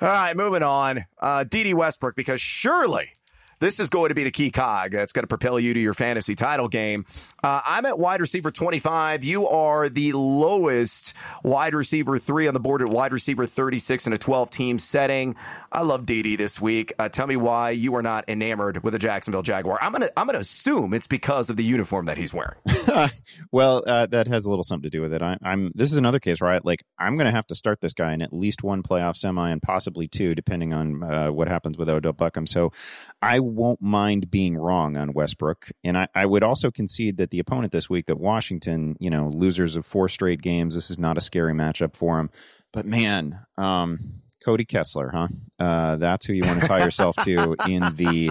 All 0.00 0.06
right, 0.06 0.36
moving 0.36 0.62
on. 0.62 1.06
Uh, 1.18 1.42
Dede 1.42 1.74
Westbrook, 1.74 2.14
because 2.14 2.40
surely 2.40 3.10
this 3.58 3.80
is 3.80 3.90
going 3.90 4.08
to 4.10 4.14
be 4.14 4.24
the 4.24 4.30
key 4.30 4.50
cog 4.50 4.92
that's 4.92 5.12
going 5.12 5.22
to 5.22 5.28
propel 5.28 5.58
you 5.58 5.74
to 5.74 5.80
your 5.80 5.94
fantasy 5.94 6.34
title 6.34 6.68
game. 6.68 7.04
Uh, 7.42 7.60
I'm 7.64 7.86
at 7.86 7.98
wide 7.98 8.20
receiver 8.20 8.50
25. 8.50 9.24
You 9.24 9.48
are 9.48 9.88
the 9.88 10.12
lowest 10.12 11.14
wide 11.42 11.74
receiver 11.74 12.18
three 12.18 12.48
on 12.48 12.54
the 12.54 12.60
board 12.60 12.82
at 12.82 12.88
wide 12.88 13.12
receiver 13.12 13.46
36 13.46 14.06
in 14.06 14.12
a 14.12 14.18
12 14.18 14.50
team 14.50 14.78
setting. 14.78 15.36
I 15.70 15.82
love 15.82 16.06
Dede 16.06 16.38
this 16.38 16.60
week. 16.60 16.92
Uh, 16.98 17.08
tell 17.08 17.26
me 17.26 17.36
why 17.36 17.70
you 17.70 17.94
are 17.96 18.02
not 18.02 18.24
enamored 18.28 18.82
with 18.82 18.94
a 18.94 18.98
Jacksonville 18.98 19.42
Jaguar. 19.42 19.78
I'm 19.82 19.92
gonna 19.92 20.08
I'm 20.16 20.26
gonna 20.26 20.38
assume 20.38 20.94
it's 20.94 21.06
because 21.06 21.50
of 21.50 21.56
the 21.56 21.64
uniform 21.64 22.06
that 22.06 22.16
he's 22.16 22.32
wearing. 22.32 22.56
well, 23.52 23.82
uh, 23.86 24.06
that 24.06 24.26
has 24.28 24.46
a 24.46 24.50
little 24.50 24.64
something 24.64 24.90
to 24.90 24.96
do 24.96 25.02
with 25.02 25.12
it. 25.12 25.22
I, 25.22 25.36
am 25.42 25.70
This 25.74 25.90
is 25.90 25.98
another 25.98 26.20
case 26.20 26.40
where 26.40 26.50
I 26.50 26.60
like 26.64 26.84
I'm 26.98 27.16
gonna 27.16 27.30
have 27.30 27.46
to 27.48 27.54
start 27.54 27.80
this 27.80 27.92
guy 27.92 28.12
in 28.14 28.22
at 28.22 28.32
least 28.32 28.62
one 28.62 28.82
playoff 28.82 29.16
semi 29.16 29.50
and 29.50 29.60
possibly 29.60 30.08
two, 30.08 30.34
depending 30.34 30.72
on 30.72 31.02
uh, 31.02 31.28
what 31.28 31.48
happens 31.48 31.76
with 31.76 31.88
Odell 31.88 32.12
Beckham. 32.12 32.48
So 32.48 32.72
I 33.20 33.40
won't 33.48 33.82
mind 33.82 34.30
being 34.30 34.56
wrong 34.56 34.96
on 34.96 35.12
Westbrook, 35.12 35.70
and 35.82 35.98
I, 35.98 36.08
I 36.14 36.26
would 36.26 36.42
also 36.42 36.70
concede 36.70 37.16
that 37.16 37.30
the 37.30 37.38
opponent 37.38 37.72
this 37.72 37.90
week, 37.90 38.06
that 38.06 38.18
Washington, 38.18 38.96
you 39.00 39.10
know, 39.10 39.28
losers 39.28 39.76
of 39.76 39.84
four 39.84 40.08
straight 40.08 40.42
games, 40.42 40.74
this 40.74 40.90
is 40.90 40.98
not 40.98 41.18
a 41.18 41.20
scary 41.20 41.54
matchup 41.54 41.96
for 41.96 42.20
him. 42.20 42.30
But 42.72 42.86
man, 42.86 43.40
um, 43.56 43.98
Cody 44.44 44.64
Kessler, 44.64 45.10
huh? 45.12 45.28
Uh, 45.58 45.96
that's 45.96 46.26
who 46.26 46.32
you 46.32 46.42
want 46.46 46.60
to 46.60 46.68
tie 46.68 46.84
yourself 46.84 47.16
to 47.24 47.56
in 47.66 47.82
the 47.96 48.30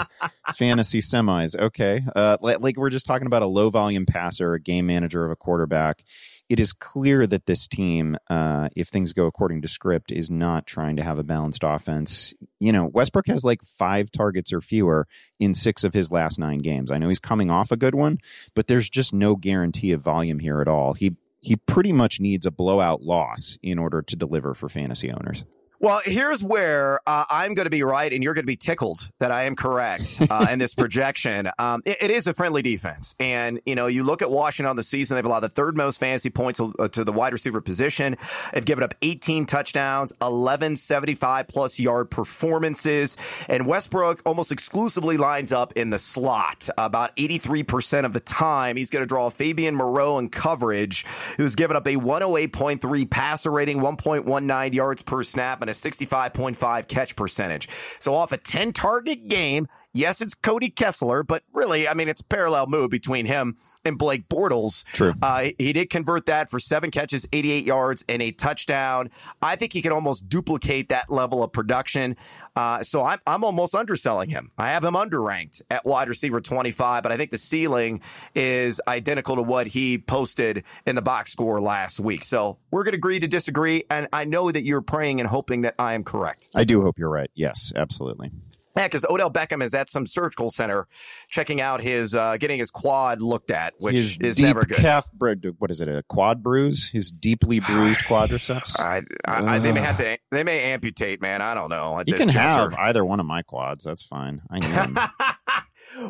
fantasy 0.55 0.99
semis. 0.99 1.57
Okay. 1.57 2.01
Uh, 2.15 2.37
like 2.41 2.77
we're 2.77 2.89
just 2.89 3.05
talking 3.05 3.27
about 3.27 3.41
a 3.41 3.47
low 3.47 3.69
volume 3.69 4.05
passer, 4.05 4.53
a 4.53 4.59
game 4.59 4.85
manager 4.85 5.25
of 5.25 5.31
a 5.31 5.35
quarterback. 5.35 6.03
It 6.49 6.59
is 6.59 6.71
clear 6.71 7.27
that 7.27 7.45
this 7.45 7.67
team, 7.67 8.15
uh, 8.29 8.69
if 8.75 8.87
things 8.87 9.11
go 9.13 9.25
according 9.25 9.61
to 9.63 9.67
script, 9.67 10.11
is 10.11 10.29
not 10.29 10.65
trying 10.65 10.95
to 10.95 11.03
have 11.03 11.19
a 11.19 11.23
balanced 11.23 11.63
offense. 11.65 12.33
You 12.59 12.71
know, 12.71 12.85
Westbrook 12.85 13.27
has 13.27 13.43
like 13.43 13.61
five 13.63 14.11
targets 14.11 14.53
or 14.53 14.61
fewer 14.61 15.07
in 15.39 15.53
six 15.53 15.83
of 15.83 15.93
his 15.93 16.11
last 16.11 16.39
nine 16.39 16.59
games. 16.59 16.89
I 16.89 16.99
know 16.99 17.09
he's 17.09 17.19
coming 17.19 17.51
off 17.51 17.71
a 17.71 17.77
good 17.77 17.95
one, 17.95 18.19
but 18.55 18.67
there's 18.67 18.89
just 18.89 19.13
no 19.13 19.35
guarantee 19.35 19.91
of 19.91 20.01
volume 20.01 20.39
here 20.39 20.61
at 20.61 20.67
all. 20.67 20.93
He 20.93 21.17
he 21.39 21.55
pretty 21.55 21.91
much 21.91 22.19
needs 22.19 22.45
a 22.45 22.51
blowout 22.51 23.01
loss 23.01 23.57
in 23.61 23.77
order 23.77 24.01
to 24.01 24.15
deliver 24.15 24.53
for 24.53 24.69
fantasy 24.69 25.11
owners. 25.11 25.45
Well, 25.79 26.01
here's 26.03 26.43
where 26.43 27.01
uh, 27.05 27.25
I'm 27.29 27.53
going 27.53 27.67
to 27.67 27.71
be 27.71 27.83
right, 27.83 28.11
and 28.11 28.23
you're 28.23 28.33
going 28.33 28.45
to 28.45 28.47
be 28.47 28.55
tickled 28.55 29.11
that 29.19 29.31
I 29.31 29.43
am 29.43 29.55
correct 29.55 30.23
uh, 30.27 30.47
in 30.51 30.57
this 30.57 30.73
projection. 30.73 31.51
Um, 31.59 31.83
it, 31.85 31.97
it 32.01 32.09
is 32.09 32.25
a 32.25 32.33
friendly 32.33 32.63
defense, 32.63 33.15
and 33.19 33.61
you 33.63 33.75
know 33.75 33.85
you 33.85 34.01
look 34.01 34.23
at 34.23 34.31
Washington 34.31 34.71
on 34.71 34.75
the 34.75 34.83
season; 34.83 35.15
they've 35.15 35.25
allowed 35.25 35.41
the 35.41 35.49
third 35.49 35.77
most 35.77 35.99
fantasy 35.99 36.31
points 36.31 36.57
to, 36.57 36.73
uh, 36.79 36.87
to 36.87 37.03
the 37.03 37.13
wide 37.13 37.31
receiver 37.31 37.61
position. 37.61 38.17
They've 38.53 38.65
given 38.65 38.83
up 38.83 38.95
18 39.03 39.45
touchdowns, 39.45 40.13
11 40.19 40.77
75 40.77 41.47
plus 41.47 41.79
yard 41.79 42.09
performances, 42.09 43.15
and 43.47 43.67
Westbrook 43.67 44.23
almost 44.25 44.51
exclusively 44.51 45.17
lines 45.17 45.53
up 45.53 45.73
in 45.73 45.91
the 45.91 45.99
slot. 45.99 46.69
About 46.79 47.11
83 47.17 47.61
percent 47.61 48.07
of 48.07 48.13
the 48.13 48.19
time, 48.19 48.77
he's 48.77 48.89
going 48.89 49.03
to 49.03 49.07
draw 49.07 49.29
Fabian 49.29 49.75
Moreau 49.75 50.17
in 50.17 50.29
coverage, 50.29 51.05
who's 51.37 51.55
given 51.55 51.77
up 51.77 51.85
a 51.85 51.97
108.3 51.97 53.09
passer 53.11 53.51
rating, 53.51 53.77
1.19 53.77 54.73
yards 54.73 55.03
per 55.03 55.21
snap 55.21 55.66
and 55.67 55.69
a 55.69 55.73
65.5 55.73 56.87
catch 56.87 57.15
percentage. 57.15 57.67
So 57.99 58.13
off 58.13 58.31
a 58.31 58.37
10 58.37 58.73
target 58.73 59.27
game, 59.27 59.67
yes, 59.97 60.21
it's 60.21 60.35
Cody 60.35 60.69
Kessler, 60.69 61.23
but 61.23 61.43
really, 61.53 61.87
I 61.87 61.93
mean, 61.93 62.07
it's 62.07 62.21
a 62.21 62.25
parallel 62.25 62.67
move 62.67 62.89
between 62.89 63.25
him 63.25 63.57
and 63.83 63.97
Blake 63.97 64.29
Bortles. 64.29 64.83
True. 64.93 65.13
Uh, 65.21 65.49
he 65.57 65.73
did 65.73 65.89
convert 65.89 66.27
that 66.27 66.49
for 66.49 66.59
seven 66.59 66.91
catches, 66.91 67.27
88 67.33 67.65
yards, 67.65 68.05
and 68.07 68.21
a 68.21 68.31
touchdown. 68.31 69.09
I 69.41 69.55
think 69.55 69.73
he 69.73 69.81
can 69.81 69.91
almost 69.91 70.29
duplicate 70.29 70.89
that 70.89 71.09
level 71.09 71.43
of 71.43 71.51
production. 71.51 72.15
Uh, 72.55 72.83
so 72.83 73.03
I'm, 73.03 73.19
I'm 73.25 73.43
almost 73.43 73.75
underselling 73.75 74.29
him. 74.29 74.51
I 74.57 74.69
have 74.69 74.83
him 74.83 74.93
underranked 74.93 75.61
at 75.71 75.85
wide 75.85 76.09
receiver 76.09 76.41
25, 76.41 77.03
but 77.03 77.11
I 77.11 77.17
think 77.17 77.31
the 77.31 77.37
ceiling 77.37 78.01
is 78.35 78.79
identical 78.87 79.37
to 79.37 79.41
what 79.41 79.67
he 79.67 79.97
posted 79.97 80.63
in 80.85 80.95
the 80.95 81.01
box 81.01 81.31
score 81.31 81.59
last 81.59 81.99
week. 81.99 82.23
So 82.23 82.57
we're 82.71 82.83
going 82.83 82.93
to 82.93 82.97
agree 82.97 83.19
to 83.19 83.27
disagree. 83.27 83.85
And 83.89 84.07
I 84.13 84.25
know 84.25 84.51
that 84.51 84.63
you're 84.63 84.81
praying 84.81 85.19
and 85.19 85.29
hoping 85.29 85.61
that 85.61 85.75
I 85.79 85.93
am 85.93 86.03
correct. 86.03 86.49
I 86.55 86.63
do 86.63 86.81
hope 86.81 86.99
you're 86.99 87.09
right. 87.09 87.31
Yes, 87.33 87.73
absolutely. 87.75 88.31
Yeah, 88.77 88.85
because 88.85 89.05
Odell 89.09 89.31
Beckham 89.31 89.63
is 89.63 89.73
at 89.73 89.89
some 89.89 90.05
surgical 90.05 90.49
center 90.49 90.87
checking 91.29 91.61
out 91.61 91.81
his, 91.81 92.13
uh, 92.13 92.37
getting 92.37 92.59
his 92.59 92.71
quad 92.71 93.21
looked 93.21 93.51
at, 93.51 93.73
which 93.79 93.95
his 93.95 94.17
is 94.19 94.39
never 94.39 94.63
good. 94.63 94.77
calf, 94.77 95.09
what 95.57 95.71
is 95.71 95.81
it, 95.81 95.87
a 95.87 96.03
quad 96.03 96.43
bruise? 96.43 96.89
His 96.89 97.11
deeply 97.11 97.59
bruised 97.67 98.01
quadriceps? 98.01 98.79
I, 98.79 99.01
I, 99.25 99.55
I, 99.55 99.59
they 99.59 99.71
may 99.71 99.81
have 99.81 99.97
to, 99.97 100.17
they 100.31 100.43
may 100.43 100.71
amputate, 100.71 101.21
man. 101.21 101.41
I 101.41 101.53
don't 101.53 101.69
know. 101.69 102.01
You 102.05 102.15
can 102.15 102.29
have 102.29 102.73
either 102.75 103.03
one 103.03 103.19
of 103.19 103.25
my 103.25 103.41
quads. 103.41 103.83
That's 103.83 104.03
fine. 104.03 104.41
I 104.49 104.59
know. 104.59 105.05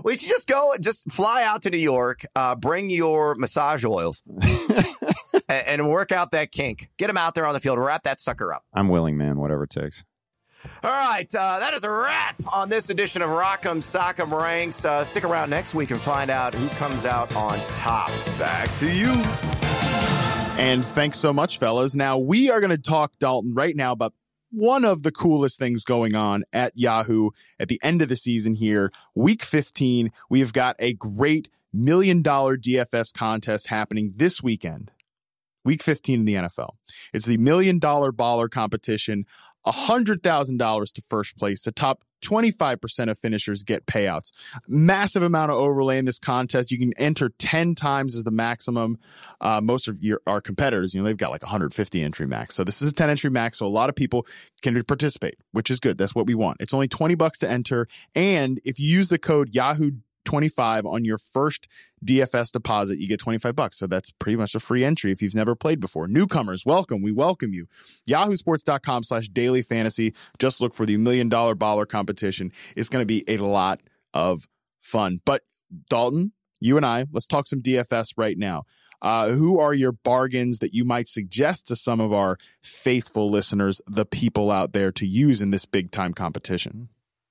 we 0.04 0.16
should 0.16 0.30
just 0.30 0.48
go, 0.48 0.74
just 0.80 1.10
fly 1.12 1.44
out 1.44 1.64
to 1.64 1.70
New 1.70 1.78
York, 1.78 2.26
uh, 2.36 2.56
bring 2.56 2.90
your 2.90 3.36
massage 3.36 3.86
oils 3.86 4.22
and, 5.50 5.68
and 5.68 5.90
work 5.90 6.12
out 6.12 6.32
that 6.32 6.52
kink. 6.52 6.90
Get 6.98 7.10
him 7.10 7.18
out 7.18 7.36
there 7.36 7.46
on 7.46 7.54
the 7.54 7.60
field, 7.60 7.80
wrap 7.80 8.04
that 8.04 8.20
sucker 8.20 8.54
up. 8.54 8.64
I'm 8.74 8.90
willing, 8.90 9.18
man, 9.18 9.38
whatever 9.38 9.64
it 9.64 9.70
takes. 9.70 10.04
All 10.84 10.92
right, 10.92 11.34
uh, 11.36 11.60
that 11.60 11.74
is 11.74 11.84
a 11.84 11.90
wrap 11.92 12.42
on 12.52 12.70
this 12.70 12.90
edition 12.90 13.22
of 13.22 13.30
Rock'em 13.30 13.78
Sock'em 13.78 14.32
Ranks. 14.32 14.86
Uh, 14.86 15.04
stick 15.04 15.24
around 15.24 15.50
next 15.50 15.74
week 15.76 15.92
and 15.92 16.00
find 16.00 16.30
out 16.30 16.54
who 16.54 16.68
comes 16.78 17.06
out 17.06 17.34
on 17.36 17.60
top. 17.70 18.10
Back 18.38 18.74
to 18.78 18.92
you. 18.92 19.12
And 20.60 20.84
thanks 20.84 21.20
so 21.20 21.32
much, 21.32 21.60
fellas. 21.60 21.96
Now 21.96 22.18
we 22.18 22.50
are 22.50 22.60
going 22.60 22.72
to 22.72 22.78
talk 22.78 23.18
Dalton 23.20 23.54
right 23.54 23.76
now 23.76 23.92
about 23.92 24.14
one 24.50 24.86
of 24.86 25.04
the 25.04 25.12
coolest 25.12 25.60
things 25.60 25.84
going 25.84 26.16
on 26.16 26.44
at 26.54 26.72
Yahoo 26.76 27.30
at 27.60 27.68
the 27.68 27.80
end 27.84 28.02
of 28.02 28.10
the 28.10 28.16
season 28.16 28.56
here, 28.56 28.92
week 29.14 29.44
15. 29.44 30.12
We 30.30 30.40
have 30.40 30.54
got 30.54 30.76
a 30.80 30.94
great 30.94 31.50
million 31.74 32.22
dollar 32.22 32.58
DFS 32.58 33.14
contest 33.14 33.68
happening 33.68 34.14
this 34.16 34.42
weekend. 34.42 34.92
Week 35.64 35.84
15 35.84 36.22
in 36.22 36.26
the 36.26 36.34
NFL. 36.36 36.76
It's 37.14 37.26
the 37.26 37.38
million 37.38 37.78
dollar 37.78 38.14
baller 38.14 38.50
competition. 38.50 39.26
$100,000 39.72 40.94
to 40.94 41.02
first 41.02 41.38
place. 41.38 41.64
The 41.64 41.72
top 41.72 42.04
25% 42.22 43.10
of 43.10 43.20
finishers 43.20 43.64
get 43.64 43.86
payouts. 43.86 44.32
Massive 44.68 45.24
amount 45.24 45.52
of 45.52 45.58
overlay 45.58 45.98
in 45.98 46.06
this 46.06 46.20
contest. 46.20 46.72
You 46.72 46.80
can 46.80 46.94
enter 46.98 47.30
10 47.30 47.76
times 47.76 48.16
as 48.16 48.24
the 48.24 48.32
maximum. 48.32 48.98
Uh, 49.40 49.62
most 49.62 49.88
of 49.88 50.02
your 50.02 50.22
our 50.26 50.42
competitors, 50.42 50.94
you 50.94 51.02
know, 51.02 51.06
they've 51.06 51.18
got 51.18 51.32
like 51.32 51.44
150 51.44 52.02
entry 52.02 52.28
max. 52.28 52.56
So 52.56 52.64
this 52.64 52.82
is 52.82 52.92
a 52.92 52.94
10 52.94 53.10
entry 53.10 53.30
max. 53.30 53.60
So 53.60 53.66
a 53.66 53.68
lot 53.68 53.90
of 53.90 53.96
people 53.96 54.26
can 54.62 54.82
participate, 54.84 55.36
which 55.52 55.70
is 55.70 55.80
good. 55.80 55.98
That's 55.98 56.16
what 56.16 56.26
we 56.26 56.36
want. 56.36 56.58
It's 56.60 56.74
only 56.74 56.88
20 56.88 57.16
bucks 57.16 57.38
to 57.40 57.50
enter. 57.50 57.88
And 58.16 58.60
if 58.64 58.80
you 58.80 58.90
use 58.90 59.10
the 59.10 59.20
code 59.20 59.54
Yahoo 59.54 59.92
25 60.28 60.86
on 60.86 61.06
your 61.06 61.18
first 61.18 61.68
DFS 62.06 62.52
deposit, 62.52 63.00
you 63.00 63.08
get 63.08 63.20
25 63.20 63.56
bucks. 63.56 63.78
So 63.78 63.88
that's 63.88 64.12
pretty 64.12 64.36
much 64.36 64.54
a 64.54 64.60
free 64.60 64.84
entry 64.84 65.12
if 65.12 65.22
you've 65.22 65.34
never 65.34 65.56
played 65.56 65.80
before. 65.80 66.08
Newcomers, 66.08 66.66
welcome. 66.66 67.02
We 67.02 67.12
welcome 67.12 67.54
you. 67.54 67.68
Yahoosports.com 68.08 69.04
slash 69.04 69.30
daily 69.30 69.62
fantasy. 69.62 70.14
Just 70.38 70.60
look 70.62 70.76
for 70.76 70.86
the 70.86 70.98
million 70.98 71.30
dollar 71.30 71.56
baller 71.56 71.88
competition. 71.88 72.52
It's 72.76 72.90
going 72.90 73.02
to 73.02 73.06
be 73.06 73.24
a 73.28 73.38
lot 73.38 73.82
of 74.14 74.48
fun. 74.80 75.22
But 75.26 75.44
Dalton, 75.90 76.34
you 76.60 76.76
and 76.76 76.86
I, 76.86 77.06
let's 77.12 77.28
talk 77.28 77.48
some 77.48 77.62
DFS 77.62 78.10
right 78.18 78.38
now. 78.38 78.64
Uh, 79.02 79.30
who 79.30 79.60
are 79.60 79.74
your 79.74 79.92
bargains 79.92 80.60
that 80.60 80.74
you 80.74 80.84
might 80.84 81.08
suggest 81.08 81.68
to 81.68 81.76
some 81.76 82.02
of 82.02 82.12
our 82.12 82.38
faithful 82.64 83.30
listeners, 83.30 83.80
the 83.88 84.06
people 84.06 84.50
out 84.50 84.74
there, 84.74 84.92
to 84.92 85.06
use 85.06 85.42
in 85.42 85.52
this 85.52 85.66
big 85.66 85.92
time 85.92 86.14
competition? 86.14 86.90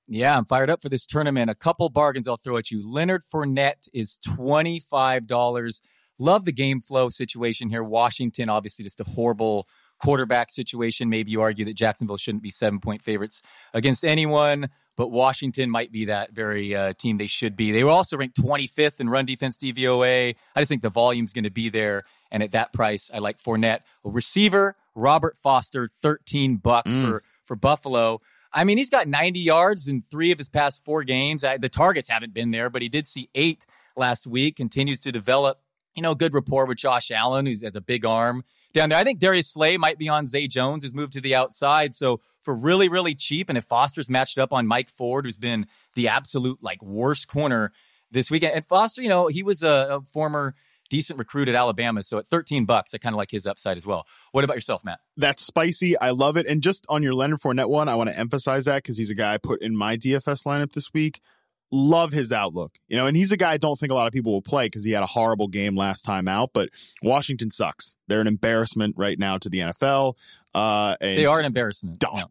Yeah, 0.08 0.36
I'm 0.36 0.44
fired 0.44 0.70
up 0.70 0.80
for 0.80 0.88
this 0.88 1.06
tournament. 1.06 1.50
A 1.50 1.54
couple 1.54 1.88
bargains 1.88 2.28
I'll 2.28 2.36
throw 2.36 2.56
at 2.56 2.70
you. 2.70 2.88
Leonard 2.88 3.22
Fournette 3.24 3.88
is 3.92 4.20
$25. 4.26 5.80
Love 6.18 6.44
the 6.44 6.52
game 6.52 6.80
flow 6.80 7.08
situation 7.08 7.68
here. 7.68 7.82
Washington, 7.82 8.48
obviously, 8.48 8.84
just 8.84 9.00
a 9.00 9.04
horrible 9.04 9.66
quarterback 9.98 10.50
situation. 10.50 11.10
Maybe 11.10 11.30
you 11.30 11.40
argue 11.40 11.64
that 11.64 11.74
Jacksonville 11.74 12.16
shouldn't 12.16 12.42
be 12.42 12.50
seven 12.50 12.80
point 12.80 13.02
favorites 13.02 13.42
against 13.74 14.04
anyone, 14.04 14.68
but 14.96 15.08
Washington 15.08 15.70
might 15.70 15.92
be 15.92 16.06
that 16.06 16.32
very 16.32 16.74
uh, 16.74 16.92
team 16.94 17.16
they 17.16 17.26
should 17.26 17.56
be. 17.56 17.72
They 17.72 17.84
were 17.84 17.90
also 17.90 18.16
ranked 18.16 18.40
25th 18.40 19.00
in 19.00 19.08
run 19.08 19.26
defense 19.26 19.58
DVOA. 19.58 20.36
I 20.54 20.60
just 20.60 20.68
think 20.68 20.82
the 20.82 20.90
volume's 20.90 21.32
going 21.32 21.44
to 21.44 21.50
be 21.50 21.68
there. 21.68 22.02
And 22.30 22.42
at 22.42 22.52
that 22.52 22.72
price, 22.72 23.10
I 23.12 23.18
like 23.18 23.42
Fournette. 23.42 23.80
A 24.04 24.10
receiver, 24.10 24.76
Robert 24.94 25.36
Foster, 25.36 25.88
13 26.02 26.56
bucks 26.56 26.90
mm. 26.90 27.04
for, 27.04 27.22
for 27.44 27.56
Buffalo. 27.56 28.20
I 28.56 28.64
mean, 28.64 28.78
he's 28.78 28.90
got 28.90 29.06
90 29.06 29.38
yards 29.38 29.86
in 29.86 30.02
three 30.10 30.32
of 30.32 30.38
his 30.38 30.48
past 30.48 30.82
four 30.82 31.04
games. 31.04 31.44
I, 31.44 31.58
the 31.58 31.68
targets 31.68 32.08
haven't 32.08 32.32
been 32.32 32.52
there, 32.52 32.70
but 32.70 32.80
he 32.80 32.88
did 32.88 33.06
see 33.06 33.28
eight 33.34 33.66
last 33.96 34.26
week, 34.26 34.56
continues 34.56 34.98
to 35.00 35.12
develop 35.12 35.60
you 35.96 36.02
know, 36.02 36.14
good 36.14 36.34
rapport 36.34 36.66
with 36.66 36.76
Josh 36.76 37.10
Allen, 37.10 37.46
who 37.46 37.54
has 37.62 37.74
a 37.74 37.80
big 37.80 38.04
arm 38.04 38.44
down 38.74 38.90
there. 38.90 38.98
I 38.98 39.04
think 39.04 39.18
Darius 39.18 39.50
Slay 39.50 39.78
might 39.78 39.98
be 39.98 40.10
on 40.10 40.26
Zay 40.26 40.46
Jones, 40.46 40.84
who's 40.84 40.92
moved 40.92 41.14
to 41.14 41.22
the 41.22 41.34
outside. 41.34 41.94
So 41.94 42.20
for 42.42 42.54
really, 42.54 42.90
really 42.90 43.14
cheap, 43.14 43.48
and 43.48 43.56
if 43.56 43.64
Foster's 43.64 44.10
matched 44.10 44.38
up 44.38 44.52
on 44.52 44.66
Mike 44.66 44.90
Ford, 44.90 45.24
who's 45.24 45.38
been 45.38 45.66
the 45.94 46.08
absolute 46.08 46.62
like 46.62 46.82
worst 46.82 47.28
corner 47.28 47.72
this 48.10 48.30
weekend, 48.30 48.54
and 48.54 48.66
Foster, 48.66 49.00
you 49.00 49.08
know, 49.08 49.28
he 49.28 49.42
was 49.42 49.62
a, 49.62 49.88
a 49.90 50.00
former 50.12 50.54
decent 50.88 51.18
recruit 51.18 51.48
at 51.48 51.54
Alabama. 51.54 52.02
So 52.02 52.18
at 52.18 52.26
13 52.28 52.64
bucks, 52.64 52.94
I 52.94 52.98
kind 52.98 53.14
of 53.14 53.18
like 53.18 53.30
his 53.30 53.46
upside 53.46 53.76
as 53.76 53.86
well. 53.86 54.06
What 54.32 54.44
about 54.44 54.56
yourself, 54.56 54.84
Matt? 54.84 55.00
That's 55.16 55.44
spicy. 55.44 55.98
I 55.98 56.10
love 56.10 56.36
it. 56.36 56.46
And 56.46 56.62
just 56.62 56.86
on 56.88 57.02
your 57.02 57.14
Leonard 57.14 57.40
Fournette 57.40 57.68
one, 57.68 57.88
I 57.88 57.94
want 57.94 58.10
to 58.10 58.18
emphasize 58.18 58.64
that 58.66 58.82
because 58.82 58.98
he's 58.98 59.10
a 59.10 59.14
guy 59.14 59.34
I 59.34 59.38
put 59.38 59.62
in 59.62 59.76
my 59.76 59.96
DFS 59.96 60.46
lineup 60.46 60.72
this 60.72 60.92
week 60.92 61.20
love 61.72 62.12
his 62.12 62.32
outlook. 62.32 62.76
You 62.88 62.96
know, 62.96 63.06
and 63.06 63.16
he's 63.16 63.32
a 63.32 63.36
guy 63.36 63.52
I 63.52 63.56
don't 63.56 63.76
think 63.76 63.90
a 63.90 63.94
lot 63.94 64.06
of 64.06 64.12
people 64.12 64.32
will 64.32 64.42
play 64.42 64.66
because 64.66 64.84
he 64.84 64.92
had 64.92 65.02
a 65.02 65.06
horrible 65.06 65.48
game 65.48 65.76
last 65.76 66.02
time 66.02 66.28
out. 66.28 66.50
But 66.52 66.70
Washington 67.02 67.50
sucks. 67.50 67.96
They're 68.08 68.20
an 68.20 68.26
embarrassment 68.26 68.94
right 68.96 69.18
now 69.18 69.38
to 69.38 69.48
the 69.48 69.58
NFL. 69.58 70.14
Uh, 70.54 70.96
they 71.00 71.26
are 71.26 71.38
an 71.38 71.44
embarrassment. 71.44 71.98
yeah. 72.02 72.24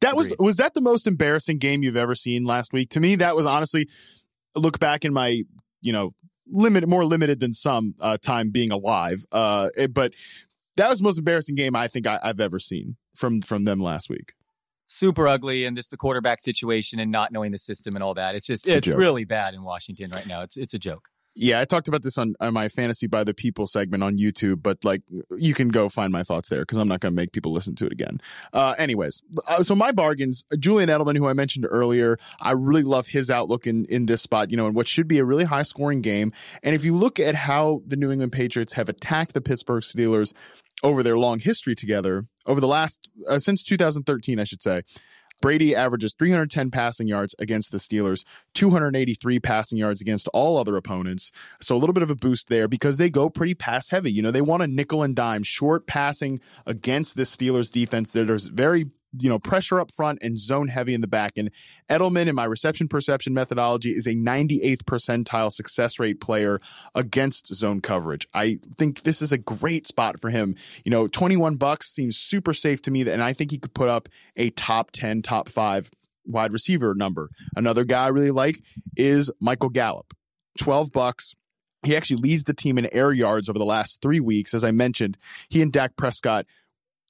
That 0.00 0.16
was 0.16 0.34
was 0.38 0.56
that 0.56 0.74
the 0.74 0.80
most 0.80 1.06
embarrassing 1.06 1.58
game 1.58 1.82
you've 1.82 1.96
ever 1.96 2.16
seen 2.16 2.44
last 2.44 2.72
week? 2.72 2.90
To 2.90 3.00
me, 3.00 3.14
that 3.16 3.36
was 3.36 3.46
honestly 3.46 3.88
look 4.56 4.80
back 4.80 5.04
in 5.04 5.12
my 5.12 5.42
you 5.80 5.92
know 5.92 6.12
limited 6.52 6.88
more 6.88 7.04
limited 7.04 7.40
than 7.40 7.52
some 7.52 7.94
uh, 8.00 8.18
time 8.18 8.50
being 8.50 8.70
alive. 8.70 9.24
Uh, 9.32 9.70
it, 9.76 9.92
but 9.92 10.14
that 10.76 10.88
was 10.88 11.00
the 11.00 11.04
most 11.04 11.18
embarrassing 11.18 11.56
game 11.56 11.74
I 11.74 11.88
think 11.88 12.06
I, 12.06 12.20
I've 12.22 12.40
ever 12.40 12.58
seen 12.58 12.96
from 13.14 13.40
from 13.40 13.64
them 13.64 13.80
last 13.80 14.08
week 14.08 14.34
super 14.84 15.26
ugly 15.26 15.64
and 15.64 15.76
just 15.76 15.90
the 15.90 15.96
quarterback 15.96 16.38
situation 16.40 16.98
and 17.00 17.10
not 17.10 17.32
knowing 17.32 17.50
the 17.50 17.58
system 17.58 17.96
and 17.96 18.02
all 18.02 18.14
that. 18.14 18.34
It's 18.34 18.46
just 18.46 18.68
it's, 18.68 18.86
it's 18.86 18.96
really 18.96 19.24
bad 19.24 19.54
in 19.54 19.62
Washington 19.62 20.10
right 20.10 20.26
now. 20.26 20.42
It's 20.42 20.56
it's 20.56 20.74
a 20.74 20.78
joke. 20.78 21.08
Yeah, 21.34 21.60
I 21.60 21.64
talked 21.64 21.88
about 21.88 22.02
this 22.02 22.18
on, 22.18 22.34
on, 22.40 22.52
my 22.52 22.68
fantasy 22.68 23.06
by 23.06 23.24
the 23.24 23.32
people 23.32 23.66
segment 23.66 24.02
on 24.02 24.18
YouTube, 24.18 24.62
but 24.62 24.84
like 24.84 25.02
you 25.36 25.54
can 25.54 25.68
go 25.68 25.88
find 25.88 26.12
my 26.12 26.22
thoughts 26.22 26.50
there 26.50 26.60
because 26.60 26.76
I'm 26.76 26.88
not 26.88 27.00
going 27.00 27.14
to 27.14 27.16
make 27.20 27.32
people 27.32 27.52
listen 27.52 27.74
to 27.76 27.86
it 27.86 27.92
again. 27.92 28.20
Uh, 28.52 28.74
anyways, 28.76 29.22
uh, 29.48 29.62
so 29.62 29.74
my 29.74 29.92
bargains, 29.92 30.44
Julian 30.58 30.90
Edelman, 30.90 31.16
who 31.16 31.26
I 31.26 31.32
mentioned 31.32 31.66
earlier, 31.68 32.18
I 32.40 32.52
really 32.52 32.82
love 32.82 33.08
his 33.08 33.30
outlook 33.30 33.66
in 33.66 33.86
in 33.86 34.06
this 34.06 34.20
spot. 34.20 34.50
You 34.50 34.58
know, 34.58 34.66
in 34.66 34.74
what 34.74 34.86
should 34.86 35.08
be 35.08 35.18
a 35.18 35.24
really 35.24 35.44
high 35.44 35.62
scoring 35.62 36.02
game. 36.02 36.32
And 36.62 36.74
if 36.74 36.84
you 36.84 36.94
look 36.94 37.18
at 37.18 37.34
how 37.34 37.82
the 37.86 37.96
New 37.96 38.10
England 38.10 38.32
Patriots 38.32 38.74
have 38.74 38.88
attacked 38.88 39.32
the 39.32 39.40
Pittsburgh 39.40 39.82
Steelers 39.82 40.34
over 40.82 41.02
their 41.02 41.16
long 41.16 41.40
history 41.40 41.74
together, 41.74 42.26
over 42.46 42.60
the 42.60 42.68
last 42.68 43.10
uh, 43.28 43.38
since 43.38 43.62
2013, 43.62 44.38
I 44.38 44.44
should 44.44 44.62
say. 44.62 44.82
Brady 45.42 45.74
averages 45.74 46.14
310 46.14 46.70
passing 46.70 47.08
yards 47.08 47.34
against 47.38 47.72
the 47.72 47.78
Steelers, 47.78 48.24
283 48.54 49.40
passing 49.40 49.76
yards 49.76 50.00
against 50.00 50.28
all 50.28 50.56
other 50.56 50.76
opponents. 50.76 51.30
So 51.60 51.76
a 51.76 51.78
little 51.78 51.92
bit 51.92 52.02
of 52.02 52.10
a 52.10 52.14
boost 52.14 52.48
there 52.48 52.68
because 52.68 52.96
they 52.96 53.10
go 53.10 53.28
pretty 53.28 53.54
pass 53.54 53.90
heavy. 53.90 54.10
You 54.10 54.22
know, 54.22 54.30
they 54.30 54.40
want 54.40 54.62
a 54.62 54.66
nickel 54.66 55.02
and 55.02 55.14
dime, 55.14 55.42
short 55.42 55.86
passing 55.86 56.40
against 56.64 57.16
the 57.16 57.24
Steelers 57.24 57.70
defense. 57.70 58.12
There's 58.12 58.48
very 58.48 58.86
you 59.18 59.28
know, 59.28 59.38
pressure 59.38 59.80
up 59.80 59.92
front 59.92 60.18
and 60.22 60.38
zone 60.38 60.68
heavy 60.68 60.94
in 60.94 61.00
the 61.00 61.06
back. 61.06 61.32
And 61.36 61.50
Edelman, 61.90 62.26
in 62.26 62.34
my 62.34 62.44
reception 62.44 62.88
perception 62.88 63.34
methodology, 63.34 63.90
is 63.90 64.06
a 64.06 64.14
98th 64.14 64.82
percentile 64.84 65.52
success 65.52 65.98
rate 65.98 66.20
player 66.20 66.60
against 66.94 67.54
zone 67.54 67.80
coverage. 67.80 68.26
I 68.32 68.58
think 68.76 69.02
this 69.02 69.22
is 69.22 69.32
a 69.32 69.38
great 69.38 69.86
spot 69.86 70.20
for 70.20 70.30
him. 70.30 70.56
You 70.84 70.90
know, 70.90 71.06
21 71.08 71.56
bucks 71.56 71.90
seems 71.90 72.16
super 72.16 72.54
safe 72.54 72.82
to 72.82 72.90
me, 72.90 73.02
and 73.08 73.22
I 73.22 73.32
think 73.32 73.50
he 73.50 73.58
could 73.58 73.74
put 73.74 73.88
up 73.88 74.08
a 74.36 74.50
top 74.50 74.90
10, 74.92 75.22
top 75.22 75.48
five 75.48 75.90
wide 76.24 76.52
receiver 76.52 76.94
number. 76.94 77.30
Another 77.56 77.84
guy 77.84 78.04
I 78.04 78.08
really 78.08 78.30
like 78.30 78.60
is 78.96 79.30
Michael 79.40 79.70
Gallup. 79.70 80.14
12 80.58 80.92
bucks. 80.92 81.34
He 81.84 81.96
actually 81.96 82.22
leads 82.22 82.44
the 82.44 82.54
team 82.54 82.78
in 82.78 82.88
air 82.94 83.12
yards 83.12 83.48
over 83.48 83.58
the 83.58 83.64
last 83.64 84.00
three 84.00 84.20
weeks. 84.20 84.54
As 84.54 84.62
I 84.62 84.70
mentioned, 84.70 85.18
he 85.48 85.62
and 85.62 85.72
Dak 85.72 85.96
Prescott 85.96 86.46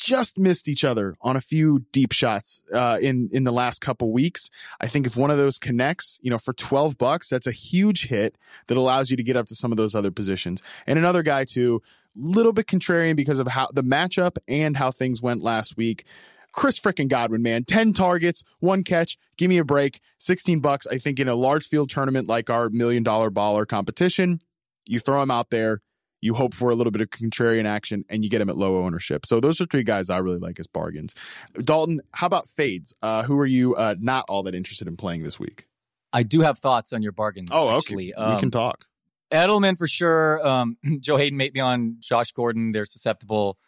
just 0.03 0.37
missed 0.37 0.69
each 0.69 0.85
other 0.85 1.15
on 1.21 1.37
a 1.37 1.41
few 1.41 1.85
deep 1.93 2.13
shots 2.13 2.65
uh, 2.75 2.99
in 3.01 3.29
in 3.33 3.45
the 3.45 3.53
last 3.53 3.81
couple 3.81 4.13
weeks. 4.13 4.51
I 4.81 4.89
think 4.89 5.07
if 5.07 5.17
one 5.17 5.31
of 5.31 5.39
those 5.39 5.59
connects, 5.59 6.19
you 6.23 6.31
know, 6.31 6.39
for 6.39 6.53
twelve 6.53 6.99
bucks, 6.99 7.29
that's 7.29 7.47
a 7.47 7.53
huge 7.53 8.09
hit 8.09 8.37
that 8.67 8.77
allows 8.77 9.11
you 9.11 9.17
to 9.17 9.23
get 9.23 9.37
up 9.37 9.47
to 9.47 9.55
some 9.55 9.71
of 9.71 9.77
those 9.77 9.95
other 9.95 10.11
positions. 10.11 10.63
And 10.87 10.99
another 10.99 11.23
guy 11.23 11.45
too, 11.45 11.83
little 12.17 12.53
bit 12.53 12.67
contrarian 12.67 13.15
because 13.15 13.39
of 13.39 13.47
how 13.47 13.69
the 13.73 13.83
matchup 13.83 14.39
and 14.49 14.77
how 14.77 14.91
things 14.91 15.23
went 15.23 15.43
last 15.43 15.77
week. 15.77 16.05
Chris 16.51 16.79
frickin' 16.79 17.09
Godwin, 17.09 17.43
man, 17.43 17.65
10 17.65 17.95
targets, 17.95 18.45
one 18.61 18.85
catch. 18.85 19.17
Give 19.39 19.49
me 19.49 19.57
a 19.57 19.65
break. 19.65 20.01
16 20.19 20.61
bucks. 20.61 20.87
I 20.87 20.99
think 20.99 21.19
in 21.19 21.27
a 21.27 21.35
large 21.35 21.65
field 21.67 21.89
tournament 21.89 22.29
like 22.29 22.51
our 22.51 22.69
million 22.69 23.03
dollar 23.03 23.31
baller 23.31 23.67
competition, 23.67 24.43
you 24.85 24.99
throw 24.99 25.23
him 25.23 25.31
out 25.31 25.49
there 25.49 25.81
you 26.23 26.35
hope 26.35 26.55
for 26.55 26.71
a 26.71 26.75
little 26.75 26.91
bit 26.91 27.03
of 27.03 27.11
contrarian 27.11 27.67
action, 27.67 28.05
and 28.09 28.25
you 28.25 28.31
get 28.31 28.41
him 28.41 28.49
at 28.49 28.57
low 28.57 28.83
ownership. 28.83 29.27
So 29.27 29.41
those 29.41 29.61
are 29.61 29.67
three 29.67 29.83
guys 29.83 30.09
I 30.09 30.19
really 30.19 30.39
like 30.39 30.59
as 30.59 30.67
bargains. 30.67 31.15
Dalton, 31.61 32.01
how 32.13 32.29
about 32.29 32.49
fades? 32.49 32.95
Uh, 33.03 33.25
who 33.25 33.39
are 33.39 33.47
you 33.47 33.75
uh, 33.75 33.97
not 33.99 34.25
all 34.29 34.43
that 34.45 34.55
interested 34.55 34.89
in 34.89 34.97
playing 34.97 35.25
this 35.25 35.39
week? 35.39 35.67
I 36.13 36.23
do 36.23 36.41
have 36.41 36.59
thoughts 36.59 36.93
on 36.93 37.03
your 37.03 37.13
bargains. 37.13 37.49
Oh, 37.53 37.77
actually. 37.77 38.15
okay. 38.15 38.23
Um, 38.23 38.35
we 38.35 38.39
can 38.39 38.47
um, 38.47 38.51
talk. 38.53 38.87
Edelman 39.33 39.77
for 39.77 39.89
sure. 39.89 40.47
Um, 40.47 40.77
Joe 41.01 41.17
Haden, 41.17 41.37
made 41.37 41.55
me 41.55 41.61
on 41.61 41.97
Josh 42.01 42.33
Gordon. 42.33 42.73
They're 42.73 42.87
susceptible 42.87 43.59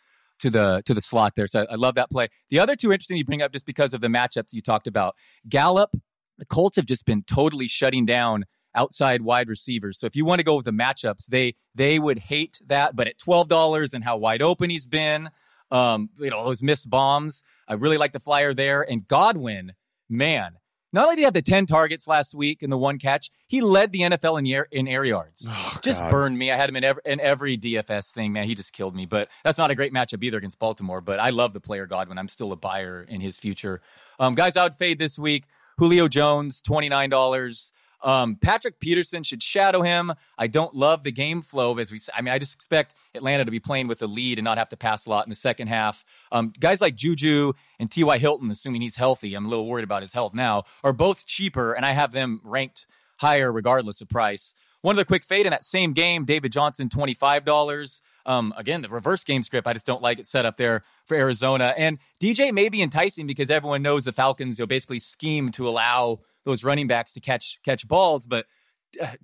to 0.40 0.50
the 0.50 0.82
to 0.86 0.94
the 0.94 1.00
slot 1.00 1.34
there. 1.36 1.46
So 1.46 1.66
I 1.68 1.74
love 1.74 1.94
that 1.96 2.10
play. 2.10 2.28
The 2.50 2.58
other 2.58 2.76
two 2.76 2.92
interesting 2.92 3.16
you 3.16 3.24
bring 3.24 3.42
up 3.42 3.52
just 3.52 3.66
because 3.66 3.94
of 3.94 4.00
the 4.00 4.08
matchups 4.08 4.52
you 4.52 4.62
talked 4.62 4.86
about. 4.86 5.16
Gallup, 5.48 5.90
the 6.38 6.46
Colts 6.46 6.76
have 6.76 6.86
just 6.86 7.06
been 7.06 7.22
totally 7.22 7.66
shutting 7.66 8.04
down 8.04 8.44
outside 8.74 9.22
wide 9.22 9.48
receivers. 9.48 9.98
So 9.98 10.06
if 10.06 10.16
you 10.16 10.24
want 10.24 10.40
to 10.40 10.44
go 10.44 10.56
with 10.56 10.64
the 10.64 10.72
matchups, 10.72 11.26
they 11.26 11.54
they 11.74 11.98
would 11.98 12.18
hate 12.18 12.60
that. 12.66 12.96
But 12.96 13.08
at 13.08 13.18
twelve 13.18 13.48
dollars 13.48 13.94
and 13.94 14.04
how 14.04 14.16
wide 14.16 14.42
open 14.42 14.70
he's 14.70 14.86
been, 14.86 15.30
um, 15.70 16.10
you 16.18 16.30
know 16.30 16.44
those 16.44 16.62
missed 16.62 16.88
bombs. 16.90 17.42
I 17.66 17.74
really 17.74 17.98
like 17.98 18.12
the 18.12 18.20
flyer 18.20 18.54
there. 18.54 18.82
And 18.82 19.06
Godwin, 19.06 19.72
man, 20.08 20.58
not 20.92 21.04
only 21.06 21.16
did 21.16 21.20
he 21.22 21.24
have 21.24 21.34
the 21.34 21.42
ten 21.42 21.66
targets 21.66 22.06
last 22.06 22.34
week 22.34 22.62
and 22.62 22.70
the 22.70 22.78
one 22.78 22.98
catch, 22.98 23.30
he 23.48 23.60
led 23.60 23.90
the 23.90 24.00
NFL 24.00 24.38
in 24.38 24.46
air, 24.46 24.66
in 24.70 24.86
air 24.86 25.04
yards. 25.04 25.48
Oh, 25.50 25.78
just 25.82 26.00
God. 26.00 26.10
burned 26.10 26.38
me. 26.38 26.52
I 26.52 26.56
had 26.56 26.68
him 26.68 26.76
in 26.76 26.84
every, 26.84 27.02
in 27.04 27.20
every 27.20 27.58
DFS 27.58 28.12
thing. 28.12 28.32
Man, 28.32 28.46
he 28.46 28.54
just 28.54 28.72
killed 28.72 28.94
me. 28.94 29.04
But 29.04 29.28
that's 29.42 29.58
not 29.58 29.72
a 29.72 29.74
great 29.74 29.92
matchup 29.92 30.22
either 30.22 30.38
against 30.38 30.58
Baltimore. 30.58 31.00
But 31.00 31.18
I 31.18 31.30
love 31.30 31.52
the 31.52 31.60
player 31.60 31.86
Godwin. 31.86 32.16
I'm 32.16 32.28
still 32.28 32.52
a 32.52 32.56
buyer 32.56 33.04
in 33.08 33.20
his 33.20 33.36
future. 33.36 33.80
Um, 34.20 34.34
guys, 34.36 34.56
I 34.56 34.62
would 34.62 34.76
fade 34.76 35.00
this 35.00 35.18
week. 35.18 35.46
Julio 35.78 36.06
Jones, 36.06 36.62
twenty 36.62 36.88
nine 36.88 37.10
dollars. 37.10 37.72
Um, 38.04 38.36
Patrick 38.36 38.78
Peterson 38.78 39.22
should 39.22 39.42
shadow 39.42 39.82
him. 39.82 40.12
I 40.38 40.46
don't 40.46 40.74
love 40.74 41.02
the 41.02 41.10
game 41.10 41.40
flow 41.40 41.76
as 41.78 41.90
we. 41.90 41.98
I 42.14 42.20
mean, 42.20 42.32
I 42.32 42.38
just 42.38 42.54
expect 42.54 42.94
Atlanta 43.14 43.46
to 43.46 43.50
be 43.50 43.60
playing 43.60 43.88
with 43.88 43.98
the 43.98 44.06
lead 44.06 44.38
and 44.38 44.44
not 44.44 44.58
have 44.58 44.68
to 44.68 44.76
pass 44.76 45.06
a 45.06 45.10
lot 45.10 45.26
in 45.26 45.30
the 45.30 45.36
second 45.36 45.68
half. 45.68 46.04
Um, 46.30 46.52
guys 46.60 46.80
like 46.80 46.94
Juju 46.94 47.54
and 47.80 47.90
T.Y. 47.90 48.18
Hilton, 48.18 48.50
assuming 48.50 48.82
he's 48.82 48.96
healthy, 48.96 49.34
I'm 49.34 49.46
a 49.46 49.48
little 49.48 49.66
worried 49.66 49.84
about 49.84 50.02
his 50.02 50.12
health 50.12 50.34
now, 50.34 50.64
are 50.84 50.92
both 50.92 51.26
cheaper, 51.26 51.72
and 51.72 51.84
I 51.86 51.92
have 51.92 52.12
them 52.12 52.40
ranked 52.44 52.86
higher 53.16 53.50
regardless 53.50 54.00
of 54.02 54.08
price. 54.08 54.54
One 54.82 54.96
other 54.96 55.06
quick 55.06 55.24
fade 55.24 55.46
in 55.46 55.50
that 55.50 55.64
same 55.64 55.94
game, 55.94 56.26
David 56.26 56.52
Johnson, 56.52 56.90
twenty 56.90 57.14
five 57.14 57.46
dollars. 57.46 58.02
Um, 58.26 58.52
again, 58.56 58.82
the 58.82 58.88
reverse 58.90 59.24
game 59.24 59.42
script, 59.42 59.66
I 59.66 59.72
just 59.72 59.86
don't 59.86 60.02
like 60.02 60.18
it 60.18 60.26
set 60.26 60.46
up 60.46 60.56
there 60.58 60.82
for 61.06 61.14
Arizona. 61.14 61.74
And 61.76 61.98
DJ 62.20 62.52
may 62.52 62.68
be 62.68 62.82
enticing 62.82 63.26
because 63.26 63.50
everyone 63.50 63.82
knows 63.82 64.04
the 64.04 64.12
Falcons, 64.12 64.58
you 64.58 64.66
basically 64.66 64.98
scheme 64.98 65.50
to 65.52 65.68
allow 65.68 66.20
those 66.44 66.64
running 66.64 66.86
backs 66.86 67.12
to 67.14 67.20
catch 67.20 67.58
catch 67.64 67.86
balls. 67.88 68.26
But 68.26 68.46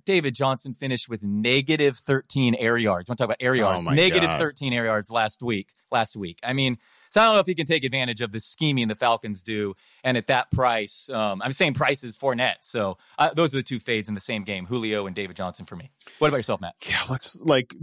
David 0.05 0.35
Johnson 0.35 0.73
finished 0.73 1.07
with 1.07 1.23
negative 1.23 1.95
13 1.95 2.55
air 2.55 2.77
yards. 2.77 3.07
Want 3.07 3.17
to 3.17 3.21
talk 3.23 3.29
about 3.29 3.37
air 3.39 3.53
Oh 3.53 3.57
yards. 3.57 3.85
my 3.85 3.95
Negative 3.95 4.29
God. 4.29 4.37
13 4.39 4.73
air 4.73 4.83
yards 4.85 5.09
last 5.09 5.41
week. 5.41 5.69
Last 5.91 6.15
week. 6.17 6.39
I 6.43 6.51
mean, 6.53 6.77
so 7.09 7.21
I 7.21 7.25
don't 7.25 7.35
know 7.35 7.39
if 7.39 7.45
he 7.45 7.55
can 7.55 7.65
take 7.65 7.83
advantage 7.85 8.19
of 8.21 8.31
the 8.33 8.39
scheming 8.41 8.87
the 8.89 8.95
Falcons 8.95 9.43
do. 9.43 9.73
And 10.03 10.17
at 10.17 10.27
that 10.27 10.51
price, 10.51 11.09
um, 11.09 11.41
I'm 11.41 11.53
saying 11.53 11.73
price 11.75 12.03
is 12.03 12.17
Fournette. 12.17 12.55
So 12.63 12.97
uh, 13.17 13.33
those 13.33 13.53
are 13.53 13.57
the 13.59 13.63
two 13.63 13.79
fades 13.79 14.09
in 14.09 14.15
the 14.15 14.21
same 14.21 14.43
game: 14.43 14.65
Julio 14.65 15.05
and 15.05 15.15
David 15.15 15.35
Johnson 15.37 15.65
for 15.65 15.75
me. 15.77 15.89
What 16.19 16.27
about 16.29 16.37
yourself, 16.37 16.59
Matt? 16.61 16.75
yeah, 16.89 17.01
let's 17.09 17.41
like 17.41 17.73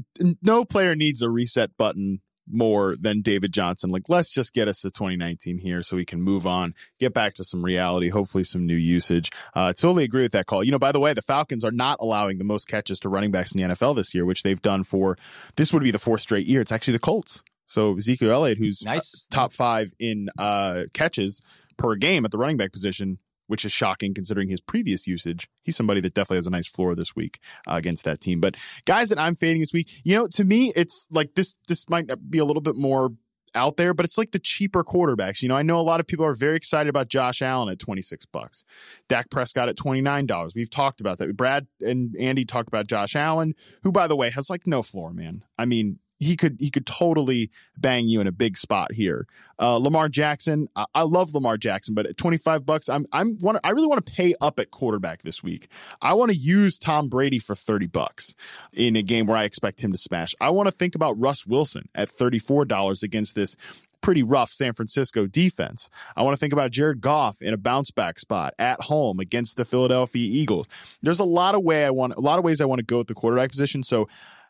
no 0.42 0.64
player 0.66 0.94
needs 0.94 1.22
a 1.22 1.30
reset 1.30 1.76
button 1.78 2.20
more 2.50 2.96
than 2.96 3.20
David 3.20 3.52
Johnson. 3.52 3.90
Like, 3.90 4.04
let's 4.08 4.32
just 4.32 4.54
get 4.54 4.68
us 4.68 4.80
to 4.82 4.90
2019 4.90 5.58
here 5.58 5.82
so 5.82 5.96
we 5.96 6.04
can 6.04 6.20
move 6.22 6.46
on, 6.46 6.74
get 6.98 7.12
back 7.14 7.34
to 7.34 7.44
some 7.44 7.64
reality, 7.64 8.08
hopefully 8.08 8.44
some 8.44 8.66
new 8.66 8.74
usage. 8.76 9.30
Uh, 9.54 9.72
totally 9.72 10.04
agree 10.04 10.22
with 10.22 10.32
that 10.32 10.46
call. 10.46 10.62
You 10.64 10.70
know, 10.72 10.78
by 10.78 10.92
the 10.92 11.00
way, 11.00 11.12
the 11.12 11.22
Falcons 11.22 11.64
are 11.64 11.70
not 11.70 11.98
allowing 12.00 12.38
the 12.38 12.44
most 12.44 12.66
catches 12.68 12.98
to 13.00 13.08
running 13.08 13.30
backs 13.30 13.54
in 13.54 13.62
the 13.62 13.68
NFL 13.74 13.96
this 13.96 14.14
year, 14.14 14.24
which 14.24 14.42
they've 14.42 14.60
done 14.62 14.84
for 14.84 15.16
this 15.56 15.72
would 15.72 15.82
be 15.82 15.90
the 15.90 15.98
fourth 15.98 16.20
straight 16.22 16.46
year. 16.46 16.60
It's 16.60 16.72
actually 16.72 16.92
the 16.92 16.98
Colts. 17.00 17.42
So 17.66 17.96
Ezekiel 17.98 18.32
Elliott, 18.32 18.58
who's 18.58 18.82
Nice. 18.82 19.14
uh, 19.14 19.18
top 19.34 19.52
five 19.52 19.92
in 19.98 20.28
uh, 20.38 20.84
catches 20.94 21.42
per 21.76 21.94
game 21.96 22.24
at 22.24 22.30
the 22.30 22.38
running 22.38 22.56
back 22.56 22.72
position, 22.72 23.18
which 23.48 23.64
is 23.64 23.72
shocking 23.72 24.14
considering 24.14 24.48
his 24.48 24.60
previous 24.60 25.06
usage. 25.06 25.48
He's 25.62 25.76
somebody 25.76 26.00
that 26.02 26.14
definitely 26.14 26.38
has 26.38 26.46
a 26.46 26.50
nice 26.50 26.68
floor 26.68 26.94
this 26.94 27.16
week 27.16 27.40
uh, 27.66 27.74
against 27.74 28.04
that 28.04 28.20
team. 28.20 28.40
But 28.40 28.56
guys 28.86 29.08
that 29.08 29.20
I'm 29.20 29.34
fading 29.34 29.60
this 29.60 29.72
week, 29.72 29.90
you 30.04 30.14
know, 30.14 30.28
to 30.28 30.44
me, 30.44 30.72
it's 30.76 31.06
like 31.10 31.34
this. 31.34 31.58
This 31.66 31.88
might 31.88 32.08
be 32.30 32.38
a 32.38 32.44
little 32.44 32.62
bit 32.62 32.76
more 32.76 33.10
out 33.54 33.76
there, 33.76 33.94
but 33.94 34.04
it's 34.04 34.18
like 34.18 34.32
the 34.32 34.38
cheaper 34.38 34.84
quarterbacks. 34.84 35.42
You 35.42 35.48
know, 35.48 35.56
I 35.56 35.62
know 35.62 35.80
a 35.80 35.82
lot 35.82 36.00
of 36.00 36.06
people 36.06 36.24
are 36.24 36.34
very 36.34 36.56
excited 36.56 36.88
about 36.88 37.08
Josh 37.08 37.42
Allen 37.42 37.68
at 37.68 37.78
26 37.78 38.26
bucks, 38.26 38.64
Dak 39.08 39.30
Prescott 39.30 39.68
at 39.68 39.76
$29. 39.76 40.54
We've 40.54 40.70
talked 40.70 41.00
about 41.00 41.18
that. 41.18 41.36
Brad 41.36 41.66
and 41.80 42.14
Andy 42.16 42.44
talked 42.44 42.68
about 42.68 42.86
Josh 42.86 43.16
Allen, 43.16 43.54
who, 43.82 43.92
by 43.92 44.06
the 44.06 44.16
way, 44.16 44.30
has 44.30 44.50
like 44.50 44.66
no 44.66 44.82
floor, 44.82 45.12
man. 45.12 45.44
I 45.58 45.64
mean, 45.64 45.98
he 46.18 46.36
could 46.36 46.56
he 46.58 46.70
could 46.70 46.86
totally 46.86 47.50
bang 47.76 48.08
you 48.08 48.20
in 48.20 48.26
a 48.26 48.32
big 48.32 48.56
spot 48.56 48.92
here. 48.92 49.26
Uh, 49.58 49.76
Lamar 49.76 50.08
Jackson, 50.08 50.68
I, 50.74 50.86
I 50.94 51.02
love 51.02 51.34
Lamar 51.34 51.56
Jackson, 51.56 51.94
but 51.94 52.06
at 52.06 52.16
twenty 52.16 52.38
five 52.38 52.66
bucks, 52.66 52.88
I'm 52.88 53.06
I'm 53.12 53.38
want 53.38 53.58
I 53.64 53.70
really 53.70 53.86
want 53.86 54.04
to 54.04 54.12
pay 54.12 54.34
up 54.40 54.58
at 54.58 54.70
quarterback 54.70 55.22
this 55.22 55.42
week. 55.42 55.68
I 56.02 56.14
want 56.14 56.30
to 56.30 56.36
use 56.36 56.78
Tom 56.78 57.08
Brady 57.08 57.38
for 57.38 57.54
thirty 57.54 57.86
bucks 57.86 58.34
in 58.72 58.96
a 58.96 59.02
game 59.02 59.26
where 59.26 59.36
I 59.36 59.44
expect 59.44 59.80
him 59.80 59.92
to 59.92 59.98
smash. 59.98 60.34
I 60.40 60.50
want 60.50 60.66
to 60.66 60.72
think 60.72 60.94
about 60.94 61.18
Russ 61.18 61.46
Wilson 61.46 61.88
at 61.94 62.08
thirty 62.08 62.38
four 62.38 62.64
dollars 62.64 63.02
against 63.02 63.34
this 63.34 63.56
pretty 64.00 64.22
rough 64.22 64.50
San 64.50 64.72
Francisco 64.72 65.26
defense. 65.26 65.90
I 66.16 66.22
want 66.22 66.34
to 66.34 66.38
think 66.38 66.52
about 66.52 66.70
Jared 66.70 67.00
Goff 67.00 67.42
in 67.42 67.52
a 67.52 67.56
bounce 67.56 67.90
back 67.90 68.18
spot 68.18 68.54
at 68.58 68.80
home 68.82 69.18
against 69.20 69.56
the 69.56 69.64
Philadelphia 69.64 70.24
Eagles. 70.24 70.68
There's 71.02 71.20
a 71.20 71.24
lot 71.24 71.54
of 71.54 71.62
way 71.62 71.84
I 71.84 71.90
want 71.90 72.14
a 72.14 72.20
lot 72.20 72.38
of 72.38 72.44
ways 72.44 72.60
I 72.60 72.64
want 72.64 72.78
to 72.78 72.84
go 72.84 73.00
at 73.00 73.06
the 73.06 73.14
quarterback 73.14 73.50
position. 73.50 73.82
So 73.82 74.08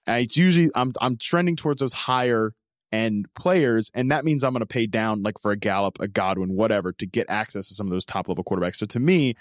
uh, 0.09 0.13
it's 0.13 0.37
usually 0.37 0.71
I'm 0.75 0.93
I'm 1.01 1.17
trending 1.17 1.57
towards 1.57 1.81
those 1.81 1.93
higher 1.93 2.55
end 2.93 3.27
players, 3.35 3.91
and 3.95 4.11
that 4.11 4.25
means 4.25 4.43
I'm 4.43 4.53
going 4.53 4.61
to 4.61 4.67
pay 4.67 4.87
down 4.87 5.23
like 5.23 5.39
for 5.39 5.51
a 5.51 5.57
Gallup, 5.57 5.99
a 6.01 6.09
Godwin, 6.09 6.55
whatever, 6.55 6.93
to 6.93 7.07
get 7.07 7.29
access 7.29 7.69
to 7.69 7.75
some 7.75 7.87
of 7.87 7.91
those 7.91 8.05
top 8.05 8.29
level 8.29 8.45
quarterbacks. 8.45 8.77
So 8.77 8.87
to 8.87 9.01
me, 9.01 9.35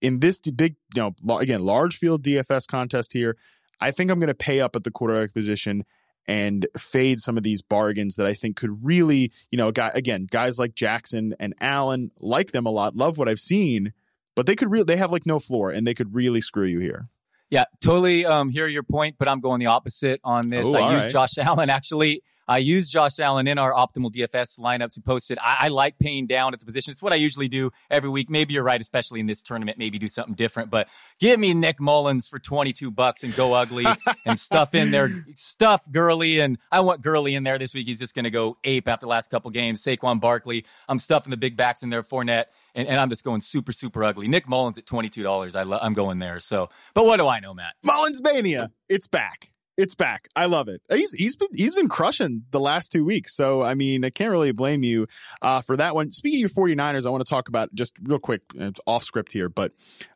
in 0.00 0.20
this 0.20 0.40
big, 0.40 0.76
you 0.94 1.12
know, 1.26 1.38
again, 1.38 1.62
large 1.62 1.96
field 1.96 2.22
DFS 2.22 2.66
contest 2.66 3.12
here, 3.12 3.36
I 3.80 3.90
think 3.90 4.10
I'm 4.10 4.18
going 4.18 4.28
to 4.28 4.34
pay 4.34 4.60
up 4.60 4.76
at 4.76 4.84
the 4.84 4.90
quarterback 4.90 5.32
position 5.32 5.84
and 6.28 6.66
fade 6.76 7.20
some 7.20 7.36
of 7.36 7.42
these 7.42 7.62
bargains 7.62 8.16
that 8.16 8.26
I 8.26 8.34
think 8.34 8.56
could 8.56 8.84
really, 8.84 9.32
you 9.50 9.58
know, 9.58 9.70
guy 9.70 9.90
again, 9.94 10.26
guys 10.30 10.58
like 10.58 10.74
Jackson 10.74 11.34
and 11.38 11.54
Allen 11.60 12.10
like 12.20 12.52
them 12.52 12.66
a 12.66 12.70
lot, 12.70 12.96
love 12.96 13.16
what 13.16 13.28
I've 13.28 13.38
seen, 13.38 13.92
but 14.34 14.46
they 14.46 14.56
could 14.56 14.70
really 14.70 14.84
they 14.84 14.96
have 14.96 15.12
like 15.12 15.26
no 15.26 15.38
floor 15.38 15.70
and 15.70 15.86
they 15.86 15.94
could 15.94 16.14
really 16.14 16.40
screw 16.40 16.66
you 16.66 16.80
here. 16.80 17.08
Yeah, 17.50 17.64
totally 17.80 18.26
um, 18.26 18.50
hear 18.50 18.66
your 18.66 18.82
point, 18.82 19.16
but 19.18 19.28
I'm 19.28 19.40
going 19.40 19.60
the 19.60 19.66
opposite 19.66 20.20
on 20.24 20.50
this. 20.50 20.66
Oh, 20.66 20.74
I 20.74 20.94
use 20.94 21.04
right. 21.04 21.12
Josh 21.12 21.38
Allen 21.38 21.70
actually. 21.70 22.22
I 22.48 22.58
use 22.58 22.88
Josh 22.88 23.18
Allen 23.18 23.46
in 23.46 23.58
our 23.58 23.72
optimal 23.72 24.12
DFS 24.12 24.60
lineup 24.60 24.92
to 24.92 25.00
post 25.00 25.30
it. 25.30 25.38
I, 25.42 25.56
I 25.62 25.68
like 25.68 25.98
paying 25.98 26.26
down 26.26 26.54
at 26.54 26.60
the 26.60 26.66
position. 26.66 26.92
It's 26.92 27.02
what 27.02 27.12
I 27.12 27.16
usually 27.16 27.48
do 27.48 27.70
every 27.90 28.08
week. 28.08 28.30
Maybe 28.30 28.54
you're 28.54 28.62
right, 28.62 28.80
especially 28.80 29.20
in 29.20 29.26
this 29.26 29.42
tournament. 29.42 29.78
Maybe 29.78 29.98
do 29.98 30.08
something 30.08 30.34
different. 30.34 30.70
But 30.70 30.88
give 31.18 31.40
me 31.40 31.54
Nick 31.54 31.80
Mullens 31.80 32.28
for 32.28 32.38
22 32.38 32.90
bucks 32.90 33.24
and 33.24 33.34
go 33.34 33.54
ugly 33.54 33.86
and 34.26 34.38
stuff 34.38 34.74
in 34.74 34.90
there, 34.90 35.08
stuff 35.34 35.90
Gurley, 35.90 36.40
and 36.40 36.58
I 36.70 36.80
want 36.80 37.02
Gurley 37.02 37.34
in 37.34 37.42
there 37.42 37.58
this 37.58 37.74
week. 37.74 37.86
He's 37.86 37.98
just 37.98 38.14
going 38.14 38.24
to 38.24 38.30
go 38.30 38.58
ape 38.64 38.88
after 38.88 39.06
the 39.06 39.10
last 39.10 39.30
couple 39.30 39.50
games. 39.50 39.82
Saquon 39.82 40.20
Barkley. 40.20 40.64
I'm 40.88 40.98
stuffing 40.98 41.30
the 41.30 41.36
big 41.36 41.56
backs 41.56 41.82
in 41.82 41.90
there, 41.90 42.02
Fournette, 42.02 42.46
and, 42.74 42.86
and 42.88 43.00
I'm 43.00 43.08
just 43.10 43.24
going 43.24 43.40
super 43.40 43.72
super 43.72 44.04
ugly. 44.04 44.28
Nick 44.28 44.48
Mullens 44.48 44.78
at 44.78 44.86
22 44.86 45.22
dollars. 45.22 45.56
I 45.56 45.64
lo- 45.64 45.78
I'm 45.80 45.94
going 45.94 46.18
there. 46.18 46.40
So, 46.40 46.68
but 46.94 47.04
what 47.06 47.16
do 47.16 47.26
I 47.26 47.40
know, 47.40 47.54
Matt? 47.54 47.74
Mullens 47.82 48.22
Mania. 48.22 48.70
It's 48.88 49.08
back. 49.08 49.50
It's 49.76 49.94
back. 49.94 50.28
I 50.34 50.46
love 50.46 50.68
it. 50.68 50.80
He's 50.88 51.12
he's 51.12 51.36
been 51.36 51.48
he's 51.54 51.74
been 51.74 51.88
crushing 51.88 52.44
the 52.50 52.60
last 52.60 52.90
two 52.90 53.04
weeks. 53.04 53.36
So 53.36 53.62
I 53.62 53.74
mean, 53.74 54.04
I 54.04 54.10
can't 54.10 54.30
really 54.30 54.52
blame 54.52 54.82
you 54.82 55.06
uh, 55.42 55.60
for 55.60 55.76
that 55.76 55.94
one. 55.94 56.10
Speaking 56.10 56.42
of 56.42 56.50
your 56.56 56.66
49ers, 56.66 57.06
I 57.06 57.10
want 57.10 57.24
to 57.24 57.28
talk 57.28 57.48
about 57.48 57.74
just 57.74 57.92
real 58.02 58.18
quick. 58.18 58.40
It's 58.54 58.80
off 58.86 59.04
script 59.04 59.32
here, 59.32 59.50
but 59.50 59.72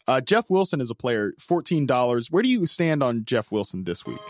uh, 0.08 0.22
Jeff 0.22 0.46
Wilson 0.48 0.80
is 0.80 0.90
a 0.90 0.94
player. 0.94 1.34
Fourteen 1.38 1.84
dollars. 1.84 2.28
Where 2.30 2.42
do 2.42 2.48
you 2.48 2.64
stand 2.64 3.02
on 3.02 3.24
Jeff 3.24 3.52
Wilson 3.52 3.84
this 3.84 4.06
week? 4.06 4.18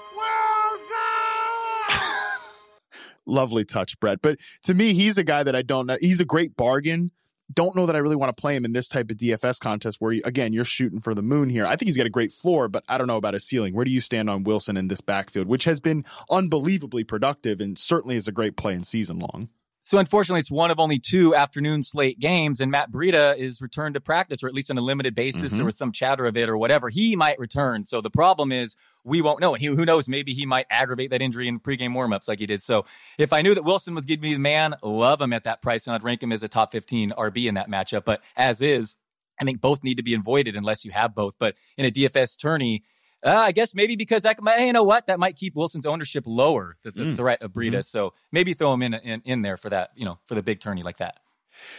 Lovely 3.27 3.65
touch, 3.65 4.01
Brett. 4.01 4.21
But 4.23 4.39
to 4.65 4.75
me, 4.75 4.95
he's 4.95 5.17
a 5.17 5.25
guy 5.25 5.45
that 5.45 5.55
I 5.55 5.63
don't 5.63 5.87
know. 5.87 5.97
He's 6.01 6.21
a 6.21 6.25
great 6.25 6.57
bargain. 6.57 7.13
Don't 7.53 7.75
know 7.75 7.87
that 7.87 7.97
I 7.97 8.01
really 8.01 8.17
want 8.17 8.35
to 8.35 8.41
play 8.41 8.55
him 8.55 8.65
in 8.65 8.73
this 8.73 8.89
type 8.89 9.11
of 9.11 9.17
DFS 9.17 9.61
contest 9.61 10.01
where, 10.01 10.21
again, 10.25 10.53
you're 10.53 10.65
shooting 10.65 11.01
for 11.01 11.15
the 11.15 11.23
moon 11.23 11.49
here. 11.49 11.67
I 11.67 11.77
think 11.77 11.89
he's 11.89 11.97
got 11.97 12.07
a 12.07 12.11
great 12.11 12.33
floor, 12.33 12.69
but 12.69 12.85
I 12.89 12.99
don't 12.99 13.07
know 13.07 13.17
about 13.17 13.35
his 13.35 13.47
ceiling. 13.47 13.75
Where 13.75 13.85
do 13.85 13.91
you 13.91 14.01
stand 14.01 14.31
on 14.31 14.45
Wilson 14.45 14.77
in 14.77 14.89
this 14.89 15.01
backfield, 15.01 15.49
which 15.49 15.65
has 15.65 15.81
been 15.81 16.05
unbelievably 16.31 17.05
productive 17.05 17.61
and 17.61 17.77
certainly 17.77 18.17
is 18.17 18.29
a 18.29 18.33
great 18.33 18.57
play 18.57 18.75
in 18.75 18.85
season 18.85 19.19
long? 19.19 19.49
So 19.83 19.99
unfortunately, 19.99 20.41
it's 20.41 20.51
one 20.51 20.71
of 20.71 20.79
only 20.79 20.99
two 20.99 21.35
afternoon 21.35 21.83
slate 21.83 22.21
games, 22.21 22.61
and 22.61 22.71
Matt 22.71 22.93
Breida 22.93 23.37
is 23.39 23.63
returned 23.63 23.95
to 23.95 24.01
practice, 24.01 24.43
or 24.43 24.47
at 24.49 24.53
least 24.55 24.71
on 24.71 24.77
a 24.77 24.83
limited 24.83 25.15
basis, 25.15 25.55
Mhm. 25.55 25.61
or 25.61 25.65
with 25.65 25.75
some 25.77 25.91
chatter 25.91 26.27
of 26.27 26.37
it, 26.37 26.49
or 26.51 26.57
whatever. 26.59 26.91
He 26.91 27.17
might 27.17 27.39
return. 27.39 27.85
So 27.85 28.01
the 28.03 28.11
problem 28.11 28.53
is 28.53 28.77
we 29.05 29.23
won't 29.23 29.41
know, 29.41 29.55
and 29.55 29.61
he, 29.61 29.69
who 29.69 29.87
knows? 29.87 30.07
Maybe 30.07 30.35
he 30.35 30.45
might 30.45 30.67
aggravate 30.71 31.11
that 31.11 31.23
injury 31.23 31.49
in 31.49 31.61
pregame 31.61 31.93
warmups 31.95 32.29
like 32.29 32.41
he 32.41 32.47
did. 32.47 32.63
So 32.63 32.85
if 33.19 33.33
I 33.33 33.41
knew 33.41 33.55
that 33.55 33.65
Wilson 33.65 33.95
was 33.95 34.05
going 34.05 34.19
to 34.19 34.23
be 34.23 34.35
the 34.35 34.39
man, 34.39 34.75
love 34.83 35.21
him 35.21 35.33
at 35.33 35.45
that 35.45 35.63
price, 35.63 35.87
and 35.87 35.95
I'd 35.95 36.05
rank 36.05 36.23
him 36.23 36.31
as 36.33 36.43
a 36.43 36.49
top 36.49 36.73
15 36.73 37.13
RB 37.17 37.49
in 37.49 37.55
that 37.55 37.71
matchup. 37.71 38.05
But 38.05 38.21
as 38.37 38.61
is, 38.61 38.97
I 39.41 39.45
think 39.45 39.63
both 39.63 39.83
need 39.83 39.97
to 39.97 40.03
be 40.03 40.13
avoided 40.13 40.55
unless 40.57 40.85
you 40.85 40.91
have 40.91 41.15
both. 41.15 41.37
But 41.39 41.57
in 41.79 41.87
a 41.87 41.91
DFS 41.91 42.37
tourney. 42.37 42.83
Uh, 43.25 43.31
I 43.31 43.53
guess 43.53 43.75
maybe 43.75 43.97
because 43.97 44.23
that 44.23 44.41
might, 44.43 44.61
you 44.65 44.73
know 44.73 44.85
what, 44.85 45.07
that 45.09 45.19
might 45.19 45.37
keep 45.37 45.55
Wilson's 45.55 45.87
ownership 45.87 46.25
lower, 46.27 46.77
the, 46.83 46.91
the 46.91 47.05
Mm. 47.05 47.17
threat 47.17 47.43
of 47.43 47.53
Breida. 47.53 47.85
So 47.85 48.15
maybe 48.33 48.55
throw 48.55 48.73
him 48.73 48.83
in, 48.83 48.95
in 48.95 49.21
in 49.25 49.43
there 49.43 49.57
for 49.57 49.69
that, 49.71 49.91
you 49.95 50.05
know, 50.05 50.19
for 50.27 50.35
the 50.35 50.43
big 50.43 50.61
tourney 50.61 50.83
like 50.83 50.97
that. 50.99 51.19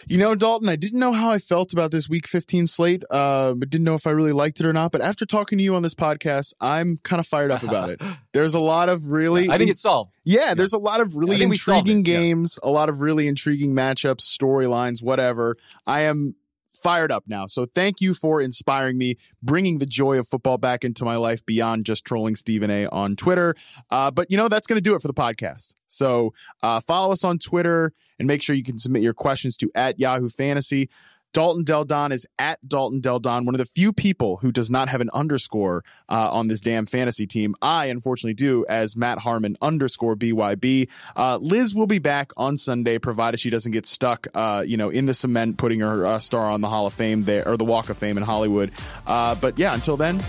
You 0.08 0.20
know, 0.20 0.36
Dalton, 0.36 0.70
I 0.70 0.76
didn't 0.76 1.00
know 1.00 1.12
how 1.14 1.32
I 1.32 1.40
felt 1.40 1.74
about 1.74 1.90
this 1.90 2.08
week 2.08 2.28
15 2.28 2.68
slate, 2.68 3.04
uh, 3.10 3.56
but 3.56 3.72
didn't 3.72 3.86
know 3.86 3.96
if 3.96 4.06
I 4.06 4.12
really 4.12 4.34
liked 4.34 4.60
it 4.60 4.66
or 4.68 4.74
not. 4.74 4.92
But 4.92 5.02
after 5.02 5.26
talking 5.26 5.58
to 5.58 5.64
you 5.64 5.76
on 5.76 5.82
this 5.82 5.96
podcast, 5.96 6.54
I'm 6.62 6.98
kind 6.98 7.20
of 7.20 7.26
fired 7.26 7.50
up 7.50 7.64
about 7.64 7.90
it. 7.90 8.00
There's 8.34 8.54
a 8.54 8.60
lot 8.60 8.90
of 8.90 9.12
really. 9.12 9.50
I 9.50 9.58
think 9.58 9.72
it's 9.72 9.82
solved. 9.82 10.14
Yeah, 10.24 10.54
there's 10.54 10.74
a 10.74 10.78
lot 10.78 11.02
of 11.02 11.16
really 11.16 11.36
I 11.36 11.40
think 11.40 11.50
we 11.50 11.58
solved 11.58 11.90
intriguing 11.90 12.02
it, 12.02 12.08
yeah. 12.12 12.20
games, 12.28 12.60
a 12.62 12.70
lot 12.70 12.90
of 12.90 13.02
really 13.02 13.28
intriguing 13.28 13.74
matchups, 13.74 14.22
storylines, 14.22 15.02
whatever. 15.02 15.58
I 15.88 16.02
am 16.02 16.36
fired 16.82 17.12
up 17.12 17.24
now. 17.28 17.46
So 17.46 17.66
thank 17.66 18.02
you 18.02 18.14
for 18.14 18.42
inspiring 18.42 18.98
me, 18.98 19.18
bringing 19.42 19.78
the 19.78 19.86
joy 19.86 20.18
of 20.18 20.28
football 20.28 20.58
back 20.58 20.84
into 20.84 21.06
my 21.06 21.16
life 21.16 21.46
beyond 21.46 21.86
just 21.86 22.06
trolling 22.06 22.36
Stephen 22.36 22.72
A 22.72 22.88
on 22.88 23.16
Twitter. 23.16 23.56
Uh, 23.90 24.12
but 24.12 24.32
you 24.32 24.38
know, 24.38 24.48
that's 24.48 24.68
going 24.68 24.78
to 24.78 24.82
do 24.82 24.96
it 24.96 25.02
for 25.02 25.08
the 25.08 25.14
podcast. 25.14 25.76
So 25.88 26.34
uh, 26.64 26.80
follow 26.80 27.12
us 27.12 27.24
on 27.24 27.38
Twitter 27.38 27.94
and 28.18 28.28
make 28.28 28.42
sure 28.42 28.56
you 28.56 28.64
can 28.64 28.78
submit 28.78 29.02
your 29.02 29.14
questions 29.14 29.58
to 29.58 29.72
at 29.76 30.00
Yahoo 30.00 30.30
Fantasy. 30.30 30.90
Dalton 31.34 31.64
Del 31.64 31.86
Don 31.86 32.12
is 32.12 32.28
at 32.38 32.60
Dalton 32.68 33.00
Del 33.00 33.20
Don, 33.20 33.46
one 33.46 33.56
of 33.56 33.60
the 33.60 33.66
few 33.66 33.94
people 33.94 34.38
who 34.38 34.52
does 34.52 34.70
not 34.70 34.90
have 34.90 35.02
an 35.02 35.10
underscore 35.14 35.84
uh, 36.10 36.30
on 36.32 36.48
this 36.48 36.60
damn 36.60 36.86
fantasy 36.86 37.26
team. 37.26 37.56
I 37.62 37.86
unfortunately 37.86 38.34
do 38.34 38.66
as 38.68 38.96
Matt 38.96 39.20
Harmon 39.20 39.56
underscore 39.62 40.16
BYB. 40.16 40.90
Uh, 41.16 41.38
Liz 41.42 41.74
will 41.74 41.88
be 41.88 42.00
back 42.00 42.32
on 42.36 42.58
Sunday, 42.58 42.98
provided 42.98 43.40
she 43.40 43.50
doesn't 43.50 43.72
get 43.72 43.86
stuck, 43.86 44.28
uh, 44.34 44.64
you 44.66 44.78
know, 44.78 44.90
in 44.90 45.06
the 45.06 45.14
cement, 45.14 45.58
putting 45.58 45.80
her 45.80 46.06
uh, 46.06 46.20
star 46.20 46.50
on 46.50 46.62
the 46.62 46.70
Hall 46.70 46.86
of 46.86 46.94
Fame 46.94 47.24
there 47.24 47.48
or 47.48 47.58
the 47.58 47.66
Walk 47.66 47.90
of 47.90 47.98
Fame 47.98 48.18
in 48.18 48.24
Hollywood. 48.24 48.72
Uh, 49.08 49.36
but 49.36 49.58
yeah, 49.58 49.74
until 49.74 49.98
then, 49.98 50.22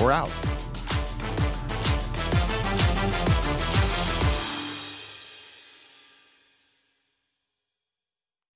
we're 0.00 0.12
out. 0.12 0.30